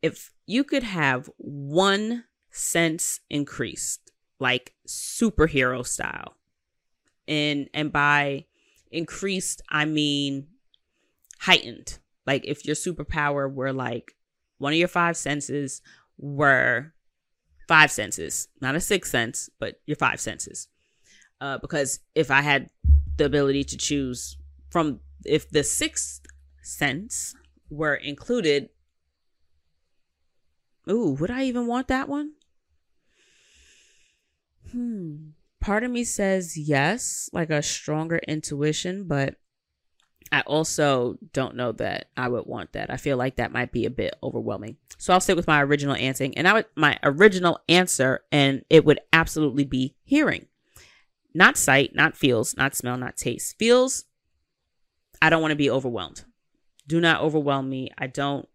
If 0.00 0.32
you 0.46 0.64
could 0.64 0.84
have 0.84 1.28
one 1.36 2.24
sense 2.50 3.20
increased, 3.28 4.10
like 4.38 4.74
superhero 4.86 5.86
style, 5.86 6.36
and 7.28 7.68
and 7.74 7.92
by 7.92 8.46
increased 8.90 9.60
I 9.68 9.84
mean 9.84 10.46
heightened. 11.40 11.98
Like 12.26 12.44
if 12.44 12.64
your 12.64 12.76
superpower 12.76 13.52
were 13.52 13.72
like 13.72 14.16
one 14.58 14.72
of 14.72 14.78
your 14.78 14.88
five 14.88 15.16
senses 15.16 15.80
were 16.18 16.92
five 17.66 17.90
senses, 17.90 18.48
not 18.60 18.74
a 18.74 18.80
sixth 18.80 19.10
sense, 19.10 19.48
but 19.58 19.80
your 19.86 19.96
five 19.96 20.20
senses. 20.20 20.68
Uh, 21.40 21.58
because 21.58 22.00
if 22.14 22.30
I 22.30 22.42
had 22.42 22.68
the 23.16 23.24
ability 23.24 23.64
to 23.64 23.76
choose 23.76 24.36
from, 24.68 25.00
if 25.24 25.48
the 25.48 25.64
sixth 25.64 26.20
sense 26.62 27.34
were 27.70 27.94
included, 27.94 28.68
ooh, 30.90 31.16
would 31.18 31.30
I 31.30 31.44
even 31.44 31.66
want 31.66 31.88
that 31.88 32.08
one? 32.08 32.32
Hmm. 34.72 35.30
Part 35.60 35.84
of 35.84 35.90
me 35.90 36.04
says 36.04 36.56
yes, 36.56 37.30
like 37.32 37.50
a 37.50 37.62
stronger 37.62 38.18
intuition, 38.26 39.06
but 39.06 39.36
I 40.32 40.42
also 40.42 41.18
don't 41.32 41.56
know 41.56 41.72
that 41.72 42.10
I 42.16 42.28
would 42.28 42.46
want 42.46 42.72
that. 42.72 42.90
I 42.90 42.96
feel 42.96 43.16
like 43.16 43.36
that 43.36 43.52
might 43.52 43.72
be 43.72 43.84
a 43.84 43.90
bit 43.90 44.14
overwhelming. 44.22 44.76
So 44.96 45.12
I'll 45.12 45.20
stick 45.20 45.36
with 45.36 45.48
my 45.48 45.62
original 45.62 45.96
answer. 45.96 46.28
And 46.36 46.46
I 46.46 46.52
would 46.52 46.66
my 46.76 46.98
original 47.02 47.58
answer, 47.68 48.20
and 48.30 48.64
it 48.70 48.84
would 48.84 49.00
absolutely 49.12 49.64
be 49.64 49.96
hearing. 50.04 50.46
Not 51.34 51.56
sight, 51.56 51.94
not 51.94 52.16
feels, 52.16 52.56
not 52.56 52.76
smell, 52.76 52.96
not 52.96 53.16
taste. 53.16 53.56
Feels, 53.58 54.04
I 55.20 55.30
don't 55.30 55.42
want 55.42 55.52
to 55.52 55.56
be 55.56 55.70
overwhelmed. 55.70 56.24
Do 56.86 57.00
not 57.00 57.22
overwhelm 57.22 57.68
me. 57.68 57.90
I 57.98 58.06
don't, 58.06 58.48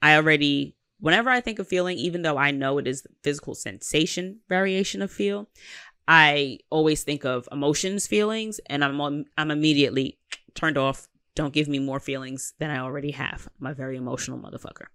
I 0.00 0.16
already, 0.16 0.76
whenever 1.00 1.30
I 1.30 1.40
think 1.40 1.58
of 1.58 1.68
feeling, 1.68 1.98
even 1.98 2.22
though 2.22 2.38
I 2.38 2.50
know 2.50 2.78
it 2.78 2.86
is 2.86 3.02
the 3.02 3.10
physical 3.22 3.54
sensation 3.54 4.40
variation 4.48 5.02
of 5.02 5.10
feel, 5.10 5.48
I 6.08 6.60
always 6.70 7.02
think 7.02 7.24
of 7.24 7.48
emotions, 7.50 8.06
feelings, 8.06 8.60
and 8.66 8.84
I'm 8.84 9.26
I'm 9.36 9.50
immediately 9.50 10.18
turned 10.56 10.78
off. 10.78 11.08
Don't 11.34 11.52
give 11.52 11.68
me 11.68 11.78
more 11.78 12.00
feelings 12.00 12.54
than 12.58 12.70
I 12.70 12.78
already 12.78 13.10
have. 13.12 13.48
I'm 13.60 13.66
a 13.66 13.74
very 13.74 13.96
emotional 13.96 14.38
motherfucker. 14.38 14.86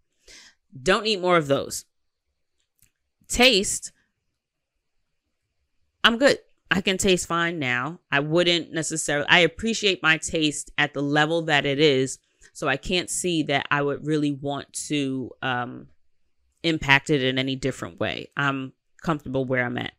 Don't 0.82 1.06
eat 1.06 1.22
more 1.22 1.38
of 1.38 1.48
those. 1.48 1.86
Taste, 3.28 3.92
I'm 6.04 6.18
good. 6.18 6.40
I 6.70 6.82
can 6.82 6.98
taste 6.98 7.28
fine 7.28 7.60
now. 7.60 8.00
I 8.12 8.22
wouldn't 8.22 8.72
necessarily, 8.72 9.28
I 9.30 9.40
appreciate 9.40 10.02
my 10.02 10.18
taste 10.18 10.72
at 10.78 10.94
the 10.94 11.02
level 11.02 11.44
that 11.44 11.66
it 11.66 11.80
is. 11.80 12.18
So 12.54 12.68
I 12.68 12.78
can't 12.78 13.10
see 13.10 13.44
that 13.44 13.68
I 13.70 13.82
would 13.82 14.06
really 14.06 14.32
want 14.32 14.72
to 14.88 15.32
um, 15.42 15.88
impact 16.64 17.10
it 17.10 17.24
in 17.24 17.38
any 17.38 17.56
different 17.56 18.00
way. 18.00 18.30
I'm 18.36 18.74
comfortable 19.02 19.46
where 19.46 19.66
I'm 19.66 19.78
at. 19.78 19.94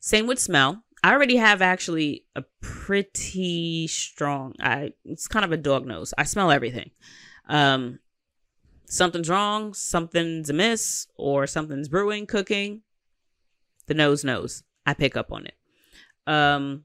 Same 0.00 0.26
with 0.26 0.38
smell. 0.38 0.82
I 1.04 1.12
already 1.12 1.36
have 1.36 1.60
actually 1.60 2.24
a 2.34 2.44
pretty 2.62 3.86
strong. 3.88 4.54
I 4.58 4.94
it's 5.04 5.28
kind 5.28 5.44
of 5.44 5.52
a 5.52 5.58
dog 5.58 5.86
nose. 5.86 6.14
I 6.16 6.24
smell 6.24 6.50
everything. 6.50 6.92
Um, 7.46 7.98
something's 8.86 9.28
wrong, 9.28 9.74
something's 9.74 10.48
amiss, 10.48 11.06
or 11.16 11.46
something's 11.46 11.90
brewing, 11.90 12.24
cooking. 12.24 12.84
The 13.86 13.92
nose 13.92 14.24
knows. 14.24 14.62
I 14.86 14.94
pick 14.94 15.14
up 15.14 15.30
on 15.30 15.44
it. 15.44 15.54
Um, 16.26 16.84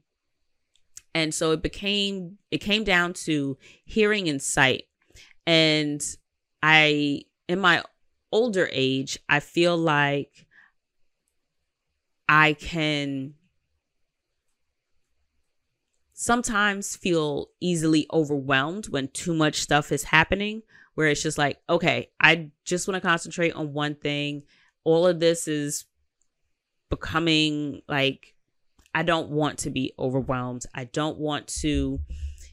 and 1.14 1.32
so 1.32 1.52
it 1.52 1.62
became 1.62 2.36
it 2.50 2.58
came 2.58 2.84
down 2.84 3.14
to 3.24 3.56
hearing 3.86 4.28
and 4.28 4.42
sight, 4.42 4.84
and 5.46 6.02
I 6.62 7.22
in 7.48 7.58
my 7.58 7.84
older 8.30 8.68
age, 8.70 9.18
I 9.30 9.40
feel 9.40 9.78
like 9.78 10.46
I 12.28 12.52
can 12.52 13.36
sometimes 16.20 16.96
feel 16.96 17.48
easily 17.60 18.06
overwhelmed 18.12 18.90
when 18.90 19.08
too 19.08 19.32
much 19.32 19.62
stuff 19.62 19.90
is 19.90 20.04
happening, 20.04 20.60
where 20.92 21.08
it's 21.08 21.22
just 21.22 21.38
like, 21.38 21.58
okay, 21.66 22.10
I 22.20 22.50
just 22.62 22.86
want 22.86 23.02
to 23.02 23.08
concentrate 23.08 23.54
on 23.54 23.72
one 23.72 23.94
thing. 23.94 24.42
All 24.84 25.06
of 25.06 25.18
this 25.18 25.48
is 25.48 25.86
becoming 26.90 27.80
like, 27.88 28.34
I 28.94 29.02
don't 29.02 29.30
want 29.30 29.60
to 29.60 29.70
be 29.70 29.94
overwhelmed. 29.98 30.66
I 30.74 30.84
don't 30.84 31.16
want 31.16 31.46
to, 31.62 32.00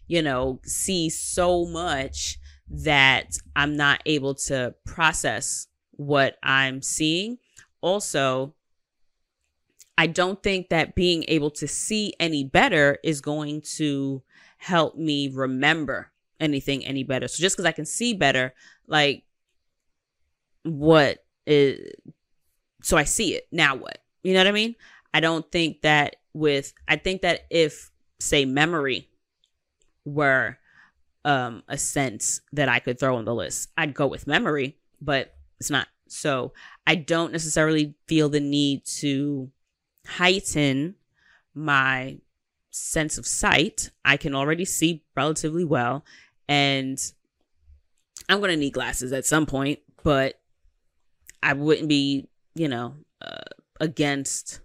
you 0.07 0.21
know, 0.21 0.61
see 0.63 1.09
so 1.09 1.65
much 1.65 2.37
that 2.69 3.37
I'm 3.53 3.75
not 3.75 4.01
able 4.05 4.35
to 4.45 4.75
process 4.85 5.67
what 5.91 6.37
I'm 6.41 6.81
seeing. 6.81 7.37
Also, 7.81 8.53
I 9.97 10.07
don't 10.07 10.41
think 10.43 10.69
that 10.69 10.95
being 10.95 11.25
able 11.27 11.49
to 11.51 11.67
see 11.67 12.13
any 12.19 12.43
better 12.43 12.99
is 13.03 13.19
going 13.19 13.61
to 13.77 14.21
help 14.57 14.95
me 14.95 15.29
remember 15.29 16.11
anything 16.39 16.85
any 16.85 17.03
better. 17.03 17.27
So 17.27 17.41
just 17.41 17.55
because 17.55 17.65
I 17.65 17.71
can 17.71 17.85
see 17.85 18.13
better, 18.13 18.53
like 18.87 19.23
what 20.63 21.25
is 21.45 21.91
so 22.81 22.97
I 22.97 23.05
see 23.05 23.33
it. 23.33 23.47
Now 23.51 23.75
what? 23.75 23.99
You 24.23 24.33
know 24.33 24.39
what 24.41 24.47
I 24.47 24.51
mean? 24.51 24.75
I 25.13 25.19
don't 25.19 25.49
think 25.51 25.81
that 25.81 26.17
with 26.33 26.73
I 26.87 26.97
think 26.97 27.21
that 27.23 27.47
if 27.49 27.91
say 28.19 28.45
memory 28.45 29.09
were 30.05 30.57
um 31.25 31.63
a 31.67 31.77
sense 31.77 32.41
that 32.53 32.69
I 32.69 32.79
could 32.79 32.99
throw 32.99 33.17
on 33.17 33.25
the 33.25 33.33
list, 33.33 33.69
I'd 33.77 33.95
go 33.95 34.05
with 34.05 34.27
memory, 34.27 34.77
but 35.01 35.33
it's 35.59 35.71
not. 35.71 35.87
So 36.07 36.53
I 36.85 36.95
don't 36.95 37.31
necessarily 37.31 37.95
feel 38.07 38.29
the 38.29 38.39
need 38.39 38.85
to 38.85 39.49
heighten 40.07 40.95
my 41.53 42.17
sense 42.71 43.17
of 43.17 43.27
sight. 43.27 43.91
I 44.05 44.17
can 44.17 44.35
already 44.35 44.65
see 44.65 45.03
relatively 45.15 45.65
well. 45.65 46.05
And 46.47 46.99
I'm 48.29 48.39
going 48.39 48.51
to 48.51 48.57
need 48.57 48.73
glasses 48.73 49.11
at 49.11 49.25
some 49.25 49.45
point, 49.45 49.79
but 50.03 50.39
I 51.43 51.53
wouldn't 51.53 51.89
be, 51.89 52.29
you 52.55 52.67
know, 52.67 52.95
uh, 53.21 53.41
against 53.79 54.61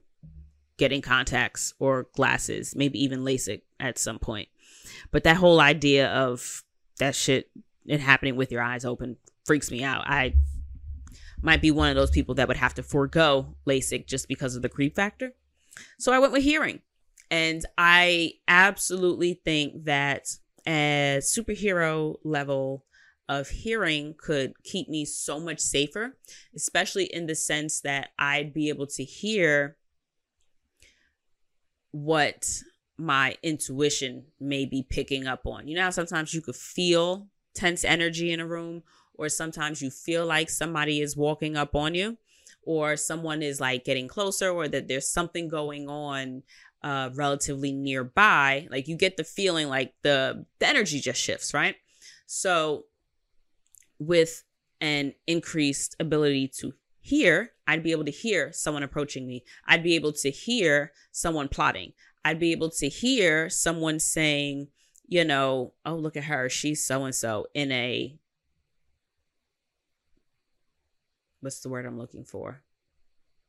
getting 0.77 1.03
contacts 1.03 1.75
or 1.79 2.09
glasses, 2.15 2.75
maybe 2.75 3.03
even 3.03 3.25
LASIK 3.25 3.63
at 3.79 3.99
some 3.99 4.19
point. 4.19 4.49
But 5.11 5.25
that 5.25 5.37
whole 5.37 5.61
idea 5.61 6.09
of 6.09 6.65
that 6.99 7.15
shit 7.15 7.51
and 7.89 8.01
happening 8.01 8.37
with 8.37 8.53
your 8.53 8.63
eyes 8.63 8.85
open 8.85 9.17
freaks 9.45 9.71
me 9.71 9.83
out. 9.83 10.05
I 10.07 10.35
might 11.43 11.61
be 11.61 11.71
one 11.71 11.91
of 11.91 11.97
those 11.97 12.11
people 12.11 12.35
that 12.37 12.49
would 12.49 12.57
have 12.57 12.75
to 12.75 12.83
forego 12.83 13.55
LASIK 13.67 14.07
just 14.07 14.29
because 14.29 14.57
of 14.57 14.63
the 14.63 14.69
creep 14.69 14.95
factor. 14.95 15.33
So 15.99 16.13
I 16.13 16.19
went 16.19 16.33
with 16.33 16.43
hearing. 16.43 16.81
And 17.31 17.65
I 17.79 18.33
absolutely 18.47 19.41
think 19.45 19.85
that 19.85 20.27
a 20.67 21.19
superhero 21.23 22.17
level 22.25 22.85
of 23.29 23.49
hearing 23.49 24.15
could 24.19 24.53
keep 24.65 24.89
me 24.89 25.07
so 25.07 25.41
much 25.41 25.59
safer, 25.59 26.19
especially 26.55 27.05
in 27.05 27.27
the 27.27 27.35
sense 27.35 27.81
that 27.81 28.11
I'd 28.19 28.53
be 28.53 28.69
able 28.69 28.87
to 28.89 29.05
hear 29.05 29.79
what 31.93 32.47
my 32.99 33.37
intuition 33.43 34.27
may 34.39 34.67
be 34.67 34.87
picking 34.89 35.27
up 35.27 35.47
on. 35.47 35.69
You 35.69 35.77
know, 35.77 35.91
sometimes 35.91 36.35
you 36.35 36.43
could 36.43 36.57
feel 36.57 37.29
tense 37.55 37.85
energy 37.85 38.31
in 38.31 38.41
a 38.41 38.47
room 38.47 38.83
or 39.23 39.29
sometimes 39.29 39.81
you 39.81 39.91
feel 39.91 40.27
like 40.27 40.51
somebody 40.51 41.01
is 41.01 41.17
walking 41.17 41.57
up 41.57 41.75
on 41.75 41.95
you 41.95 42.19
or 42.65 42.97
someone 42.97 43.43
is 43.43 43.61
like 43.61 43.85
getting 43.85 44.09
closer 44.09 44.51
or 44.51 44.69
that 44.69 44.89
there's 44.89 45.09
something 45.09 45.49
going 45.49 45.89
on 45.89 46.43
uh 46.83 47.11
relatively 47.15 47.73
nearby 47.73 48.67
like 48.71 48.89
you 48.89 48.97
get 48.97 49.17
the 49.17 49.25
feeling 49.25 49.69
like 49.69 49.95
the 50.03 50.45
the 50.59 50.69
energy 50.69 51.01
just 51.01 51.21
shifts 51.21 51.55
right? 51.55 51.77
So 52.27 52.85
with 53.99 54.43
an 54.81 55.15
increased 55.29 55.95
ability 56.01 56.49
to 56.49 56.73
hear 57.01 57.53
i'd 57.69 57.83
be 57.83 57.93
able 57.93 58.05
to 58.05 58.11
hear 58.11 58.53
someone 58.53 58.83
approaching 58.83 59.27
me. 59.27 59.45
I'd 59.67 59.83
be 59.83 59.95
able 59.95 60.13
to 60.13 60.31
hear 60.31 60.93
someone 61.11 61.49
plotting. 61.49 61.93
I'd 62.25 62.39
be 62.39 62.53
able 62.53 62.71
to 62.71 62.89
hear 62.89 63.49
someone 63.49 63.99
saying 64.01 64.69
you 65.07 65.25
know 65.25 65.75
oh 65.85 65.95
look 65.95 66.17
at 66.17 66.25
her. 66.25 66.49
She's 66.49 66.85
so 66.85 67.05
and 67.05 67.15
so 67.15 67.47
in 67.55 67.71
a 67.73 68.19
what's 71.43 71.61
the 71.61 71.69
word 71.69 71.85
I'm 71.85 71.99
looking 71.99 72.25
for? 72.25 72.63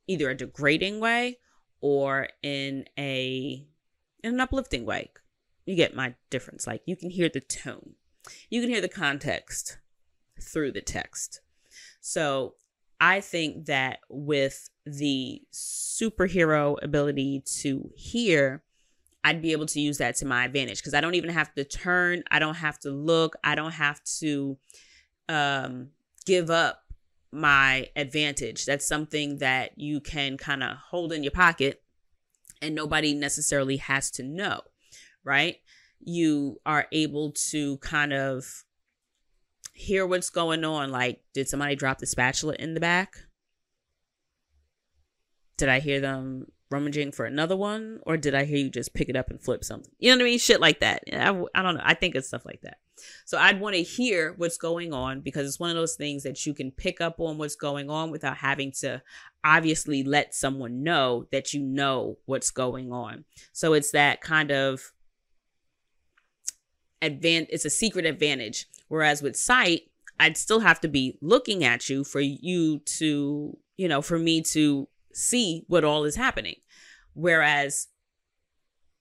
Either 0.06 0.28
a 0.28 0.36
degrading 0.36 1.00
way 1.00 1.38
or 1.80 2.28
in 2.42 2.84
a 2.98 3.66
in 4.22 4.34
an 4.34 4.40
uplifting 4.40 4.84
way. 4.84 5.10
You 5.64 5.76
get 5.76 5.96
my 5.96 6.14
difference. 6.28 6.66
Like 6.66 6.82
you 6.84 6.96
can 6.96 7.10
hear 7.10 7.28
the 7.28 7.40
tone. 7.40 7.94
You 8.50 8.60
can 8.60 8.70
hear 8.70 8.80
the 8.80 8.88
context 8.88 9.78
through 10.40 10.72
the 10.72 10.82
text. 10.82 11.40
So 12.00 12.54
I 13.00 13.20
think 13.20 13.66
that 13.66 14.00
with 14.08 14.68
the 14.84 15.42
superhero 15.52 16.82
ability 16.82 17.42
to 17.60 17.90
hear, 17.96 18.62
I'd 19.22 19.42
be 19.42 19.52
able 19.52 19.66
to 19.66 19.80
use 19.80 19.98
that 19.98 20.16
to 20.16 20.26
my 20.26 20.44
advantage 20.44 20.78
because 20.78 20.94
I 20.94 21.00
don't 21.00 21.14
even 21.14 21.30
have 21.30 21.54
to 21.54 21.64
turn, 21.64 22.22
I 22.30 22.38
don't 22.38 22.56
have 22.56 22.78
to 22.80 22.90
look, 22.90 23.36
I 23.42 23.54
don't 23.54 23.72
have 23.72 24.02
to 24.20 24.58
um 25.28 25.88
give 26.26 26.50
up 26.50 26.83
my 27.34 27.88
advantage. 27.96 28.64
That's 28.64 28.86
something 28.86 29.38
that 29.38 29.72
you 29.76 30.00
can 30.00 30.36
kind 30.36 30.62
of 30.62 30.76
hold 30.90 31.12
in 31.12 31.22
your 31.22 31.32
pocket 31.32 31.82
and 32.62 32.74
nobody 32.74 33.14
necessarily 33.14 33.76
has 33.76 34.10
to 34.12 34.22
know, 34.22 34.60
right? 35.24 35.56
You 36.00 36.60
are 36.64 36.86
able 36.92 37.32
to 37.50 37.78
kind 37.78 38.12
of 38.12 38.64
hear 39.72 40.06
what's 40.06 40.30
going 40.30 40.64
on. 40.64 40.90
Like, 40.90 41.20
did 41.34 41.48
somebody 41.48 41.74
drop 41.74 41.98
the 41.98 42.06
spatula 42.06 42.54
in 42.58 42.74
the 42.74 42.80
back? 42.80 43.16
Did 45.56 45.68
I 45.68 45.80
hear 45.80 46.00
them 46.00 46.46
rummaging 46.70 47.12
for 47.12 47.26
another 47.26 47.56
one? 47.56 48.00
Or 48.02 48.16
did 48.16 48.34
I 48.34 48.44
hear 48.44 48.58
you 48.58 48.70
just 48.70 48.94
pick 48.94 49.08
it 49.08 49.16
up 49.16 49.30
and 49.30 49.40
flip 49.40 49.64
something? 49.64 49.92
You 49.98 50.10
know 50.10 50.16
what 50.16 50.22
I 50.22 50.30
mean? 50.30 50.38
Shit 50.38 50.60
like 50.60 50.80
that. 50.80 51.02
I, 51.12 51.28
I 51.54 51.62
don't 51.62 51.76
know. 51.76 51.82
I 51.84 51.94
think 51.94 52.14
it's 52.14 52.28
stuff 52.28 52.46
like 52.46 52.60
that. 52.62 52.78
So 53.24 53.38
I'd 53.38 53.60
want 53.60 53.74
to 53.76 53.82
hear 53.82 54.34
what's 54.36 54.56
going 54.56 54.92
on 54.92 55.20
because 55.20 55.46
it's 55.46 55.60
one 55.60 55.70
of 55.70 55.76
those 55.76 55.96
things 55.96 56.22
that 56.22 56.46
you 56.46 56.54
can 56.54 56.70
pick 56.70 57.00
up 57.00 57.20
on 57.20 57.38
what's 57.38 57.56
going 57.56 57.90
on 57.90 58.10
without 58.10 58.36
having 58.36 58.72
to 58.80 59.02
obviously 59.42 60.02
let 60.02 60.34
someone 60.34 60.82
know 60.82 61.26
that 61.30 61.52
you 61.52 61.60
know 61.62 62.18
what's 62.26 62.50
going 62.50 62.92
on. 62.92 63.24
So 63.52 63.72
it's 63.72 63.90
that 63.92 64.20
kind 64.20 64.50
of 64.50 64.92
advan 67.02 67.46
it's 67.50 67.64
a 67.64 67.70
secret 67.70 68.06
advantage. 68.06 68.66
Whereas 68.88 69.22
with 69.22 69.36
sight, 69.36 69.90
I'd 70.18 70.36
still 70.36 70.60
have 70.60 70.80
to 70.80 70.88
be 70.88 71.18
looking 71.20 71.64
at 71.64 71.88
you 71.88 72.04
for 72.04 72.20
you 72.20 72.78
to, 72.78 73.56
you 73.76 73.88
know, 73.88 74.02
for 74.02 74.18
me 74.18 74.42
to 74.42 74.88
see 75.12 75.64
what 75.68 75.84
all 75.84 76.04
is 76.04 76.16
happening. 76.16 76.56
Whereas 77.14 77.88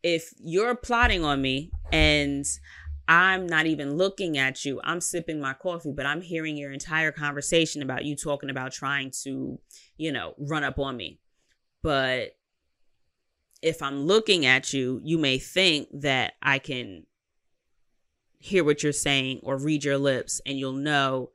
if 0.02 0.34
you're 0.44 0.76
plotting 0.76 1.24
on 1.24 1.42
me 1.42 1.72
and 1.92 2.46
I'm 3.08 3.48
not 3.48 3.66
even 3.66 3.98
looking 3.98 4.38
at 4.38 4.64
you. 4.64 4.80
I'm 4.84 5.02
sipping 5.02 5.42
my 5.42 5.54
coffee, 5.54 5.92
but 5.92 6.06
I'm 6.06 6.22
hearing 6.22 6.56
your 6.56 6.72
entire 6.72 7.12
conversation 7.12 7.82
about 7.82 8.06
you 8.06 8.16
talking 8.16 8.50
about 8.50 8.72
trying 8.72 9.12
to, 9.24 9.60
you 9.98 10.12
know, 10.12 10.36
run 10.38 10.64
up 10.64 10.80
on 10.80 10.96
me. 10.96 11.20
But 11.82 12.38
if 13.62 13.82
I'm 13.82 14.06
looking 14.06 14.46
at 14.46 14.74
you, 14.74 15.02
you 15.04 15.18
may 15.18 15.38
think 15.38 15.90
that 15.94 16.34
I 16.42 16.60
can 16.60 17.06
hear 18.40 18.64
what 18.64 18.84
you're 18.84 18.92
saying 18.92 19.40
or 19.44 19.58
read 19.58 19.84
your 19.84 19.98
lips 19.98 20.42
and 20.46 20.58
you'll 20.58 20.74
know 20.74 21.32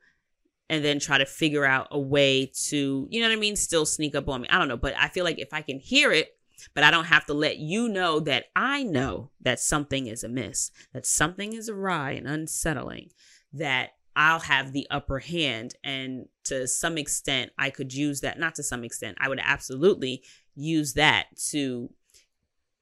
and 0.69 0.85
then 0.85 0.99
try 0.99 1.17
to 1.17 1.25
figure 1.25 1.65
out 1.65 1.87
a 1.91 1.99
way 1.99 2.51
to, 2.67 3.07
you 3.09 3.21
know 3.21 3.27
what 3.27 3.33
I 3.33 3.39
mean, 3.39 3.55
still 3.55 3.85
sneak 3.85 4.15
up 4.15 4.29
on 4.29 4.41
me. 4.41 4.47
I 4.49 4.59
don't 4.59 4.67
know, 4.67 4.77
but 4.77 4.93
I 4.97 5.09
feel 5.09 5.25
like 5.25 5.39
if 5.39 5.53
I 5.53 5.61
can 5.61 5.79
hear 5.79 6.11
it, 6.11 6.38
but 6.73 6.83
I 6.83 6.91
don't 6.91 7.05
have 7.05 7.25
to 7.27 7.33
let 7.33 7.57
you 7.57 7.89
know 7.89 8.19
that 8.21 8.45
I 8.55 8.83
know 8.83 9.31
that 9.41 9.59
something 9.59 10.07
is 10.07 10.23
amiss, 10.23 10.71
that 10.93 11.05
something 11.05 11.53
is 11.53 11.69
awry 11.69 12.11
and 12.11 12.27
unsettling, 12.27 13.09
that 13.53 13.91
I'll 14.15 14.39
have 14.39 14.73
the 14.73 14.87
upper 14.89 15.19
hand. 15.19 15.75
And 15.83 16.27
to 16.45 16.67
some 16.67 16.97
extent, 16.97 17.51
I 17.57 17.69
could 17.69 17.93
use 17.93 18.21
that, 18.21 18.39
not 18.39 18.55
to 18.55 18.63
some 18.63 18.83
extent, 18.83 19.17
I 19.19 19.29
would 19.29 19.39
absolutely 19.41 20.23
use 20.55 20.93
that 20.93 21.27
to, 21.51 21.89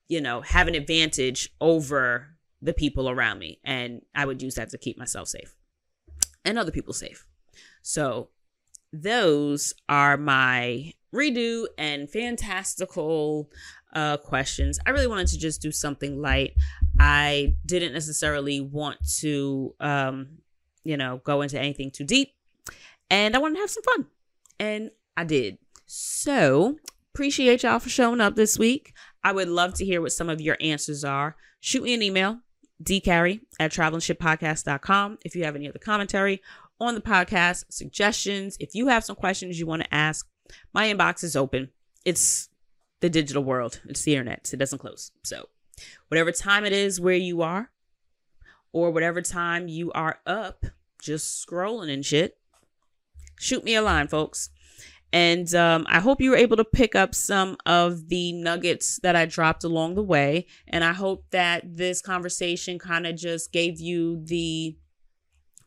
you 0.07 0.21
know, 0.21 0.41
have 0.41 0.67
an 0.67 0.75
advantage 0.75 1.49
over 1.61 2.37
the 2.61 2.73
people 2.73 3.09
around 3.09 3.39
me. 3.39 3.59
And 3.63 4.01
I 4.15 4.25
would 4.25 4.41
use 4.41 4.55
that 4.55 4.69
to 4.71 4.77
keep 4.77 4.97
myself 4.97 5.27
safe 5.27 5.55
and 6.43 6.57
other 6.57 6.71
people 6.71 6.93
safe. 6.93 7.25
So 7.81 8.29
those 8.91 9.73
are 9.87 10.17
my 10.17 10.93
redo 11.13 11.65
and 11.77 12.09
fantastical 12.09 13.49
uh, 13.93 14.17
questions. 14.17 14.79
I 14.85 14.91
really 14.91 15.07
wanted 15.07 15.27
to 15.27 15.39
just 15.39 15.61
do 15.61 15.71
something 15.71 16.21
light. 16.21 16.53
I 16.99 17.55
didn't 17.65 17.93
necessarily 17.93 18.61
want 18.61 18.97
to, 19.19 19.75
um, 19.79 20.39
you 20.83 20.97
know, 20.97 21.21
go 21.23 21.41
into 21.41 21.59
anything 21.59 21.91
too 21.91 22.03
deep, 22.03 22.33
and 23.09 23.35
I 23.35 23.39
wanted 23.39 23.55
to 23.55 23.61
have 23.61 23.69
some 23.69 23.83
fun, 23.83 24.05
and 24.59 24.91
I 25.15 25.23
did. 25.23 25.57
So 25.85 26.77
appreciate 27.13 27.63
y'all 27.63 27.79
for 27.79 27.89
showing 27.89 28.21
up 28.21 28.35
this 28.35 28.59
week. 28.59 28.93
I 29.23 29.31
would 29.31 29.49
love 29.49 29.73
to 29.75 29.85
hear 29.85 30.01
what 30.01 30.11
some 30.11 30.29
of 30.29 30.41
your 30.41 30.57
answers 30.61 31.03
are. 31.03 31.35
Shoot 31.59 31.83
me 31.83 31.93
an 31.93 32.03
email, 32.03 32.39
dcarrie 32.83 33.41
at 33.59 33.71
travelnshitpodcast.com 33.71 35.17
if 35.25 35.35
you 35.35 35.43
have 35.43 35.55
any 35.55 35.67
other 35.67 35.79
commentary 35.79 36.41
on 36.79 36.95
the 36.95 37.01
podcast, 37.01 37.65
suggestions. 37.69 38.57
If 38.59 38.75
you 38.75 38.87
have 38.87 39.03
some 39.03 39.15
questions 39.15 39.59
you 39.59 39.65
want 39.65 39.83
to 39.83 39.93
ask, 39.93 40.27
my 40.73 40.91
inbox 40.91 41.23
is 41.23 41.35
open. 41.35 41.69
It's 42.05 42.49
the 42.99 43.09
digital 43.09 43.43
world, 43.43 43.81
it's 43.85 44.03
the 44.03 44.13
internet, 44.13 44.49
it 44.53 44.57
doesn't 44.57 44.79
close. 44.79 45.11
So, 45.23 45.49
whatever 46.07 46.31
time 46.31 46.65
it 46.65 46.73
is 46.73 46.99
where 46.99 47.15
you 47.15 47.41
are, 47.41 47.69
or 48.71 48.91
whatever 48.91 49.21
time 49.21 49.67
you 49.67 49.91
are 49.91 50.19
up, 50.25 50.65
just 51.01 51.45
scrolling 51.45 51.93
and 51.93 52.05
shit, 52.05 52.37
shoot 53.39 53.63
me 53.63 53.75
a 53.75 53.81
line, 53.81 54.07
folks. 54.07 54.49
And 55.13 55.53
um, 55.55 55.85
I 55.89 55.99
hope 55.99 56.19
you 56.19 56.31
were 56.31 56.37
able 56.37 56.57
to 56.57 56.65
pick 56.65 56.93
up 56.93 57.15
some 57.15 57.55
of 57.65 58.09
the 58.09 58.33
nuggets 58.33 58.99
that 59.03 59.15
I 59.15 59.25
dropped 59.25 59.63
along 59.63 59.95
the 59.95 60.03
way. 60.03 60.47
And 60.67 60.83
I 60.83 60.91
hope 60.91 61.25
that 61.31 61.63
this 61.77 62.01
conversation 62.01 62.77
kind 62.77 63.07
of 63.07 63.15
just 63.15 63.53
gave 63.53 63.79
you 63.79 64.21
the 64.25 64.75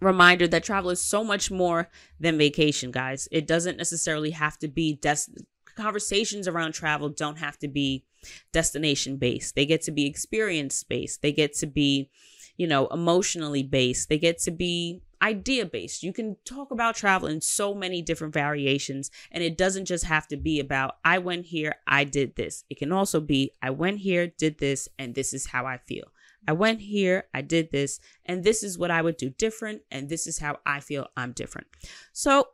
reminder 0.01 0.48
that 0.48 0.64
travel 0.64 0.90
is 0.90 1.01
so 1.01 1.22
much 1.22 1.51
more 1.51 1.88
than 2.18 2.38
vacation, 2.38 2.90
guys. 2.90 3.28
It 3.30 3.46
doesn't 3.46 3.76
necessarily 3.76 4.30
have 4.30 4.59
to 4.59 4.68
be 4.68 4.94
des- 4.94 5.30
conversations 5.76 6.48
around 6.48 6.72
travel 6.72 7.09
don't 7.09 7.38
have 7.38 7.59
to 7.59 7.68
be 7.68 8.05
destination 8.53 9.16
based. 9.16 9.55
They 9.55 9.66
get 9.66 9.82
to 9.82 9.90
be 9.90 10.07
experience 10.07 10.82
based. 10.82 11.22
They 11.22 11.32
get 11.32 11.55
to 11.57 11.66
be, 11.66 12.11
you 12.57 12.66
know, 12.66 12.86
emotionally 12.88 13.62
based. 13.62 14.09
They 14.09 14.18
get 14.18 14.38
to 14.40 14.51
be 14.51 15.03
idea 15.22 15.66
based. 15.66 16.03
You 16.03 16.12
can 16.12 16.36
talk 16.44 16.70
about 16.70 16.96
travel 16.96 17.28
in 17.28 17.40
so 17.40 17.74
many 17.74 18.03
different 18.03 18.34
variations, 18.34 19.11
and 19.30 19.44
it 19.44 19.59
doesn't 19.59 19.84
just 19.84 20.05
have 20.05 20.26
to 20.28 20.36
be 20.36 20.61
about, 20.61 20.96
I 21.05 21.18
went 21.18 21.46
here, 21.46 21.76
I 21.86 22.05
did 22.05 22.36
this. 22.36 22.64
It 22.70 22.78
can 22.78 22.92
also 22.92 23.20
be, 23.20 23.53
I 23.62 23.70
went 23.70 23.98
here, 23.98 24.26
did 24.26 24.59
this, 24.59 24.88
and 24.98 25.14
this 25.14 25.32
is 25.32 25.46
how 25.46 25.66
I 25.66 25.78
feel. 25.78 26.12
I 26.49 26.53
went 26.53 26.80
here, 26.80 27.24
I 27.34 27.43
did 27.43 27.70
this, 27.70 28.01
and 28.24 28.43
this 28.45 28.62
is 28.62 28.78
what 28.78 28.91
I 28.91 29.03
would 29.03 29.16
do 29.16 29.30
different, 29.30 29.82
and 29.91 30.09
this 30.09 30.26
is 30.26 30.38
how 30.38 30.59
I 30.64 30.80
feel 30.80 31.09
I'm 31.16 31.32
different. 31.32 31.66
So 32.12 32.49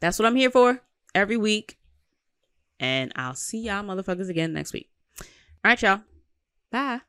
that's 0.00 0.18
what 0.18 0.26
I'm 0.26 0.36
here 0.36 0.50
for 0.50 0.82
every 1.14 1.36
week. 1.36 1.78
And 2.80 3.12
I'll 3.16 3.34
see 3.34 3.62
y'all 3.62 3.82
motherfuckers 3.82 4.28
again 4.28 4.52
next 4.52 4.72
week. 4.72 4.90
All 5.20 5.26
right, 5.64 5.82
y'all. 5.82 6.02
Bye. 6.70 7.00